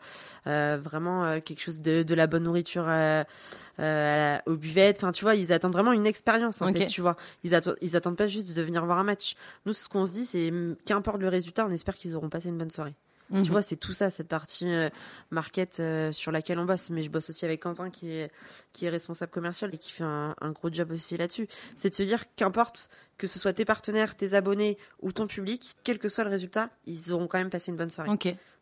euh, 0.48 0.80
vraiment 0.82 1.41
quelque 1.41 1.62
chose 1.62 1.82
de, 1.82 2.04
de, 2.04 2.15
la 2.15 2.28
bonne 2.28 2.43
nourriture 2.43 2.86
au 2.88 4.56
buvette. 4.56 4.98
Enfin, 4.98 5.12
tu 5.12 5.26
vois, 5.26 5.36
ils 5.36 5.52
attendent 5.52 5.74
vraiment 5.74 5.91
une 5.91 6.06
expérience, 6.06 6.62
en 6.62 6.74
fait, 6.74 6.86
tu 6.86 7.02
vois. 7.02 7.17
Ils, 7.43 7.54
attendent, 7.54 7.78
ils 7.82 7.98
attendent 7.98 8.17
pas 8.17 8.28
juste 8.28 8.56
de 8.56 8.62
venir 8.62 8.86
voir 8.86 8.98
un 8.98 9.04
match. 9.04 9.36
Nous, 9.65 9.74
ce 9.74 9.89
qu'on 9.89 10.06
se 10.06 10.13
dit, 10.13 10.26
c'est 10.26 10.52
qu'importe 10.86 11.19
le 11.19 11.28
résultat, 11.28 11.65
on 11.65 11.72
espère 11.72 11.98
qu'ils 11.98 12.15
auront 12.15 12.30
passé 12.30 12.48
une 12.48 12.58
bonne 12.58 12.72
soirée. 12.72 12.96
Tu 13.30 13.38
mhm. 13.38 13.44
vois, 13.44 13.62
c'est 13.62 13.78
tout 13.78 13.94
ça, 13.94 14.10
cette 14.10 14.28
partie 14.28 14.70
euh, 14.70 14.90
market 15.32 15.80
euh, 15.80 16.12
sur 16.12 16.32
laquelle 16.32 16.60
on 16.60 16.66
bosse. 16.66 16.90
Mais 16.90 17.02
je 17.02 17.10
bosse 17.10 17.30
aussi 17.30 17.46
avec 17.46 17.62
Quentin 17.62 17.90
qui 17.90 18.12
est, 18.12 18.32
qui 18.74 18.86
est 18.86 18.90
responsable 18.90 19.32
commercial 19.32 19.74
et 19.74 19.78
qui 19.78 19.92
fait 19.92 20.04
un, 20.04 20.36
un 20.40 20.52
gros 20.52 20.72
job 20.72 20.92
aussi 20.92 21.18
là-dessus. 21.18 21.48
C'est 21.76 21.90
de 21.90 21.96
se 21.96 22.04
dire 22.04 22.26
qu'importe 22.36 22.90
que 23.18 23.28
ce 23.28 23.40
soit 23.40 23.54
tes 23.54 23.66
partenaires, 23.66 24.16
tes 24.16 24.34
abonnés 24.34 24.78
ou 25.02 25.12
ton 25.12 25.28
public, 25.28 25.74
quel 25.84 26.00
que 26.00 26.10
soit 26.10 26.24
le 26.24 26.30
résultat, 26.30 26.70
ils 26.86 27.12
auront 27.12 27.28
quand 27.28 27.38
même 27.38 27.50
passé 27.50 27.72
une 27.72 27.78
bonne 27.78 27.92
soirée. 27.92 28.10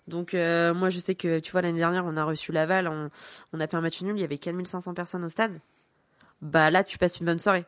Donc 0.07 0.33
euh, 0.33 0.73
moi 0.73 0.89
je 0.89 0.99
sais 0.99 1.15
que 1.15 1.39
tu 1.39 1.51
vois 1.51 1.61
l'année 1.61 1.77
dernière 1.77 2.05
on 2.05 2.17
a 2.17 2.23
reçu 2.23 2.51
Laval, 2.51 2.87
on, 2.87 3.09
on 3.53 3.59
a 3.59 3.67
fait 3.67 3.77
un 3.77 3.81
match 3.81 4.01
nul, 4.01 4.17
il 4.17 4.21
y 4.21 4.23
avait 4.23 4.37
4500 4.37 4.93
personnes 4.93 5.23
au 5.23 5.29
stade. 5.29 5.59
Bah 6.41 6.71
là 6.71 6.83
tu 6.83 6.97
passes 6.97 7.19
une 7.19 7.25
bonne 7.25 7.39
soirée. 7.39 7.65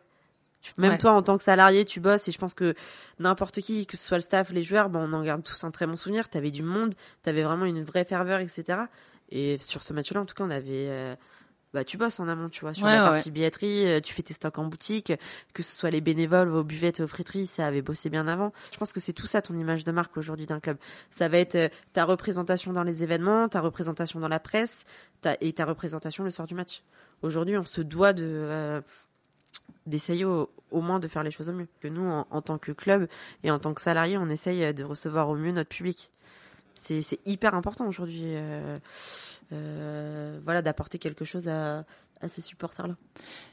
Même 0.78 0.98
toi, 0.98 1.12
en 1.14 1.22
tant 1.22 1.38
que 1.38 1.44
salarié, 1.44 1.86
tu 1.86 2.00
bosses 2.00 2.28
et 2.28 2.32
je 2.32 2.38
pense 2.38 2.54
que 2.54 2.76
n'importe 3.20 3.62
qui, 3.62 3.86
que 3.86 3.98
ce 3.98 4.06
soit 4.06 4.18
le 4.18 4.24
staff, 4.24 4.52
les 4.52 4.64
joueurs, 4.64 4.90
ben, 4.90 5.08
on 5.10 5.14
en 5.14 5.24
garde 5.24 5.44
tous 5.44 5.64
un 5.64 5.72
très 5.72 5.86
bon 5.86 5.96
souvenir. 5.96 6.30
T'avais 6.30 6.52
du 6.52 6.64
monde, 6.64 6.94
t'avais 7.22 7.44
vraiment 7.44 7.66
une 7.66 7.84
vraie 7.84 8.06
ferveur, 8.06 8.40
etc. 8.40 8.80
Et 9.30 9.58
sur 9.60 9.84
ce 9.84 9.94
match-là, 9.94 10.22
en 10.22 10.26
tout 10.26 10.36
cas, 10.36 10.44
on 10.44 10.50
avait, 10.50 10.88
euh, 10.90 11.16
bah, 11.74 11.84
tu 11.84 11.98
bosses 11.98 12.20
en 12.20 12.28
amont, 12.28 12.50
tu 12.50 12.62
vois, 12.62 12.74
sur 12.74 12.86
la 12.86 13.10
partie 13.10 13.32
billetterie, 13.32 13.88
euh, 13.88 14.00
tu 14.00 14.14
fais 14.14 14.22
tes 14.22 14.34
stocks 14.34 14.58
en 14.60 14.66
boutique, 14.66 15.14
que 15.54 15.64
ce 15.64 15.76
soit 15.76 15.90
les 15.90 16.02
bénévoles, 16.02 16.48
vos 16.48 16.64
buvettes, 16.64 17.00
aux 17.00 17.08
friteries, 17.08 17.48
ça 17.48 17.66
avait 17.66 17.82
bossé 17.82 18.10
bien 18.10 18.28
avant. 18.28 18.54
Je 18.72 18.78
pense 18.78 18.94
que 18.94 19.00
c'est 19.00 19.14
tout 19.14 19.28
ça 19.28 19.42
ton 19.42 19.58
image 19.58 19.84
de 19.84 19.92
marque 19.92 20.16
aujourd'hui 20.18 20.46
d'un 20.46 20.60
club. 20.60 20.78
Ça 21.10 21.30
va 21.30 21.40
être 21.40 21.56
euh, 21.56 21.70
ta 21.94 22.06
représentation 22.06 22.74
dans 22.74 22.84
les 22.84 23.04
événements, 23.04 23.50
ta 23.50 23.62
représentation 23.62 24.20
dans 24.20 24.28
la 24.28 24.40
presse, 24.40 24.86
et 25.40 25.54
ta 25.54 25.66
représentation 25.66 26.24
le 26.24 26.32
soir 26.32 26.48
du 26.48 26.54
match. 26.54 26.84
Aujourd'hui, 27.22 27.58
on 27.58 27.64
se 27.64 27.80
doit 27.80 28.12
de, 28.12 28.84
d'essayer 29.86 30.26
au, 30.26 30.50
moins 30.72 31.00
de 31.00 31.08
faire 31.08 31.24
les 31.24 31.32
choses 31.32 31.50
au 31.50 31.54
mieux. 31.54 31.68
Que 31.82 31.88
nous, 31.88 32.10
en, 32.10 32.42
tant 32.42 32.58
que 32.58 32.72
club 32.72 33.08
et 33.44 33.52
en 33.52 33.60
tant 33.60 33.74
que 33.74 33.82
salarié, 33.82 34.18
on 34.18 34.30
essaye 34.30 34.74
de 34.74 34.84
recevoir 34.84 35.30
au 35.30 35.36
mieux 35.36 35.52
notre 35.52 35.70
public. 35.70 36.10
C'est 36.84 37.20
hyper 37.26 37.56
important 37.56 37.88
aujourd'hui, 37.88 38.24
euh, 38.26 38.78
euh, 39.54 40.40
voilà, 40.44 40.62
d'apporter 40.62 41.00
quelque 41.00 41.24
chose 41.24 41.48
à, 41.48 41.86
à 42.24 42.30
ces 42.30 42.42
supporters-là. 42.42 42.96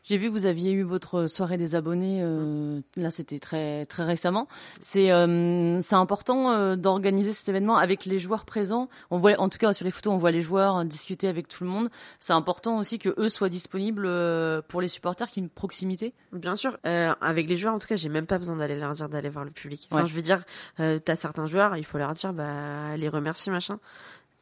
J'ai 0.04 0.16
vu 0.16 0.28
que 0.28 0.32
vous 0.32 0.46
aviez 0.46 0.72
eu 0.72 0.82
votre 0.82 1.26
soirée 1.26 1.58
des 1.58 1.74
abonnés. 1.74 2.20
Euh, 2.22 2.80
là, 2.96 3.10
c'était 3.10 3.38
très 3.38 3.84
très 3.86 4.04
récemment. 4.04 4.48
C'est 4.80 5.10
euh, 5.10 5.80
important 5.90 6.52
euh, 6.52 6.76
d'organiser 6.76 7.32
cet 7.32 7.48
événement 7.48 7.76
avec 7.76 8.04
les 8.06 8.18
joueurs 8.18 8.44
présents. 8.44 8.88
On 9.10 9.18
voit, 9.18 9.38
en 9.38 9.48
tout 9.48 9.58
cas 9.58 9.72
sur 9.72 9.84
les 9.84 9.90
photos, 9.90 10.14
on 10.14 10.16
voit 10.16 10.30
les 10.30 10.40
joueurs 10.40 10.84
discuter 10.84 11.28
avec 11.28 11.48
tout 11.48 11.64
le 11.64 11.70
monde. 11.70 11.90
C'est 12.20 12.32
important 12.32 12.78
aussi 12.78 12.98
que 12.98 13.14
eux 13.18 13.28
soient 13.28 13.48
disponibles 13.48 14.08
pour 14.68 14.80
les 14.80 14.88
supporters, 14.88 15.28
qu'il 15.28 15.42
y 15.42 15.44
ait 15.44 15.48
une 15.48 15.50
proximité. 15.50 16.14
Bien 16.32 16.56
sûr. 16.56 16.78
avec 16.84 17.48
les 17.48 17.56
joueurs, 17.56 17.74
en 17.74 17.78
tout 17.78 17.88
cas, 17.88 17.96
j'ai 17.96 18.08
même 18.08 18.26
pas 18.26 18.38
besoin 18.38 18.56
d'aller 18.56 18.78
leur 18.78 18.92
dire 18.92 19.08
d'aller 19.08 19.28
voir 19.28 19.44
le 19.44 19.50
public. 19.50 19.88
Enfin, 19.90 20.06
je 20.06 20.14
veux 20.14 20.22
dire, 20.22 20.44
t'as 20.76 21.16
certains 21.16 21.46
joueurs, 21.46 21.76
il 21.76 21.84
faut 21.84 21.98
leur 21.98 22.12
dire, 22.12 22.32
bah, 22.32 22.96
les 22.96 23.08
remercier, 23.08 23.50
machin 23.52 23.78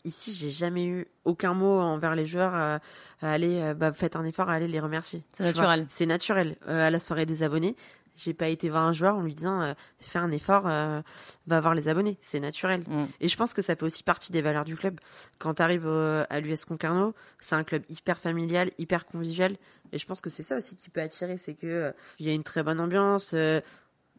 ici, 0.09 0.35
j'ai 0.35 0.51
jamais 0.51 0.87
eu 0.87 1.07
aucun 1.25 1.55
mot 1.55 1.79
envers 1.79 2.15
les 2.15 2.27
joueurs. 2.27 2.55
Euh, 2.55 2.79
à 3.21 3.33
aller, 3.33 3.61
euh, 3.61 3.75
bah, 3.75 3.93
faites 3.93 4.17
un 4.17 4.25
effort 4.25 4.49
à 4.49 4.55
aller 4.55 4.69
les 4.69 4.81
remercier. 4.81 5.25
C'est 5.33 5.45
naturel. 5.45 5.87
C'est 5.89 6.07
naturel. 6.07 6.57
Euh, 6.69 6.87
à 6.87 6.91
la 6.91 6.99
soirée 6.99 7.27
des 7.27 7.43
abonnés, 7.43 7.77
j'ai 8.17 8.35
pas 8.35 8.49
été 8.49 8.69
voir 8.69 8.85
un 8.85 8.93
joueur 8.93 9.17
en 9.17 9.23
lui 9.23 9.35
disant 9.35 9.75
fais 10.01 10.19
un 10.19 10.33
effort, 10.33 10.63
va 10.63 11.61
voir 11.61 11.75
les 11.75 11.89
abonnés. 11.89 12.19
C'est 12.21 12.41
naturel. 12.41 12.83
Mm. 12.89 13.05
Et 13.21 13.29
je 13.29 13.37
pense 13.37 13.55
que 13.55 13.63
ça 13.63 13.77
fait 13.77 13.85
aussi 13.85 14.03
partie 14.03 14.33
des 14.33 14.43
valeurs 14.43 14.65
du 14.65 14.75
club. 14.75 14.99
Quand 15.39 15.55
tu 15.55 15.63
arrives 15.63 15.87
à 15.87 16.41
l'US 16.41 16.65
Concarneau, 16.65 17.15
c'est 17.39 17.55
un 17.55 17.63
club 17.63 17.85
hyper 17.89 18.19
familial, 18.19 18.73
hyper 18.79 19.07
convivial. 19.07 19.57
Et 19.93 19.99
je 19.99 20.07
pense 20.07 20.21
que 20.21 20.31
c'est 20.31 20.43
ça 20.43 20.57
aussi 20.57 20.75
qui 20.75 20.91
peut 20.91 21.01
attirer, 21.01 21.39
c'est 21.39 21.55
que 21.55 21.95
il 22.19 22.27
y 22.27 22.31
a 22.31 22.33
une 22.33 22.43
très 22.43 22.65
bonne 22.65 22.81
ambiance. 22.81 23.35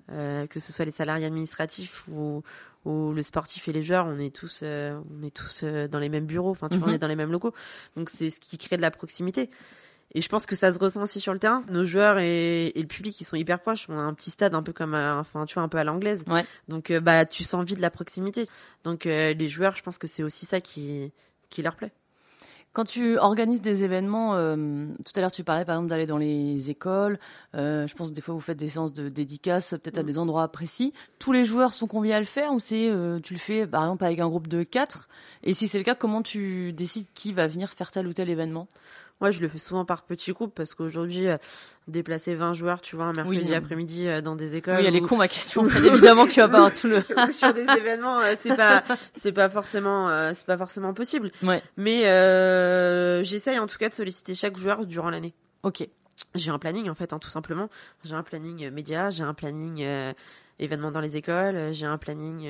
Que 0.10 0.60
ce 0.60 0.74
soit 0.74 0.86
les 0.86 0.92
salariés 0.92 1.26
administratifs 1.26 2.04
ou, 2.12 2.44
où 2.86 3.12
le 3.14 3.22
sportif 3.22 3.68
et 3.68 3.74
les 3.74 3.82
joueurs, 3.82 4.06
on 4.08 4.20
est 4.20 4.34
tous, 4.34 4.62
euh, 4.64 5.00
on 5.12 5.26
est 5.26 5.34
tous 5.34 5.62
euh, 5.64 5.88
dans 5.88 6.00
les 6.00 6.10
mêmes 6.10 6.26
bureaux, 6.26 6.52
enfin, 6.52 6.70
tu 6.70 6.78
vois, 6.78 6.88
on 6.88 6.90
mhm. 6.90 6.96
est 6.96 7.00
dans 7.00 7.08
les 7.08 7.16
mêmes 7.16 7.32
locaux. 7.32 7.54
Donc, 7.96 8.10
c'est 8.10 8.30
ce 8.30 8.40
qui 8.40 8.58
crée 8.58 8.78
de 8.78 8.82
la 8.82 8.92
proximité. 8.92 9.50
Et 10.16 10.22
je 10.22 10.30
pense 10.30 10.48
que 10.48 10.56
ça 10.56 10.74
se 10.74 10.80
ressent 10.80 11.04
aussi 11.04 11.20
sur 11.20 11.34
le 11.34 11.40
terrain. 11.40 11.64
Nos 11.70 11.86
joueurs 11.86 12.18
et, 12.18 12.74
le 12.76 12.86
public, 12.86 13.20
ils 13.22 13.26
sont 13.26 13.36
hyper 13.36 13.60
proches. 13.60 13.86
On 13.90 13.98
a 13.98 14.02
un 14.02 14.14
petit 14.14 14.32
stade 14.32 14.56
un 14.56 14.64
peu 14.64 14.74
comme, 14.74 14.96
enfin, 14.96 15.46
tu 15.46 15.54
vois, 15.56 15.64
un 15.64 15.68
peu 15.68 15.78
à 15.78 15.84
l'anglaise. 15.84 16.24
Ouais. 16.26 16.46
Donc, 16.68 16.90
euh, 16.90 17.00
bah, 17.00 17.26
tu 17.26 17.44
sens 17.44 17.64
vite 17.64 17.80
la 17.80 17.92
proximité. 17.92 18.48
Donc, 18.84 19.04
les 19.04 19.50
joueurs, 19.50 19.76
je 19.76 19.84
pense 19.84 19.98
que 19.98 20.08
c'est 20.08 20.24
aussi 20.24 20.46
ça 20.46 20.62
qui, 20.62 21.12
qui 21.50 21.62
leur 21.62 21.76
plaît. 21.76 21.92
Quand 22.72 22.84
tu 22.84 23.18
organises 23.18 23.62
des 23.62 23.84
événements, 23.84 24.36
euh, 24.36 24.86
tout 25.04 25.12
à 25.16 25.22
l'heure 25.22 25.32
tu 25.32 25.44
parlais 25.44 25.66
par 25.66 25.76
exemple 25.76 25.90
d'aller 25.90 26.06
dans 26.06 26.20
les 26.20 26.70
écoles, 26.70 27.20
euh, 27.56 27.88
je 27.88 27.96
pense 27.96 28.12
que 28.12 28.16
des 28.16 28.22
fois 28.22 28.36
vous 28.36 28.42
faites 28.42 28.58
des 28.58 28.70
séances 28.70 28.94
de 28.94 29.10
dédicaces 29.10 29.72
peut-être 29.72 29.98
à 29.98 30.04
mm. 30.04 30.06
des 30.06 30.20
endroits 30.20 30.48
précis. 30.50 30.94
Tous 31.18 31.32
les 31.32 31.46
joueurs 31.46 31.74
sont 31.74 31.88
conviés 31.88 32.14
à 32.14 32.20
le 32.20 32.28
faire 32.28 32.54
ou 32.54 32.60
c'est 32.60 32.88
euh, 32.90 33.20
tu 33.20 33.34
le 33.34 33.40
fais 33.40 33.66
par 33.66 33.84
exemple 33.84 34.06
avec 34.06 34.20
un 34.20 34.28
groupe 34.28 34.48
de 34.48 34.62
quatre? 34.62 35.10
Et 35.44 35.54
si 35.54 35.68
c'est 35.68 35.80
le 35.80 35.84
cas, 35.84 35.96
comment 35.96 36.22
tu 36.22 36.72
décides 36.72 37.08
qui 37.16 37.34
va 37.34 37.48
venir 37.48 37.72
faire 37.72 37.90
tel 37.90 38.08
ou 38.08 38.14
tel 38.14 38.30
événement? 38.30 38.68
Moi, 39.22 39.32
je 39.32 39.42
le 39.42 39.50
fais 39.50 39.58
souvent 39.58 39.84
par 39.84 40.04
petits 40.04 40.32
groupes 40.32 40.54
parce 40.56 40.74
qu'aujourd'hui, 40.74 41.28
euh, 41.28 41.38
déplacer 41.88 42.36
20 42.36 42.54
joueurs, 42.54 42.80
tu 42.80 42.96
vois, 42.96 43.06
un 43.06 43.14
mercredi 43.14 43.54
après-midi 43.54 44.08
euh, 44.08 44.22
dans 44.22 44.36
des 44.36 44.56
écoles. 44.56 44.78
Oui, 44.80 44.86
elle 44.86 44.96
est 44.96 45.02
con 45.02 45.18
ma 45.18 45.28
question. 45.28 45.68
évidemment 45.70 46.26
que 46.26 46.32
tu 46.32 46.40
vas 46.40 46.48
pas 46.48 46.58
avoir 46.58 46.74
tout 46.74 46.88
le. 46.88 47.04
sur 47.34 47.54
des 47.54 47.66
événements, 47.78 48.20
euh, 48.22 48.36
c'est 48.38 48.56
pas, 48.56 48.84
c'est 49.18 49.34
pas 49.34 49.50
forcément, 49.50 50.10
c'est 50.34 50.46
pas 50.46 50.58
forcément 50.58 50.94
possible. 50.94 51.32
Ouais. 51.44 51.62
Mais 51.76 52.04
j'essaye 53.24 53.60
en 53.60 53.68
tout 53.68 53.78
cas 53.78 53.90
de 53.90 53.94
solliciter 53.94 54.34
chaque 54.34 54.58
joueur 54.58 54.86
durant 54.86 55.10
l'année. 55.10 55.34
Ok. 55.64 55.88
J'ai 56.36 56.52
un 56.52 56.60
planning 56.60 56.90
en 56.90 56.96
fait, 56.96 57.14
hein, 57.14 57.20
tout 57.20 57.30
simplement. 57.30 57.70
J'ai 58.04 58.16
un 58.16 58.24
planning 58.24 58.70
média, 58.72 59.10
j'ai 59.10 59.24
un 59.24 59.34
planning 59.34 59.86
événements 60.60 60.92
dans 60.92 61.00
les 61.02 61.18
écoles, 61.18 61.74
j'ai 61.74 61.86
un 61.86 61.98
planning 61.98 62.50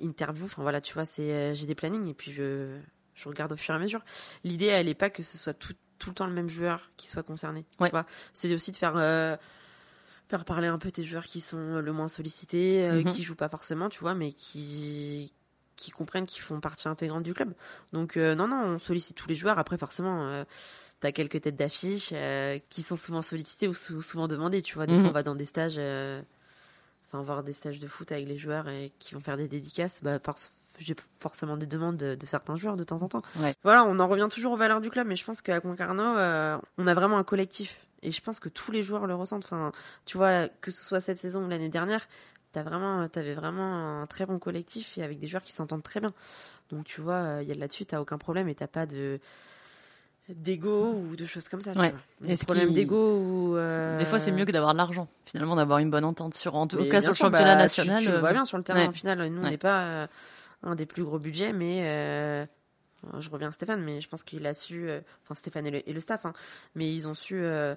interview. 0.00 0.44
Enfin 0.46 0.62
voilà, 0.62 0.80
tu 0.80 0.94
vois, 0.94 1.04
c'est, 1.04 1.54
j'ai 1.54 1.66
des 1.66 1.74
plannings 1.74 2.08
et 2.08 2.14
puis 2.14 2.32
je 2.32 2.78
je 3.16 3.28
regarde 3.28 3.52
au 3.52 3.56
fur 3.56 3.74
et 3.74 3.76
à 3.76 3.80
mesure. 3.80 4.04
L'idée, 4.44 4.66
elle 4.66 4.86
n'est 4.86 4.94
pas 4.94 5.10
que 5.10 5.22
ce 5.22 5.38
soit 5.38 5.54
tout, 5.54 5.74
tout, 5.98 6.10
le 6.10 6.14
temps 6.14 6.26
le 6.26 6.32
même 6.32 6.48
joueur 6.48 6.90
qui 6.96 7.08
soit 7.08 7.22
concerné. 7.22 7.64
c'est 8.34 8.54
aussi 8.54 8.70
de 8.70 8.76
faire 8.76 8.96
euh, 8.96 9.36
faire 10.28 10.44
parler 10.44 10.68
un 10.68 10.78
peu 10.78 10.90
tes 10.90 11.04
joueurs 11.04 11.24
qui 11.24 11.40
sont 11.40 11.80
le 11.80 11.92
moins 11.92 12.08
sollicités, 12.08 12.86
euh, 12.86 13.02
mhm. 13.02 13.10
qui 13.10 13.24
jouent 13.24 13.34
pas 13.34 13.48
forcément, 13.48 13.88
tu 13.88 14.00
vois, 14.00 14.14
mais 14.14 14.32
qui 14.32 15.32
qui 15.76 15.90
comprennent 15.90 16.24
qu'ils 16.24 16.42
font 16.42 16.58
partie 16.58 16.88
intégrante 16.88 17.22
du 17.22 17.34
club. 17.34 17.52
Donc 17.92 18.16
euh, 18.16 18.34
non, 18.34 18.48
non, 18.48 18.62
on 18.64 18.78
sollicite 18.78 19.16
tous 19.16 19.28
les 19.28 19.36
joueurs. 19.36 19.58
Après, 19.58 19.76
forcément. 19.76 20.44
tu 21.00 21.06
as 21.06 21.12
quelques 21.12 21.42
têtes 21.42 21.56
d'affiche 21.56 22.12
qui 22.70 22.82
sont 22.82 22.96
souvent 22.96 23.22
sollicitées 23.22 23.68
ou 23.68 23.74
souvent 23.74 24.28
demandées, 24.28 24.62
tu 24.62 24.74
vois. 24.74 24.86
Des 24.86 24.94
fois, 24.94 25.02
mhm. 25.02 25.08
on 25.08 25.12
va 25.12 25.22
dans 25.22 25.34
des 25.34 25.44
stages, 25.44 25.78
enfin, 27.08 27.22
voir 27.22 27.42
des 27.42 27.52
stages 27.52 27.78
de 27.78 27.88
foot 27.88 28.12
avec 28.12 28.26
les 28.26 28.38
joueurs 28.38 28.68
et 28.68 28.92
qui 28.98 29.14
vont 29.14 29.20
faire 29.20 29.36
des 29.36 29.48
dédicaces. 29.48 30.00
Bah, 30.02 30.18
j'ai 30.78 30.96
forcément 31.20 31.56
des 31.56 31.66
demandes 31.66 31.96
de, 31.96 32.26
certains 32.26 32.56
joueurs 32.56 32.76
de 32.76 32.84
temps 32.84 33.02
en 33.02 33.08
temps. 33.08 33.22
Voilà, 33.62 33.84
on 33.84 33.98
en 33.98 34.08
revient 34.08 34.28
toujours 34.30 34.52
aux 34.52 34.56
valeurs 34.56 34.80
du 34.80 34.90
club, 34.90 35.06
mais 35.06 35.16
je 35.16 35.24
pense 35.24 35.42
qu'à 35.42 35.60
Concarneau, 35.60 36.16
euh, 36.16 36.58
on 36.78 36.86
a 36.86 36.94
vraiment 36.94 37.18
un 37.18 37.24
collectif. 37.24 37.86
Et 38.02 38.12
je 38.12 38.20
pense 38.20 38.38
que 38.38 38.48
tous 38.48 38.72
les 38.72 38.82
joueurs 38.82 39.06
le 39.06 39.14
ressentent. 39.14 39.44
Enfin, 39.44 39.72
tu 40.04 40.16
vois, 40.16 40.48
que 40.60 40.70
ce 40.70 40.82
soit 40.82 41.00
cette 41.00 41.18
saison 41.18 41.44
ou 41.44 41.48
l'année 41.48 41.68
dernière, 41.68 42.06
t'as 42.52 42.62
vraiment, 42.62 43.08
t'avais 43.08 43.34
vraiment 43.34 44.00
un 44.02 44.06
très 44.06 44.26
bon 44.26 44.38
collectif 44.38 44.96
et 44.98 45.02
avec 45.02 45.18
des 45.18 45.26
joueurs 45.26 45.42
qui 45.42 45.52
s'entendent 45.52 45.82
très 45.82 46.00
bien. 46.00 46.12
Donc 46.70 46.84
tu 46.84 47.00
vois, 47.00 47.14
euh, 47.14 47.42
il 47.42 47.48
y 47.48 47.52
a 47.52 47.54
là-dessus, 47.54 47.86
t'as 47.86 48.00
aucun 48.00 48.18
problème 48.18 48.48
et 48.48 48.54
t'as 48.54 48.66
pas 48.66 48.86
de 48.86 49.18
d'ego 50.28 50.92
ou 50.92 51.14
de 51.14 51.24
choses 51.24 51.48
comme 51.48 51.60
ça. 51.60 51.72
Ouais. 51.72 51.94
Des 52.20 52.36
problèmes 52.36 52.72
d'ego 52.72 53.18
ou 53.18 53.56
euh, 53.56 53.96
des 53.96 54.04
fois 54.04 54.18
c'est 54.18 54.32
mieux 54.32 54.44
que 54.44 54.50
d'avoir 54.50 54.72
de 54.72 54.78
l'argent. 54.78 55.06
Finalement, 55.24 55.54
d'avoir 55.54 55.78
une 55.78 55.90
bonne 55.90 56.04
entente 56.04 56.34
sur 56.34 56.56
en 56.56 56.66
tout 56.66 56.84
cas 56.88 57.00
sur 57.00 57.10
le 57.10 57.16
championnat 57.16 57.54
bah, 57.54 57.62
national. 57.62 58.02
Tu, 58.02 58.10
le 58.10 58.18
vois 58.18 58.32
bien 58.32 58.44
sur 58.44 58.56
le 58.56 58.64
terrain. 58.64 58.88
Au 58.88 58.92
final, 58.92 59.28
nous 59.28 59.40
on 59.40 59.50
n'est 59.50 59.58
pas 59.58 60.08
un 60.62 60.74
des 60.74 60.86
plus 60.86 61.04
gros 61.04 61.18
budgets, 61.18 61.52
mais 61.52 62.46
euh, 63.14 63.20
je 63.20 63.30
reviens 63.30 63.48
à 63.48 63.52
Stéphane, 63.52 63.82
mais 63.82 64.00
je 64.00 64.08
pense 64.08 64.22
qu'il 64.22 64.46
a 64.46 64.54
su, 64.54 64.88
euh, 64.88 65.00
enfin 65.24 65.34
Stéphane 65.34 65.66
et 65.66 65.92
le, 65.92 66.00
staff, 66.00 66.26
hein, 66.26 66.32
mais 66.74 66.92
ils 66.92 67.06
ont 67.06 67.14
su, 67.14 67.36
euh, 67.36 67.74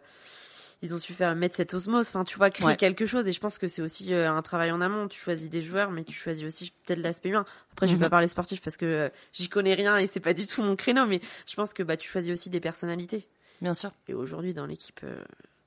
ils 0.81 0.93
ont 0.93 0.99
su 0.99 1.13
faire 1.13 1.35
mettre 1.35 1.55
cette 1.55 1.73
osmose, 1.73 2.07
enfin 2.07 2.23
tu 2.23 2.37
vois, 2.37 2.49
créer 2.49 2.75
quelque 2.77 3.05
chose. 3.05 3.27
Et 3.27 3.33
je 3.33 3.39
pense 3.39 3.57
que 3.57 3.67
c'est 3.67 3.81
aussi 3.81 4.13
un 4.13 4.41
travail 4.41 4.71
en 4.71 4.81
amont. 4.81 5.07
Tu 5.07 5.19
choisis 5.19 5.49
des 5.49 5.61
joueurs, 5.61 5.91
mais 5.91 6.03
tu 6.03 6.13
choisis 6.13 6.45
aussi 6.45 6.73
peut-être 6.85 6.99
l'aspect 6.99 7.29
humain. 7.29 7.45
Après, 7.73 7.87
je 7.87 7.93
vais 7.93 7.97
mhm. 7.97 8.03
pas 8.03 8.09
parler 8.09 8.27
sportif 8.27 8.61
parce 8.61 8.77
que 8.77 9.11
j'y 9.33 9.49
connais 9.49 9.73
rien 9.73 9.97
et 9.97 10.07
c'est 10.07 10.21
pas 10.21 10.33
du 10.33 10.47
tout 10.47 10.61
mon 10.61 10.75
créneau, 10.75 11.05
mais 11.05 11.21
je 11.47 11.55
pense 11.55 11.73
que 11.73 11.83
bah 11.83 11.97
tu 11.97 12.09
choisis 12.09 12.31
aussi 12.31 12.49
des 12.49 12.61
personnalités. 12.61 13.27
Bien 13.61 13.73
sûr. 13.73 13.91
Et 14.07 14.13
aujourd'hui, 14.13 14.53
dans 14.53 14.65
l'équipe, 14.65 15.01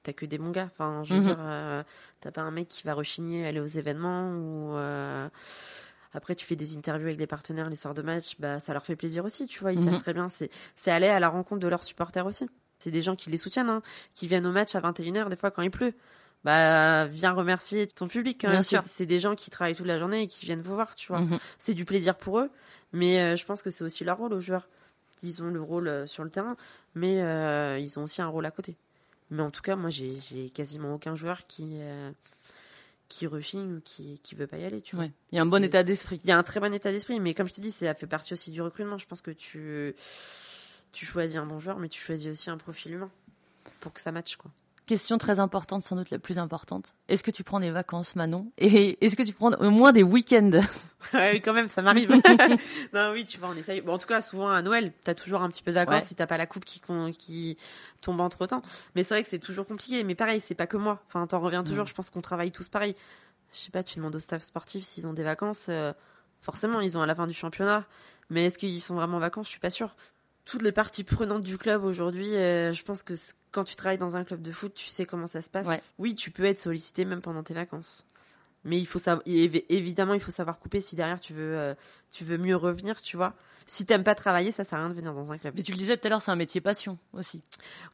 t'as 0.03 0.14
que 0.14 0.25
des 0.25 0.38
bons 0.38 0.51
gars. 0.51 0.70
Enfin, 0.72 1.05
je 1.05 1.12
veux 1.12 1.20
mhm. 1.20 1.27
dire, 1.27 1.85
t'as 2.20 2.31
pas 2.31 2.40
un 2.40 2.51
mec 2.51 2.68
qui 2.68 2.85
va 2.85 2.94
rechigner 2.94 3.46
aller 3.46 3.61
aux 3.61 3.66
événements 3.66 4.33
ou 4.33 4.79
après, 6.14 6.35
tu 6.35 6.44
fais 6.44 6.57
des 6.57 6.77
interviews 6.77 7.07
avec 7.07 7.18
des 7.18 7.27
partenaires 7.27 7.68
les 7.70 7.77
soirs 7.77 7.94
de 7.94 8.03
match, 8.03 8.37
bah, 8.38 8.61
ça 8.61 8.72
leur 8.72 8.85
fait 8.85 8.96
plaisir 8.96 9.25
aussi, 9.25 9.46
tu 9.46 9.61
vois. 9.61 9.72
Ils 9.72 9.79
savent 9.79 9.94
mhm. 9.94 10.01
très 10.01 10.12
bien, 10.12 10.29
c'est, 10.29 10.51
aller 10.90 11.09
à 11.09 11.20
la 11.20 11.29
rencontre 11.29 11.61
de 11.61 11.68
leurs 11.68 11.85
supporters 11.85 12.27
aussi. 12.27 12.48
C'est 12.79 12.90
des 12.90 13.03
gens 13.03 13.16
qui 13.16 13.31
les 13.31 13.38
soutiennent, 13.38 13.70
hein, 13.70 13.83
qui 14.14 14.27
viennent 14.27 14.46
au 14.46 14.53
match 14.53 14.75
à 14.75 14.81
21h, 14.81 15.29
des 15.29 15.37
fois 15.37 15.51
quand 15.51 15.62
il 15.62 15.70
pleut. 15.70 15.94
Bah, 16.44 17.07
viens 17.07 17.33
remercier 17.33 17.87
ton 17.87 18.09
public. 18.09 18.44
Hein. 18.44 18.61
C'est, 18.62 19.07
des 19.07 19.20
gens 19.20 19.37
qui 19.37 19.48
travaillent 19.51 19.77
toute 19.77 19.87
la 19.87 19.98
journée 19.98 20.22
et 20.22 20.27
qui 20.27 20.44
viennent 20.44 20.61
vous 20.61 20.75
voir, 20.75 20.94
tu 20.96 21.07
vois. 21.09 21.20
Mhm. 21.20 21.38
C'est 21.59 21.75
du 21.75 21.85
plaisir 21.85 22.16
pour 22.16 22.40
eux, 22.40 22.51
mais 22.92 23.20
euh, 23.20 23.37
je 23.37 23.44
pense 23.44 23.62
que 23.62 23.70
c'est 23.70 23.85
aussi 23.85 24.05
leur 24.05 24.18
rôle 24.18 24.33
aux 24.33 24.40
joueurs. 24.40 24.68
Ils 25.22 25.40
ont 25.42 25.51
le 25.51 25.62
rôle 25.62 25.87
euh, 25.87 26.07
sur 26.07 26.25
le 26.25 26.31
terrain, 26.31 26.57
mais 26.94 27.22
euh, 27.22 27.79
ils 27.79 27.98
ont 27.98 28.03
aussi 28.03 28.20
un 28.20 28.27
rôle 28.27 28.44
à 28.44 28.51
côté. 28.51 28.77
Mais 29.31 29.42
en 29.42 29.53
tout 29.53 29.62
cas, 29.62 29.77
moi, 29.77 29.88
j'ai, 29.88 30.18
j'ai 30.29 30.51
quasiment 30.51 30.94
aucun 30.94 31.14
joueur 31.14 31.46
qui 31.46 31.79
qui 33.12 33.27
rechigne 33.27 33.75
ou 33.75 33.81
qui 33.83 34.18
qui 34.22 34.35
veut 34.35 34.46
pas 34.46 34.57
y 34.57 34.64
aller 34.64 34.81
tu 34.81 34.96
vois. 34.96 35.05
Il 35.31 35.37
y 35.37 35.38
a 35.38 35.42
un 35.42 35.46
bon 35.46 35.62
état 35.62 35.83
d'esprit. 35.83 36.18
Il 36.25 36.29
y 36.29 36.33
a 36.33 36.38
un 36.38 36.42
très 36.42 36.61
bon 36.61 36.72
état 36.72 36.90
d'esprit 36.90 37.20
mais 37.20 37.35
comme 37.35 37.46
je 37.46 37.53
te 37.53 37.61
dis 37.61 37.70
ça 37.70 37.94
fait 37.94 38.07
partie 38.07 38.33
aussi 38.33 38.51
du 38.51 38.62
recrutement. 38.62 38.96
Je 38.96 39.07
pense 39.07 39.20
que 39.20 39.31
tu 39.31 39.94
tu 40.92 41.05
choisis 41.05 41.37
un 41.37 41.44
bon 41.44 41.59
joueur 41.59 41.79
mais 41.79 41.90
tu 41.90 42.01
choisis 42.01 42.33
aussi 42.33 42.48
un 42.48 42.57
profil 42.57 42.92
humain 42.92 43.11
pour 43.81 43.92
que 43.92 44.01
ça 44.01 44.12
matche 44.12 44.37
quoi 44.37 44.51
Question 44.93 45.17
très 45.17 45.41
importante, 45.41 45.83
sans 45.83 45.97
doute 45.97 46.11
la 46.11 46.19
plus 46.19 46.37
importante. 46.37 46.93
Est-ce 47.09 47.23
que 47.23 47.31
tu 47.31 47.45
prends 47.45 47.61
des 47.61 47.71
vacances, 47.71 48.15
Manon? 48.15 48.53
Et 48.59 49.03
est-ce 49.03 49.17
que 49.17 49.23
tu 49.23 49.33
prends 49.33 49.51
au 49.53 49.71
moins 49.71 49.91
des 49.91 50.03
week-ends? 50.03 50.51
Oui, 51.15 51.41
quand 51.41 51.55
même, 51.55 51.71
ça 51.71 51.81
m'arrive. 51.81 52.11
non, 52.93 53.11
oui, 53.13 53.25
tu 53.25 53.39
vois, 53.39 53.49
on 53.49 53.57
essaye. 53.57 53.81
Bon, 53.81 53.95
en 53.95 53.99
tout 53.99 54.07
cas, 54.07 54.21
souvent 54.21 54.51
à 54.51 54.61
Noël, 54.61 54.93
t'as 55.03 55.15
toujours 55.15 55.41
un 55.41 55.49
petit 55.49 55.63
peu 55.63 55.71
de 55.71 55.77
vacances 55.77 56.05
si 56.05 56.15
t'as 56.15 56.27
pas 56.27 56.37
la 56.37 56.47
coupe 56.47 56.65
qui, 56.65 56.81
qui 57.19 57.57
tombe 58.03 58.21
entre 58.21 58.47
temps. 58.47 58.63
Mais 58.95 59.03
c'est 59.03 59.15
vrai 59.15 59.23
que 59.23 59.29
c'est 59.31 59.41
toujours 59.41 59.67
compliqué. 59.67 60.05
Mais 60.05 60.15
pareil, 60.15 60.41
c'est 60.41 60.55
pas 60.55 60.67
que 60.67 60.77
moi. 60.77 61.03
Enfin, 61.09 61.27
t'en 61.27 61.41
reviens 61.41 61.65
toujours. 61.65 61.87
Je 61.87 61.95
pense 61.95 62.11
qu'on 62.11 62.21
travaille 62.21 62.53
tous 62.53 62.69
pareil. 62.69 62.95
Je 63.55 63.59
sais 63.59 63.71
pas, 63.71 63.83
tu 63.83 63.97
demandes 63.97 64.15
au 64.15 64.21
staff 64.21 64.43
sportif 64.43 64.85
s'ils 64.85 65.07
ont 65.07 65.15
des 65.15 65.25
vacances. 65.25 65.67
Euh, 65.71 65.93
forcément, 66.43 66.81
ils 66.81 66.99
ont 66.99 67.03
à 67.03 67.07
la 67.07 67.15
fin 67.15 67.27
du 67.27 67.35
championnat. 67.35 67.85
Mais 68.29 68.45
est-ce 68.45 68.59
qu'ils 68.59 68.83
sont 68.83 68.95
vraiment 68.95 69.17
en 69.17 69.21
vacances? 69.21 69.47
Je 69.47 69.53
suis 69.53 69.61
pas 69.61 69.71
sûre 69.71 69.97
toutes 70.45 70.63
les 70.63 70.73
parties 70.73 71.05
prenantes 71.05 71.43
du 71.43 71.59
club 71.59 71.85
aujourd'hui, 71.85 72.35
euh, 72.35 72.75
je 72.75 72.83
pense 72.83 73.03
que 73.03 73.15
quand 73.53 73.65
tu 73.65 73.77
travailles 73.77 73.99
dans 73.99 74.17
un 74.17 74.25
club 74.25 74.43
de 74.43 74.51
foot, 74.51 74.75
tu 74.75 74.89
sais 74.89 75.05
comment 75.05 75.27
ça 75.27 75.43
se 75.43 75.49
passe. 75.49 75.67
Oui, 75.99 76.15
tu 76.15 76.31
peux 76.31 76.45
être 76.45 76.59
sollicité 76.59 77.05
même 77.05 77.21
pendant 77.21 77.43
tes 77.43 77.55
vacances. 77.55 78.07
Mais 78.65 78.79
il 78.79 78.87
faut 78.87 79.01
savoir, 79.01 79.23
évidemment, 79.27 80.15
il 80.15 80.21
faut 80.21 80.31
savoir 80.31 80.59
couper 80.59 80.81
si 80.81 80.95
derrière 80.95 81.19
tu 81.19 81.33
veux, 81.33 81.57
euh, 81.59 81.75
tu 82.13 82.25
veux 82.25 82.39
mieux 82.39 82.55
revenir, 82.55 83.03
tu 83.03 83.17
vois. 83.17 83.35
Si 83.67 83.85
t'aimes 83.87 84.05
pas 84.05 84.15
travailler, 84.15 84.53
ça 84.53 84.65
sert 84.65 84.79
à 84.79 84.83
rien 84.83 84.91
de 84.91 84.95
venir 84.95 85.15
dans 85.15 85.33
un 85.33 85.39
club. 85.39 85.55
Mais 85.57 85.63
tu 85.63 85.73
le 85.73 85.79
disais 85.79 85.97
tout 85.97 86.07
à 86.07 86.11
l'heure, 86.11 86.23
c'est 86.23 86.31
un 86.31 86.37
métier 86.37 86.61
passion 86.61 86.99
aussi. 87.13 87.43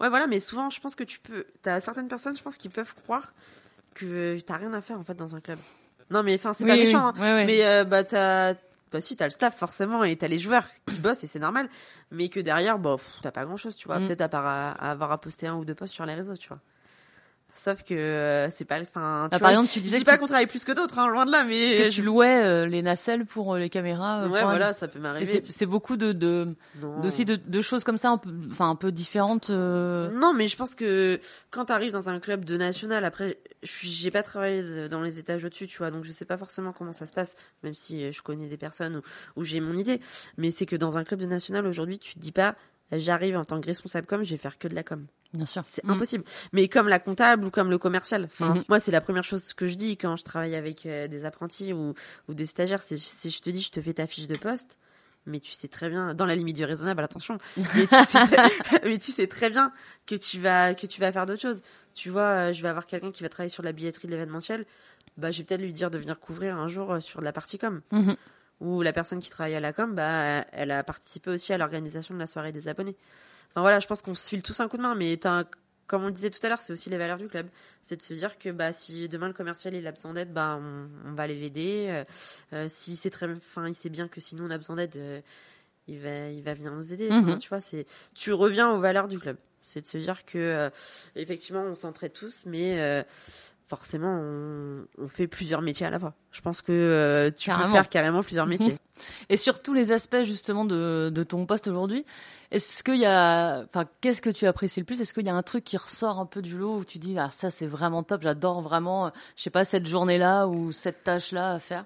Ouais, 0.00 0.08
voilà, 0.08 0.26
mais 0.26 0.40
souvent, 0.40 0.68
je 0.70 0.80
pense 0.80 0.94
que 0.94 1.04
tu 1.04 1.20
peux. 1.20 1.46
T'as 1.62 1.80
certaines 1.80 2.08
personnes, 2.08 2.36
je 2.36 2.42
pense, 2.42 2.56
qui 2.56 2.68
peuvent 2.68 2.94
croire 2.94 3.32
que 3.94 4.38
t'as 4.40 4.56
rien 4.56 4.72
à 4.74 4.80
faire 4.80 4.98
en 4.98 5.04
fait 5.04 5.14
dans 5.14 5.34
un 5.34 5.40
club. 5.40 5.58
Non, 6.10 6.22
mais 6.22 6.34
enfin, 6.34 6.54
c'est 6.54 6.66
pas 6.66 6.76
méchant. 6.76 7.12
Hein. 7.16 7.44
mais 7.44 7.64
euh, 7.64 7.84
bah 7.84 8.04
t'as 8.04 8.54
bah 8.90 9.00
si 9.00 9.16
t'as 9.16 9.26
le 9.26 9.30
staff 9.30 9.56
forcément 9.56 10.04
et 10.04 10.16
t'as 10.16 10.28
les 10.28 10.38
joueurs 10.38 10.64
qui 10.86 10.98
bossent 10.98 11.24
et 11.24 11.26
c'est 11.26 11.38
normal. 11.38 11.68
Mais 12.10 12.28
que 12.28 12.40
derrière 12.40 12.78
bah 12.78 12.96
t'as 13.22 13.30
pas 13.30 13.44
grand 13.44 13.56
chose 13.56 13.76
tu 13.76 13.86
vois. 13.88 13.98
Mm. 13.98 14.06
peut-être 14.06 14.20
à 14.22 14.28
part 14.28 14.46
à, 14.46 14.70
avoir 14.70 15.12
à 15.12 15.20
poster 15.20 15.46
un 15.46 15.56
ou 15.56 15.64
deux 15.64 15.74
posts 15.74 15.94
sur 15.94 16.06
les 16.06 16.14
réseaux 16.14 16.36
tu 16.36 16.48
vois 16.48 16.60
Sauf 17.64 17.82
que 17.82 17.94
euh, 17.94 18.50
c'est 18.50 18.64
pas. 18.64 18.80
Enfin, 18.80 19.28
ah, 19.30 19.38
par 19.38 19.50
exemple, 19.50 19.68
tu 19.68 19.80
disais. 19.80 19.96
Je 19.96 20.02
dis 20.02 20.04
pas 20.04 20.16
qu'on 20.16 20.26
travaille 20.26 20.46
plus 20.46 20.64
que 20.64 20.72
d'autres, 20.72 20.98
hein, 20.98 21.08
loin 21.08 21.26
de 21.26 21.32
là, 21.32 21.44
mais. 21.44 21.76
Que 21.76 21.90
tu 21.90 22.02
louais 22.02 22.42
euh, 22.42 22.66
les 22.66 22.82
nacelles 22.82 23.26
pour 23.26 23.54
euh, 23.54 23.58
les 23.58 23.68
caméras. 23.68 24.28
ouais, 24.28 24.42
voilà, 24.42 24.72
ça 24.72 24.86
peut 24.86 25.00
m'arriver. 25.00 25.42
C'est 25.42 25.66
beaucoup 25.66 25.96
de, 25.96 26.12
de 26.12 26.54
aussi 27.02 27.24
de, 27.24 27.36
de, 27.36 27.60
choses 27.60 27.84
comme 27.84 27.98
ça, 27.98 28.10
un 28.10 28.20
enfin 28.52 28.70
un 28.70 28.76
peu 28.76 28.92
différentes. 28.92 29.50
Non, 29.50 30.32
mais 30.34 30.48
je 30.48 30.56
pense 30.56 30.74
que 30.74 31.20
quand 31.50 31.66
t'arrives 31.66 31.92
dans 31.92 32.08
un 32.08 32.20
club 32.20 32.44
de 32.44 32.56
national, 32.56 33.04
après, 33.04 33.38
j'ai 33.62 34.10
pas 34.10 34.22
travaillé 34.22 34.88
dans 34.88 35.02
les 35.02 35.18
étages 35.18 35.44
au-dessus, 35.44 35.66
tu 35.66 35.78
vois, 35.78 35.90
donc 35.90 36.04
je 36.04 36.12
sais 36.12 36.24
pas 36.24 36.36
forcément 36.36 36.72
comment 36.72 36.92
ça 36.92 37.06
se 37.06 37.12
passe, 37.12 37.34
même 37.62 37.74
si 37.74 38.12
je 38.12 38.22
connais 38.22 38.48
des 38.48 38.56
personnes 38.56 38.96
où, 38.96 39.40
où 39.40 39.44
j'ai 39.44 39.60
mon 39.60 39.76
idée. 39.76 40.00
Mais 40.36 40.50
c'est 40.50 40.66
que 40.66 40.76
dans 40.76 40.96
un 40.96 41.04
club 41.04 41.20
de 41.20 41.26
national 41.26 41.66
aujourd'hui, 41.66 41.98
tu 41.98 42.14
te 42.14 42.20
dis 42.20 42.32
pas 42.32 42.54
j'arrive 42.92 43.36
en 43.36 43.44
tant 43.44 43.60
que 43.60 43.66
responsable 43.66 44.06
com, 44.06 44.24
je 44.24 44.30
vais 44.30 44.38
faire 44.38 44.58
que 44.58 44.68
de 44.68 44.74
la 44.74 44.82
com. 44.82 45.06
Bien 45.34 45.46
sûr. 45.46 45.62
C'est 45.66 45.84
mm. 45.84 45.90
impossible. 45.90 46.24
Mais 46.52 46.68
comme 46.68 46.88
la 46.88 46.98
comptable 46.98 47.44
ou 47.44 47.50
comme 47.50 47.70
le 47.70 47.78
commercial. 47.78 48.24
Enfin, 48.24 48.54
mm-hmm. 48.54 48.64
moi, 48.68 48.80
c'est 48.80 48.90
la 48.90 49.00
première 49.00 49.24
chose 49.24 49.52
que 49.52 49.66
je 49.66 49.74
dis 49.74 49.96
quand 49.96 50.16
je 50.16 50.24
travaille 50.24 50.56
avec 50.56 50.86
euh, 50.86 51.06
des 51.08 51.24
apprentis 51.24 51.72
ou, 51.72 51.94
ou 52.28 52.34
des 52.34 52.46
stagiaires. 52.46 52.82
C'est 52.82 52.96
si 52.96 53.30
je 53.30 53.40
te 53.40 53.50
dis, 53.50 53.62
je 53.62 53.70
te 53.70 53.80
fais 53.80 53.94
ta 53.94 54.06
fiche 54.06 54.26
de 54.26 54.36
poste, 54.36 54.78
mais 55.26 55.40
tu 55.40 55.52
sais 55.52 55.68
très 55.68 55.90
bien, 55.90 56.14
dans 56.14 56.26
la 56.26 56.34
limite 56.34 56.56
du 56.56 56.64
raisonnable, 56.64 57.02
attention. 57.02 57.38
Mais 57.56 57.86
tu 57.86 57.96
sais, 57.96 58.18
mais 58.84 58.98
tu 58.98 59.12
sais 59.12 59.26
très 59.26 59.50
bien 59.50 59.72
que 60.06 60.14
tu 60.14 60.40
vas 60.40 60.74
que 60.74 60.86
tu 60.86 61.00
vas 61.00 61.12
faire 61.12 61.26
d'autres 61.26 61.42
choses. 61.42 61.62
Tu 61.94 62.10
vois, 62.10 62.28
euh, 62.48 62.52
je 62.52 62.62
vais 62.62 62.68
avoir 62.68 62.86
quelqu'un 62.86 63.12
qui 63.12 63.22
va 63.22 63.28
travailler 63.28 63.50
sur 63.50 63.62
la 63.62 63.72
billetterie 63.72 64.08
de 64.08 64.12
l'événementiel. 64.12 64.64
Bah, 65.16 65.30
je 65.30 65.38
vais 65.38 65.44
peut-être 65.44 65.60
lui 65.60 65.72
dire 65.72 65.90
de 65.90 65.98
venir 65.98 66.18
couvrir 66.20 66.56
un 66.56 66.68
jour 66.68 66.92
euh, 66.92 67.00
sur 67.00 67.20
de 67.20 67.24
la 67.24 67.32
partie 67.32 67.58
com. 67.58 67.82
Mm-hmm 67.92 68.16
où 68.60 68.82
la 68.82 68.92
personne 68.92 69.20
qui 69.20 69.30
travaille 69.30 69.54
à 69.54 69.60
la 69.60 69.72
com, 69.72 69.94
bah, 69.94 70.44
elle 70.52 70.70
a 70.70 70.82
participé 70.82 71.30
aussi 71.30 71.52
à 71.52 71.58
l'organisation 71.58 72.14
de 72.14 72.18
la 72.18 72.26
soirée 72.26 72.52
des 72.52 72.68
abonnés. 72.68 72.96
Enfin 73.50 73.62
voilà, 73.62 73.80
je 73.80 73.86
pense 73.86 74.02
qu'on 74.02 74.14
se 74.14 74.28
file 74.28 74.42
tous 74.42 74.60
un 74.60 74.68
coup 74.68 74.76
de 74.76 74.82
main, 74.82 74.94
mais 74.94 75.18
comme 75.88 76.04
on 76.04 76.06
le 76.06 76.12
disait 76.12 76.30
tout 76.30 76.44
à 76.44 76.48
l'heure, 76.48 76.60
c'est 76.60 76.72
aussi 76.72 76.90
les 76.90 76.98
valeurs 76.98 77.16
du 77.16 77.28
club. 77.28 77.48
C'est 77.82 77.96
de 77.96 78.02
se 78.02 78.12
dire 78.12 78.38
que 78.38 78.50
bah, 78.50 78.72
si 78.72 79.08
demain 79.08 79.26
le 79.26 79.32
commercial 79.32 79.74
il 79.74 79.86
a 79.86 79.92
besoin 79.92 80.12
d'aide, 80.12 80.32
bah, 80.32 80.60
on, 80.60 81.12
va 81.12 81.22
aller 81.22 81.34
l'aider. 81.34 81.86
Euh, 81.88 82.04
euh, 82.52 82.66
si 82.68 82.94
c'est 82.94 83.10
très, 83.10 83.34
fin, 83.40 83.66
il 83.66 83.74
sait 83.74 83.88
bien 83.88 84.06
que 84.06 84.20
sinon 84.20 84.44
on 84.44 84.50
a 84.50 84.58
besoin 84.58 84.76
d'aide, 84.76 84.96
euh, 84.96 85.20
il 85.88 85.98
va, 85.98 86.28
il 86.28 86.42
va 86.42 86.54
venir 86.54 86.72
nous 86.72 86.92
aider. 86.92 87.10
Mhm. 87.10 87.38
tu 87.38 87.48
vois, 87.48 87.60
c'est, 87.60 87.86
tu 88.14 88.32
reviens 88.32 88.70
aux 88.70 88.80
valeurs 88.80 89.08
du 89.08 89.18
club. 89.18 89.38
C'est 89.62 89.80
de 89.80 89.86
se 89.86 89.98
dire 89.98 90.24
que, 90.24 90.38
euh, 90.38 90.70
effectivement, 91.16 91.62
on 91.62 91.74
s'entraide 91.74 92.12
tous, 92.12 92.42
mais 92.46 93.04
forcément, 93.68 94.18
on, 94.98 95.08
fait 95.08 95.26
plusieurs 95.26 95.62
métiers 95.62 95.86
à 95.86 95.90
la 95.90 95.98
fois. 95.98 96.14
Je 96.32 96.40
pense 96.40 96.62
que 96.62 96.72
euh, 96.72 97.30
tu 97.30 97.50
peux 97.50 97.66
faire 97.66 97.88
carrément 97.88 98.22
plusieurs 98.22 98.46
métiers. 98.46 98.78
Et 99.28 99.36
sur 99.36 99.62
tous 99.62 99.74
les 99.74 99.92
aspects 99.92 100.24
justement 100.24 100.64
de, 100.64 101.10
de 101.14 101.22
ton 101.22 101.46
poste 101.46 101.68
aujourd'hui, 101.68 102.04
est-ce 102.50 102.82
qu'il 102.82 102.96
y 102.96 103.06
a, 103.06 103.64
enfin, 103.64 103.86
qu'est-ce 104.00 104.22
que 104.22 104.30
tu 104.30 104.46
apprécies 104.46 104.80
le 104.80 104.86
plus? 104.86 105.00
Est-ce 105.00 105.12
qu'il 105.14 105.26
y 105.26 105.30
a 105.30 105.34
un 105.34 105.42
truc 105.42 105.64
qui 105.64 105.76
ressort 105.76 106.18
un 106.18 106.26
peu 106.26 106.42
du 106.42 106.56
lot 106.56 106.78
où 106.78 106.84
tu 106.84 106.98
dis, 106.98 107.16
ah 107.18 107.30
ça 107.30 107.50
c'est 107.50 107.66
vraiment 107.66 108.02
top, 108.02 108.22
j'adore 108.22 108.62
vraiment, 108.62 109.12
je 109.36 109.42
sais 109.42 109.50
pas 109.50 109.64
cette 109.64 109.86
journée-là 109.86 110.46
ou 110.48 110.72
cette 110.72 111.04
tâche-là 111.04 111.52
à 111.52 111.58
faire? 111.58 111.84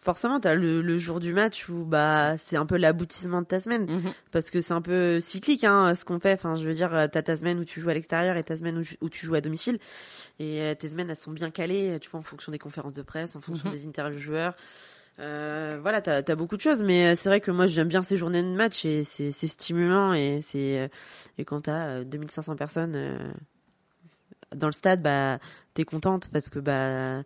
Forcément, 0.00 0.40
tu 0.40 0.48
as 0.48 0.54
le, 0.54 0.98
jour 0.98 1.20
du 1.20 1.32
match 1.32 1.68
où 1.68 1.84
bah 1.84 2.36
c'est 2.38 2.56
un 2.56 2.66
peu 2.66 2.76
l'aboutissement 2.76 3.42
de 3.42 3.46
ta 3.46 3.60
semaine 3.60 3.86
mhm. 3.90 4.12
parce 4.30 4.50
que 4.50 4.60
c'est 4.60 4.72
un 4.72 4.82
peu 4.82 5.20
cyclique 5.20 5.64
hein, 5.64 5.94
ce 5.94 6.04
qu'on 6.04 6.20
fait. 6.20 6.32
Enfin, 6.32 6.56
je 6.56 6.66
veux 6.66 6.74
dire, 6.74 6.90
t'as 7.12 7.22
ta 7.22 7.36
semaine 7.36 7.58
où 7.58 7.64
tu 7.64 7.80
joues 7.80 7.90
à 7.90 7.94
l'extérieur 7.94 8.36
et 8.36 8.42
ta 8.42 8.56
semaine 8.56 8.82
où, 9.00 9.08
tu 9.08 9.26
joues 9.26 9.34
à 9.34 9.40
domicile. 9.40 9.78
Et 10.38 10.62
euh, 10.62 10.74
tes 10.74 10.88
semaines 10.88 11.10
elles 11.10 11.16
sont 11.16 11.32
bien 11.32 11.50
calées, 11.50 11.98
tu 12.00 12.08
vois, 12.10 12.20
en 12.20 12.24
fonction 12.24 12.52
des 12.52 12.58
conférences 12.58 12.94
de 12.94 13.02
presse, 13.02 13.36
en 13.36 13.40
fonction 13.40 13.68
mhm. 13.68 13.74
des 13.74 13.86
interviews 13.86 14.20
joueurs. 14.20 14.54
Euh, 15.20 15.78
voilà, 15.82 16.00
t'as 16.00 16.22
as 16.26 16.34
beaucoup 16.36 16.56
de 16.56 16.60
choses, 16.60 16.80
mais 16.82 17.06
euh, 17.08 17.16
c'est 17.16 17.28
vrai 17.28 17.40
que 17.40 17.50
moi 17.50 17.66
j'aime 17.66 17.88
bien 17.88 18.02
ces 18.04 18.16
journées 18.16 18.42
de 18.42 18.48
match 18.54 18.84
et 18.84 19.02
c'est 19.02 19.32
stimulant 19.32 20.14
et 20.14 20.40
c'est 20.42 20.78
euh, 20.78 20.88
et 21.38 21.44
quand 21.44 21.62
t'as 21.62 22.04
2500 22.04 22.54
personnes 22.54 23.34
dans 24.54 24.68
le 24.68 24.72
stade, 24.72 25.02
bah 25.02 25.40
t'es 25.74 25.84
contente 25.84 26.28
parce 26.32 26.48
que 26.48 26.60
bah 26.60 27.24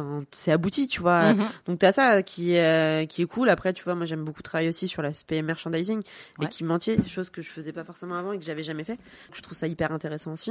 enfin 0.00 0.24
c'est 0.30 0.52
abouti 0.52 0.86
tu 0.86 1.00
vois. 1.00 1.32
Mhm. 1.32 1.44
donc 1.66 1.78
t'as 1.78 1.92
ça 1.92 2.22
qui 2.22 2.54
est 2.54 3.08
qui 3.08 3.22
est 3.22 3.26
cool. 3.26 3.48
Après 3.50 3.72
tu 3.72 3.84
vois 3.84 3.94
moi 3.94 4.06
j'aime 4.06 4.24
beaucoup 4.24 4.42
travailler 4.42 4.68
aussi 4.68 4.88
sur 4.88 5.02
l'aspect 5.02 5.42
merchandising 5.42 6.02
et 6.42 6.46
qui 6.46 6.64
mentait 6.64 6.98
chose 7.06 7.30
que 7.30 7.42
je 7.42 7.50
faisais 7.50 7.72
pas 7.72 7.84
forcément 7.84 8.16
avant 8.16 8.32
et 8.32 8.38
que 8.38 8.44
j'avais 8.44 8.62
jamais 8.62 8.84
fait. 8.84 8.98
Je 9.32 9.40
trouve 9.42 9.56
ça 9.56 9.66
hyper 9.66 9.92
intéressant 9.92 10.32
aussi. 10.32 10.50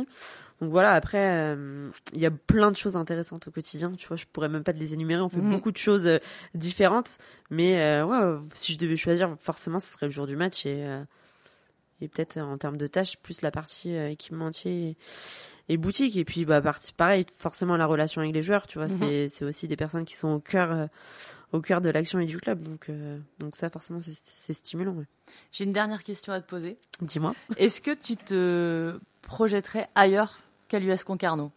Donc 0.62 0.72
voilà. 0.72 0.94
Après 0.94 1.18
euh, 1.20 1.90
il 2.14 2.20
y 2.20 2.26
a 2.26 2.32
plein 2.32 2.72
de 2.72 2.78
choses 2.78 2.96
intéressantes 2.96 3.48
au 3.48 3.52
quotidien. 3.52 3.92
Tu 3.98 4.08
vois 4.08 4.18
je 4.18 4.26
pourrais 4.32 4.50
même 4.50 4.64
pas 4.64 4.74
te 4.74 4.80
les 4.80 4.94
énumérer. 4.94 5.22
On 5.22 5.30
fait 5.30 5.38
mhm. 5.38 5.52
beaucoup 5.52 5.72
de 5.72 5.78
choses 5.78 6.08
euh, 6.08 6.20
différentes. 6.54 7.18
Mais 7.50 7.80
euh, 7.82 8.06
ouais 8.06 8.40
si 8.54 8.74
je 8.74 8.78
devais 8.78 8.98
choisir 8.98 9.36
forcément 9.40 9.80
ce 9.80 9.92
serait 9.92 10.08
le 10.08 10.12
jour 10.12 10.28
du 10.28 10.36
match 10.36 10.66
et 10.66 10.86
et 12.02 12.08
peut-être 12.08 12.38
en 12.38 12.58
termes 12.58 12.78
de 12.78 12.88
tâches 12.88 13.18
plus 13.18 13.42
la 13.42 13.52
partie 13.52 13.96
équipementier 13.96 14.96
et 15.70 15.78
boutique. 15.78 16.18
Et 16.18 16.26
puis 16.26 16.44
bah 16.46 16.62
pareil 16.98 17.26
forcément 17.38 17.78
la 17.78 17.86
relation 17.86 18.22
avec 18.22 18.34
les 18.34 18.42
joueurs 18.42 18.68
tu 18.68 18.80
vois. 18.80 18.88
Mhm. 18.88 19.30
c'est 19.30 19.46
aussi 19.46 19.68
des 19.68 19.78
personnes 19.78 20.04
qui 20.04 20.16
sont 20.16 20.30
au 20.30 20.40
cœur 20.40 20.72
euh, 20.72 20.88
au 21.52 21.62
cœur 21.62 21.80
de 21.82 21.90
l'action 21.90 22.20
et 22.20 22.26
du 22.26 22.38
club. 22.38 22.62
Donc 22.64 22.90
euh, 22.90 23.18
donc 23.40 23.56
ça 23.56 23.70
forcément 23.70 24.00
c'est 24.02 24.54
stimulant 24.54 24.96
j'ai 25.52 25.64
une 25.64 25.72
dernière 25.72 26.04
question 26.04 26.34
à 26.34 26.42
te 26.42 26.50
poser. 26.50 26.78
Dis-moi. 27.02 27.36
Est-ce 27.58 27.82
que 27.82 27.92
tu 27.92 28.18
te 28.18 29.00
projetterais 29.22 29.88
ailleurs 29.94 30.40
qu'à 30.68 30.80
l'US 30.80 31.04
Concarneau? 31.04 31.52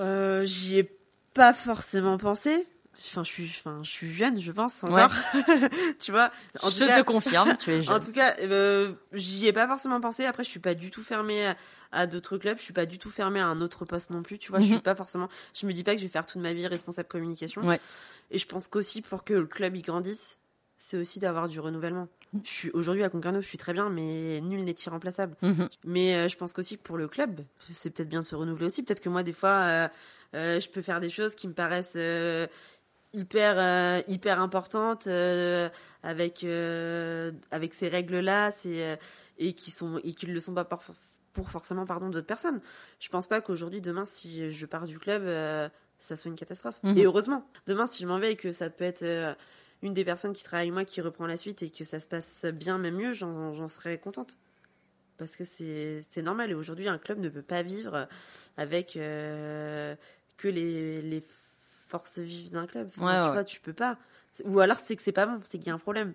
Euh, 0.00 0.44
j'y 0.44 0.78
ai 0.78 0.90
pas 1.32 1.54
forcément 1.54 2.18
pensé 2.18 2.66
Enfin, 2.98 3.24
je 3.24 3.28
suis, 3.30 3.54
enfin, 3.58 3.80
je 3.82 3.90
suis 3.90 4.12
jeune, 4.12 4.40
je 4.40 4.52
pense 4.52 4.82
encore. 4.82 5.12
tu 6.00 6.12
vois. 6.12 6.30
En 6.62 6.70
je 6.70 6.78
te 6.78 7.02
confirme, 7.02 7.56
tu 7.56 7.70
es 7.70 7.82
jeune. 7.82 7.94
En 7.94 8.00
tout 8.00 8.12
cas, 8.12 8.36
euh, 8.40 8.94
j'y 9.12 9.46
ai 9.46 9.52
pas 9.52 9.66
forcément 9.66 10.00
pensé. 10.00 10.24
Après, 10.24 10.44
je 10.44 10.48
suis 10.48 10.60
pas 10.60 10.74
du 10.74 10.90
tout 10.90 11.02
fermée 11.02 11.52
à, 11.92 12.06
d'autres 12.06 12.38
clubs. 12.38 12.58
Je 12.58 12.62
suis 12.62 12.72
pas 12.72 12.86
du 12.86 12.98
tout 12.98 13.10
fermée 13.10 13.40
à 13.40 13.46
un 13.46 13.60
autre 13.60 13.84
poste 13.84 14.10
non 14.10 14.22
plus. 14.22 14.38
Tu 14.38 14.50
vois, 14.50 14.60
je 14.60 14.66
suis 14.66 14.74
mhm. 14.74 14.80
pas 14.80 14.94
forcément. 14.94 15.28
Je 15.54 15.66
me 15.66 15.72
dis 15.72 15.84
pas 15.84 15.92
que 15.92 15.98
je 15.98 16.04
vais 16.04 16.10
faire 16.10 16.26
toute 16.26 16.40
ma 16.40 16.52
vie 16.52 16.66
responsable 16.66 17.08
communication. 17.08 17.62
Ouais. 17.62 17.80
Et 18.30 18.38
je 18.38 18.46
pense 18.46 18.68
qu'aussi 18.68 19.02
pour 19.02 19.24
que 19.24 19.34
le 19.34 19.46
club 19.46 19.76
y 19.76 19.82
grandisse, 19.82 20.38
c'est 20.78 20.96
aussi 20.96 21.18
d'avoir 21.18 21.48
du 21.48 21.60
renouvellement. 21.60 22.08
Mhm. 22.32 22.40
Je 22.44 22.50
suis 22.50 22.70
aujourd'hui 22.70 23.04
à 23.04 23.08
Concarneau, 23.10 23.40
je 23.40 23.46
suis 23.46 23.58
très 23.58 23.72
bien, 23.72 23.90
mais 23.90 24.40
nul 24.40 24.64
n'est 24.64 24.74
irremplaçable. 24.86 25.36
Mhm. 25.42 25.68
Mais 25.84 26.14
euh, 26.14 26.28
je 26.28 26.36
pense 26.36 26.52
qu'aussi 26.52 26.76
pour 26.76 26.96
le 26.96 27.08
club, 27.08 27.42
c'est 27.60 27.90
peut-être 27.90 28.08
bien 28.08 28.20
de 28.20 28.26
se 28.26 28.34
renouveler 28.34 28.66
aussi. 28.66 28.82
Peut-être 28.82 29.00
que 29.00 29.08
moi, 29.08 29.22
des 29.22 29.32
fois, 29.32 29.88
euh, 30.34 30.60
je 30.60 30.68
peux 30.68 30.82
faire 30.82 31.00
des 31.00 31.10
choses 31.10 31.34
qui 31.34 31.48
me 31.48 31.54
paraissent 31.54 31.96
hyper 33.16 33.58
euh, 33.58 34.02
hyper 34.06 34.40
importante 34.40 35.06
euh, 35.06 35.68
avec 36.02 36.44
euh, 36.44 37.32
avec 37.50 37.74
ces 37.74 37.88
règles 37.88 38.20
là 38.20 38.50
c'est 38.50 38.98
et 39.38 39.54
qui 39.54 39.70
sont 39.70 39.98
et 40.04 40.12
qui 40.12 40.26
ne 40.26 40.32
le 40.32 40.40
sont 40.40 40.54
pas 40.54 40.64
pour 40.64 41.50
forcément 41.50 41.86
pardon 41.86 42.08
d'autres 42.08 42.26
personnes. 42.26 42.60
Je 43.00 43.08
pense 43.08 43.26
pas 43.26 43.40
qu'aujourd'hui 43.40 43.80
demain 43.80 44.04
si 44.04 44.50
je 44.52 44.66
pars 44.66 44.84
du 44.84 44.98
club 44.98 45.24
ça 45.98 46.16
soit 46.16 46.28
une 46.28 46.36
catastrophe. 46.36 46.78
Mhm. 46.82 46.98
et 46.98 47.04
heureusement. 47.04 47.48
Demain 47.66 47.86
si 47.86 48.02
je 48.02 48.08
m'en 48.08 48.18
vais 48.18 48.32
et 48.32 48.36
que 48.36 48.52
ça 48.52 48.70
peut 48.70 48.84
être 48.84 49.36
une 49.82 49.94
des 49.94 50.04
personnes 50.04 50.32
qui 50.32 50.44
travaille 50.44 50.66
avec 50.66 50.74
moi 50.74 50.84
qui 50.84 51.00
reprend 51.00 51.26
la 51.26 51.36
suite 51.36 51.62
et 51.62 51.70
que 51.70 51.84
ça 51.84 52.00
se 52.00 52.06
passe 52.06 52.44
bien 52.44 52.78
même 52.78 52.96
mieux 52.96 53.12
j'en 53.14 53.68
serais 53.68 53.98
contente. 53.98 54.36
Parce 55.18 55.34
que 55.34 55.44
c'est 55.44 56.22
normal. 56.22 56.50
Et 56.50 56.54
aujourd'hui 56.54 56.88
un 56.88 56.98
club 56.98 57.18
ne 57.18 57.30
peut 57.30 57.42
pas 57.42 57.62
vivre 57.62 58.06
avec 58.56 58.92
que 58.94 60.48
les, 60.48 61.00
les 61.02 61.22
force 61.88 62.18
vive 62.18 62.50
d'un 62.50 62.66
club. 62.66 62.90
tu 62.92 63.00
vois, 63.00 63.44
tu 63.44 63.60
peux 63.60 63.72
pas. 63.72 63.98
Ou 64.44 64.60
alors 64.60 64.78
c'est 64.78 64.96
que 64.96 65.02
c'est 65.02 65.12
pas 65.12 65.26
bon, 65.26 65.40
c'est 65.46 65.58
qu'il 65.58 65.68
y 65.68 65.70
a 65.70 65.74
un 65.74 65.78
problème. 65.78 66.14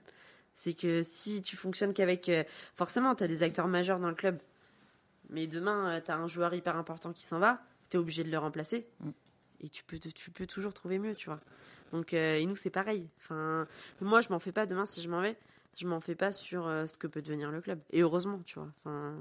C'est 0.53 0.73
que 0.73 1.01
si 1.03 1.41
tu 1.41 1.55
fonctionnes 1.55 1.93
qu'avec. 1.93 2.29
Euh, 2.29 2.43
forcément, 2.75 3.15
tu 3.15 3.23
as 3.23 3.27
des 3.27 3.43
acteurs 3.43 3.67
majeurs 3.67 3.99
dans 3.99 4.09
le 4.09 4.15
club. 4.15 4.37
Mais 5.29 5.47
demain, 5.47 5.95
euh, 5.95 6.01
tu 6.03 6.11
as 6.11 6.17
un 6.17 6.27
joueur 6.27 6.53
hyper 6.53 6.75
important 6.75 7.13
qui 7.13 7.23
s'en 7.23 7.39
va, 7.39 7.61
tu 7.89 7.97
es 7.97 7.99
obligé 7.99 8.23
de 8.23 8.29
le 8.29 8.37
remplacer. 8.37 8.85
Mm. 8.99 9.09
Et 9.61 9.69
tu 9.69 9.83
peux, 9.83 9.97
tu 9.97 10.31
peux 10.31 10.45
toujours 10.45 10.73
trouver 10.73 10.99
mieux, 10.99 11.15
tu 11.15 11.29
vois. 11.29 11.39
Donc, 11.91 12.13
euh, 12.13 12.35
et 12.35 12.45
nous, 12.45 12.55
c'est 12.55 12.69
pareil. 12.69 13.07
Enfin, 13.19 13.67
moi, 14.01 14.21
je 14.21 14.29
m'en 14.29 14.39
fais 14.39 14.51
pas 14.51 14.65
demain 14.65 14.85
si 14.85 15.01
je 15.01 15.09
m'en 15.09 15.21
vais. 15.21 15.37
Je 15.77 15.87
m'en 15.87 15.99
fais 15.99 16.15
pas 16.15 16.31
sur 16.31 16.63
ce 16.65 16.97
que 16.97 17.07
peut 17.07 17.21
devenir 17.21 17.49
le 17.49 17.61
club. 17.61 17.79
Et 17.91 18.01
heureusement, 18.01 18.41
tu 18.45 18.59
vois. 18.59 18.67
Enfin... 18.79 19.15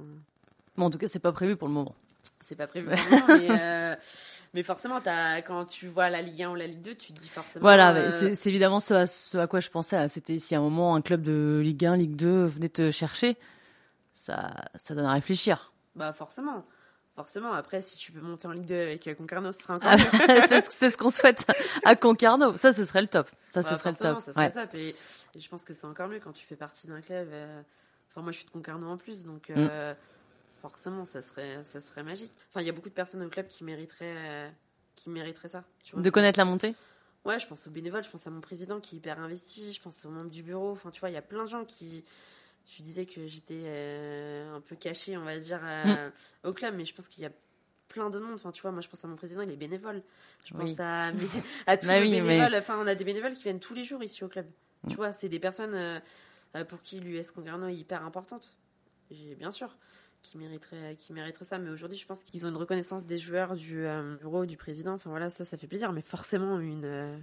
Bon, 0.77 0.87
en 0.87 0.91
tout 0.91 0.99
cas, 0.99 1.07
c'est 1.07 1.21
pas 1.21 1.33
prévu 1.33 1.57
pour 1.57 1.69
le 1.69 1.75
moment. 1.75 1.95
C'est 2.45 2.57
pas 2.57 2.67
prévu 2.67 2.89
mais, 2.89 3.49
euh, 3.51 3.97
mais, 4.55 4.63
forcément, 4.63 5.01
as, 5.05 5.43
quand 5.43 5.67
tu 5.67 5.87
vois 5.87 6.11
la 6.11 6.23
Ligue 6.23 6.43
1 6.43 6.51
ou 6.51 6.55
la 6.57 6.67
Ligue 6.67 6.81
2, 6.81 6.95
tu 6.97 7.13
te 7.13 7.21
dis 7.21 7.29
forcément. 7.29 7.63
Voilà, 7.63 7.95
euh, 7.95 8.11
c'est 8.35 8.49
évidemment 8.49 8.81
ce 8.81 8.95
à, 8.95 9.07
ce 9.07 9.39
à, 9.39 9.47
quoi 9.47 9.61
je 9.61 9.71
pensais. 9.71 10.09
C'était 10.09 10.37
si 10.39 10.55
à 10.55 10.59
un 10.59 10.63
moment 10.63 10.97
un 10.97 11.01
club 11.01 11.23
de 11.23 11.61
Ligue 11.63 11.85
1, 11.85 11.97
Ligue 11.97 12.17
2 12.17 12.47
venait 12.47 12.69
te 12.69 12.91
chercher, 12.91 13.37
ça, 14.15 14.51
ça 14.75 14.95
donne 14.95 15.05
à 15.05 15.13
réfléchir. 15.13 15.73
Bah 15.95 16.13
forcément. 16.13 16.65
Forcément, 17.15 17.53
après, 17.53 17.83
si 17.83 17.97
tu 17.97 18.13
peux 18.13 18.21
monter 18.21 18.49
en 18.49 18.53
Ligue 18.53 18.67
2 18.67 18.75
avec 18.75 19.07
euh, 19.07 19.15
Concarneau, 19.15 19.53
ce 19.53 19.61
serait 19.61 19.75
encore 19.75 19.93
mieux. 19.93 20.61
c'est 20.71 20.91
ce 20.91 20.97
qu'on 20.97 21.11
souhaite 21.11 21.47
à 21.85 21.95
Concarneau. 21.95 22.57
Ça, 22.57 22.73
ce 22.73 22.85
serait 22.85 23.03
le 23.03 23.09
top. 23.09 23.29
Ça, 23.51 23.63
ce 23.63 23.71
bah, 23.71 23.77
serait 23.77 23.91
le 23.91 23.97
top. 23.97 24.23
Ça 24.23 24.33
serait 24.33 24.51
top. 24.51 24.75
Et, 24.75 24.97
je 25.39 25.49
pense 25.49 25.63
que 25.63 25.75
c'est 25.75 25.87
encore 25.87 26.09
mieux 26.09 26.21
quand 26.21 26.33
tu 26.33 26.45
fais 26.47 26.57
partie 26.57 26.87
d'un 26.89 27.01
club. 27.01 27.29
Enfin, 28.11 28.23
moi, 28.23 28.33
je 28.33 28.39
suis 28.39 28.47
de 28.47 28.51
Concarneau 28.51 28.89
en 28.89 28.97
plus, 28.97 29.23
donc 29.23 29.51
mm 29.51 29.69
forcément, 30.61 31.05
ça 31.05 31.23
serait, 31.23 31.63
ça 31.65 31.81
serait 31.81 32.03
magique. 32.03 32.33
Enfin, 32.51 32.61
il 32.61 32.67
y 32.67 32.71
a 32.71 32.73
beaucoup 32.73 32.89
de 32.89 32.95
personnes 32.95 33.23
au 33.23 33.29
club 33.29 33.47
qui 33.47 33.65
mériteraient, 33.65 34.15
euh, 34.17 34.49
qui 34.97 35.11
mériteraient 35.11 35.49
ça. 35.49 35.65
de 35.95 36.11
connaître 36.11 36.39
la 36.39 36.45
montée? 36.45 36.75
Ouais, 37.25 37.39
je 37.39 37.47
pense 37.47 37.67
aux 37.67 37.71
bénévoles, 37.71 38.05
je 38.05 38.11
pense 38.11 38.27
à 38.27 38.31
mon 38.31 38.41
président 38.41 38.81
qui 38.81 38.97
est 38.97 38.99
hyper 38.99 39.21
investi, 39.21 39.73
je 39.73 39.81
pense 39.81 40.05
aux 40.05 40.11
membres 40.11 40.31
du 40.31 40.43
bureau. 40.43 40.71
Enfin, 40.73 40.91
tu 40.91 41.01
vois, 41.01 41.11
il 41.11 41.15
y 41.15 41.19
a 41.19 41.23
plein 41.23 41.45
de 41.45 41.49
gens 41.49 41.65
qui. 41.65 42.05
Tu 42.65 42.83
disais 42.83 43.07
que 43.07 43.27
j'étais 43.27 43.63
euh, 43.65 44.57
un 44.57 44.61
peu 44.61 44.77
cachée, 44.77 45.17
on 45.17 45.25
va 45.25 45.39
dire, 45.39 45.61
euh, 45.63 46.09
mm. 46.09 46.49
au 46.49 46.53
club, 46.53 46.75
mais 46.77 46.85
je 46.85 46.95
pense 46.95 47.09
qu'il 47.09 47.23
y 47.23 47.27
a 47.27 47.33
plein 47.89 48.11
de 48.11 48.19
monde. 48.19 48.35
Enfin, 48.35 48.53
tu 48.53 48.63
vois, 48.63 48.71
moi, 48.71 48.81
je 48.81 48.89
pense 48.89 49.05
à 49.05 49.09
mon 49.09 49.17
président, 49.17 49.43
il 49.43 49.51
est 49.51 49.57
bénévole. 49.57 50.03
Je 50.45 50.55
pense 50.55 50.79
à, 50.79 51.07
à 51.67 51.77
tous 51.77 51.87
bah 51.87 52.01
les 52.01 52.11
bénévoles. 52.11 52.55
Enfin, 52.55 52.79
on 52.79 52.87
a 52.87 52.95
des 52.95 53.05
bénévoles 53.05 53.33
qui 53.33 53.43
viennent 53.43 53.61
tous 53.61 53.75
les 53.75 53.85
jours 53.85 54.03
ici 54.03 54.23
au 54.25 54.29
club. 54.29 54.47
Tu 54.89 54.93
mm. 54.93 54.97
vois, 54.97 55.13
c'est 55.13 55.29
des 55.29 55.41
personnes 55.41 56.01
pour 56.69 56.83
qui 56.83 57.01
l'US 57.01 57.31
Concarneau 57.31 57.69
est 57.69 57.77
hyper 57.77 58.05
importante. 58.05 58.55
Bien 59.11 59.51
sûr 59.51 59.75
qui 60.23 60.39
mériterait 60.39 60.97
qui 60.97 61.13
mériterait 61.13 61.45
ça. 61.45 61.59
Mais 61.59 61.71
aujourd'hui 61.71 61.99
je 61.99 62.07
pense 62.07 62.21
qu'ils 62.21 62.47
ont 62.47 62.49
une 62.49 62.57
reconnaissance 62.57 63.07
des 63.07 63.19
joueurs 63.19 63.57
du 63.57 63.87
euh, 63.87 64.17
bureau 64.17 64.47
du 64.47 64.57
président. 64.57 64.95
Enfin 64.95 65.11
voilà 65.11 65.31
ça 65.31 65.45
ça 65.45 65.57
fait 65.57 65.67
plaisir. 65.67 65.93
Mais 65.93 66.03
forcément 66.03 66.59
une 66.59 66.85
euh, 66.85 67.17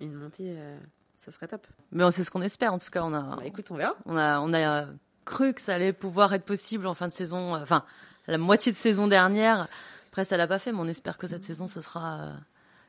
une 0.00 0.14
montée 0.14 0.54
euh, 0.56 0.78
ça 1.16 1.32
serait 1.32 1.48
top. 1.48 1.66
Mais 1.92 2.08
c'est 2.10 2.24
ce 2.24 2.30
qu'on 2.30 2.42
espère 2.42 2.72
en 2.72 2.78
tout 2.78 2.90
cas 2.90 3.02
on 3.02 3.14
a 3.14 3.36
bah, 3.36 3.42
écoute 3.44 3.66
on 3.70 3.76
verra. 3.76 3.96
on 4.06 4.16
a 4.16 4.40
on 4.40 4.52
a 4.52 4.86
cru 5.24 5.54
que 5.54 5.60
ça 5.60 5.74
allait 5.74 5.92
pouvoir 5.92 6.32
être 6.34 6.44
possible 6.44 6.86
en 6.86 6.94
fin 6.94 7.06
de 7.06 7.12
saison 7.12 7.54
enfin 7.54 7.84
la 8.26 8.38
moitié 8.38 8.72
de 8.72 8.76
saison 8.76 9.06
dernière. 9.06 9.68
Après 10.10 10.24
ça 10.24 10.36
l'a 10.36 10.46
pas 10.46 10.58
fait 10.58 10.72
mais 10.72 10.80
on 10.80 10.88
espère 10.88 11.18
que 11.18 11.26
cette 11.26 11.44
saison 11.44 11.66
ce 11.66 11.80
sera 11.80 12.32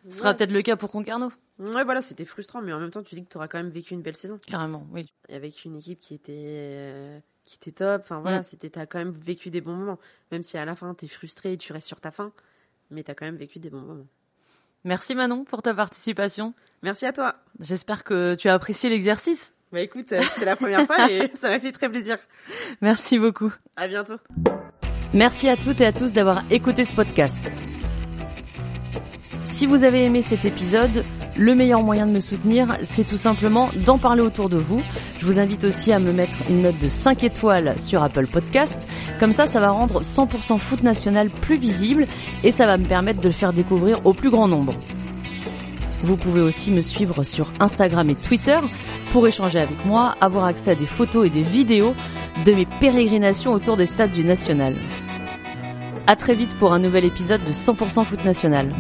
ce 0.10 0.18
sera 0.18 0.34
peut-être 0.34 0.52
le 0.52 0.62
cas 0.62 0.76
pour 0.76 0.92
Concarneau. 0.92 1.32
Ouais, 1.60 1.84
voilà, 1.84 2.02
c'était 2.02 2.26
frustrant, 2.26 2.62
mais 2.62 2.74
en 2.74 2.80
même 2.80 2.90
temps, 2.90 3.04
tu 3.04 3.16
dis 3.16 3.24
que 3.24 3.30
tu 3.30 3.38
auras 3.38 3.48
quand 3.48 3.60
même 3.60 3.70
vécu 3.70 3.94
une 3.94 4.02
belle 4.02 4.16
saison. 4.16 4.40
Carrément, 4.48 4.88
oui. 4.92 5.14
Avec 5.30 5.64
une 5.66 5.76
équipe 5.76 6.00
qui 6.00 6.16
était 6.16 7.22
qui 7.44 7.56
était 7.56 7.72
top. 7.72 8.02
Enfin 8.04 8.20
voilà, 8.20 8.40
mm. 8.40 8.44
c'était 8.44 8.70
t'as 8.70 8.86
quand 8.86 9.00
même 9.00 9.12
vécu 9.12 9.50
des 9.50 9.62
bons 9.62 9.76
moments, 9.76 10.00
même 10.32 10.44
si 10.44 10.58
à 10.58 10.66
la 10.66 10.76
fin 10.76 10.94
t'es 10.94 11.08
frustré 11.08 11.54
et 11.54 11.58
tu 11.58 11.74
restes 11.74 11.88
sur 11.88 12.00
ta 12.00 12.12
fin, 12.12 12.32
mais 12.90 13.04
t'as 13.04 13.14
quand 13.14 13.26
même 13.26 13.38
vécu 13.38 13.60
des 13.60 13.70
bons 13.70 13.82
moments. 13.82 14.08
Merci 14.84 15.14
Manon 15.14 15.44
pour 15.44 15.62
ta 15.62 15.74
participation. 15.74 16.54
Merci 16.82 17.06
à 17.06 17.14
toi. 17.14 17.36
J'espère 17.60 18.04
que 18.04 18.36
tu 18.36 18.50
as 18.50 18.54
apprécié 18.54 18.90
l'exercice. 18.90 19.54
Bah 19.72 19.82
écoute, 19.82 20.12
euh, 20.12 20.22
c'était 20.34 20.46
la 20.46 20.56
première 20.56 20.86
fois 20.86 21.10
et 21.10 21.32
ça 21.36 21.50
m'a 21.50 21.60
fait 21.60 21.72
très 21.72 21.88
plaisir. 21.88 22.18
Merci 22.82 23.20
beaucoup. 23.20 23.54
À 23.76 23.88
bientôt. 23.88 24.18
Merci 25.14 25.50
à 25.50 25.58
toutes 25.58 25.82
et 25.82 25.86
à 25.86 25.94
tous 25.94 26.14
d'avoir 26.14 26.44
écouté 26.52 26.84
ce 26.84 26.94
podcast. 26.94 27.40
Si 29.44 29.66
vous 29.66 29.84
avez 29.84 30.06
aimé 30.06 30.22
cet 30.22 30.46
épisode, 30.46 31.04
Le 31.38 31.56
meilleur 31.56 31.82
moyen 31.82 32.08
de 32.08 32.12
me 32.12 32.20
soutenir, 32.20 32.76
c'est 32.84 33.06
tout 33.06 33.16
simplement 33.16 33.70
d'en 33.86 33.98
parler 33.98 34.22
autour 34.22 34.50
de 34.50 34.58
vous. 34.58 34.82
Je 35.18 35.26
vous 35.26 35.40
invite 35.40 35.64
aussi 35.64 35.94
à 35.94 36.00
me 36.00 36.12
mettre 36.12 36.38
une 36.50 36.62
note 36.62 36.78
de 36.78 36.90
5 36.90 37.24
étoiles 37.24 37.80
sur 37.80 38.04
Apple 38.04 38.28
Podcast. 38.28 38.86
Comme 39.18 39.32
ça, 39.32 39.48
ça 39.48 39.62
va 39.62 39.70
rendre 39.70 40.02
100% 40.02 40.58
foot 40.60 40.84
national 40.84 41.30
plus 41.30 41.58
visible 41.58 42.08
et 42.44 42.52
ça 42.52 42.66
va 42.66 42.78
me 42.78 42.86
permettre 42.86 43.22
de 43.22 43.30
le 43.30 43.34
faire 43.34 43.54
découvrir 43.54 44.06
au 44.06 44.14
plus 44.14 44.30
grand 44.30 44.50
nombre. 44.50 44.76
Vous 46.04 46.18
pouvez 46.18 46.42
aussi 46.42 46.70
me 46.70 46.82
suivre 46.82 47.24
sur 47.24 47.54
Instagram 47.62 48.10
et 48.10 48.16
Twitter 48.16 48.60
pour 49.12 49.26
échanger 49.26 49.60
avec 49.60 49.86
moi, 49.86 50.16
avoir 50.20 50.46
accès 50.46 50.72
à 50.72 50.76
des 50.76 50.86
photos 50.86 51.28
et 51.28 51.30
des 51.30 51.44
vidéos 51.44 51.94
de 52.46 52.52
mes 52.52 52.66
pérégrinations 52.82 53.54
autour 53.54 53.78
des 53.78 53.86
stades 53.86 54.12
du 54.12 54.26
National. 54.26 54.76
À 56.08 56.18
très 56.18 56.36
vite 56.36 56.58
pour 56.58 56.74
un 56.74 56.80
nouvel 56.80 57.06
épisode 57.06 57.42
de 57.46 57.54
100% 57.54 58.04
Foot 58.06 58.26
National. 58.26 58.76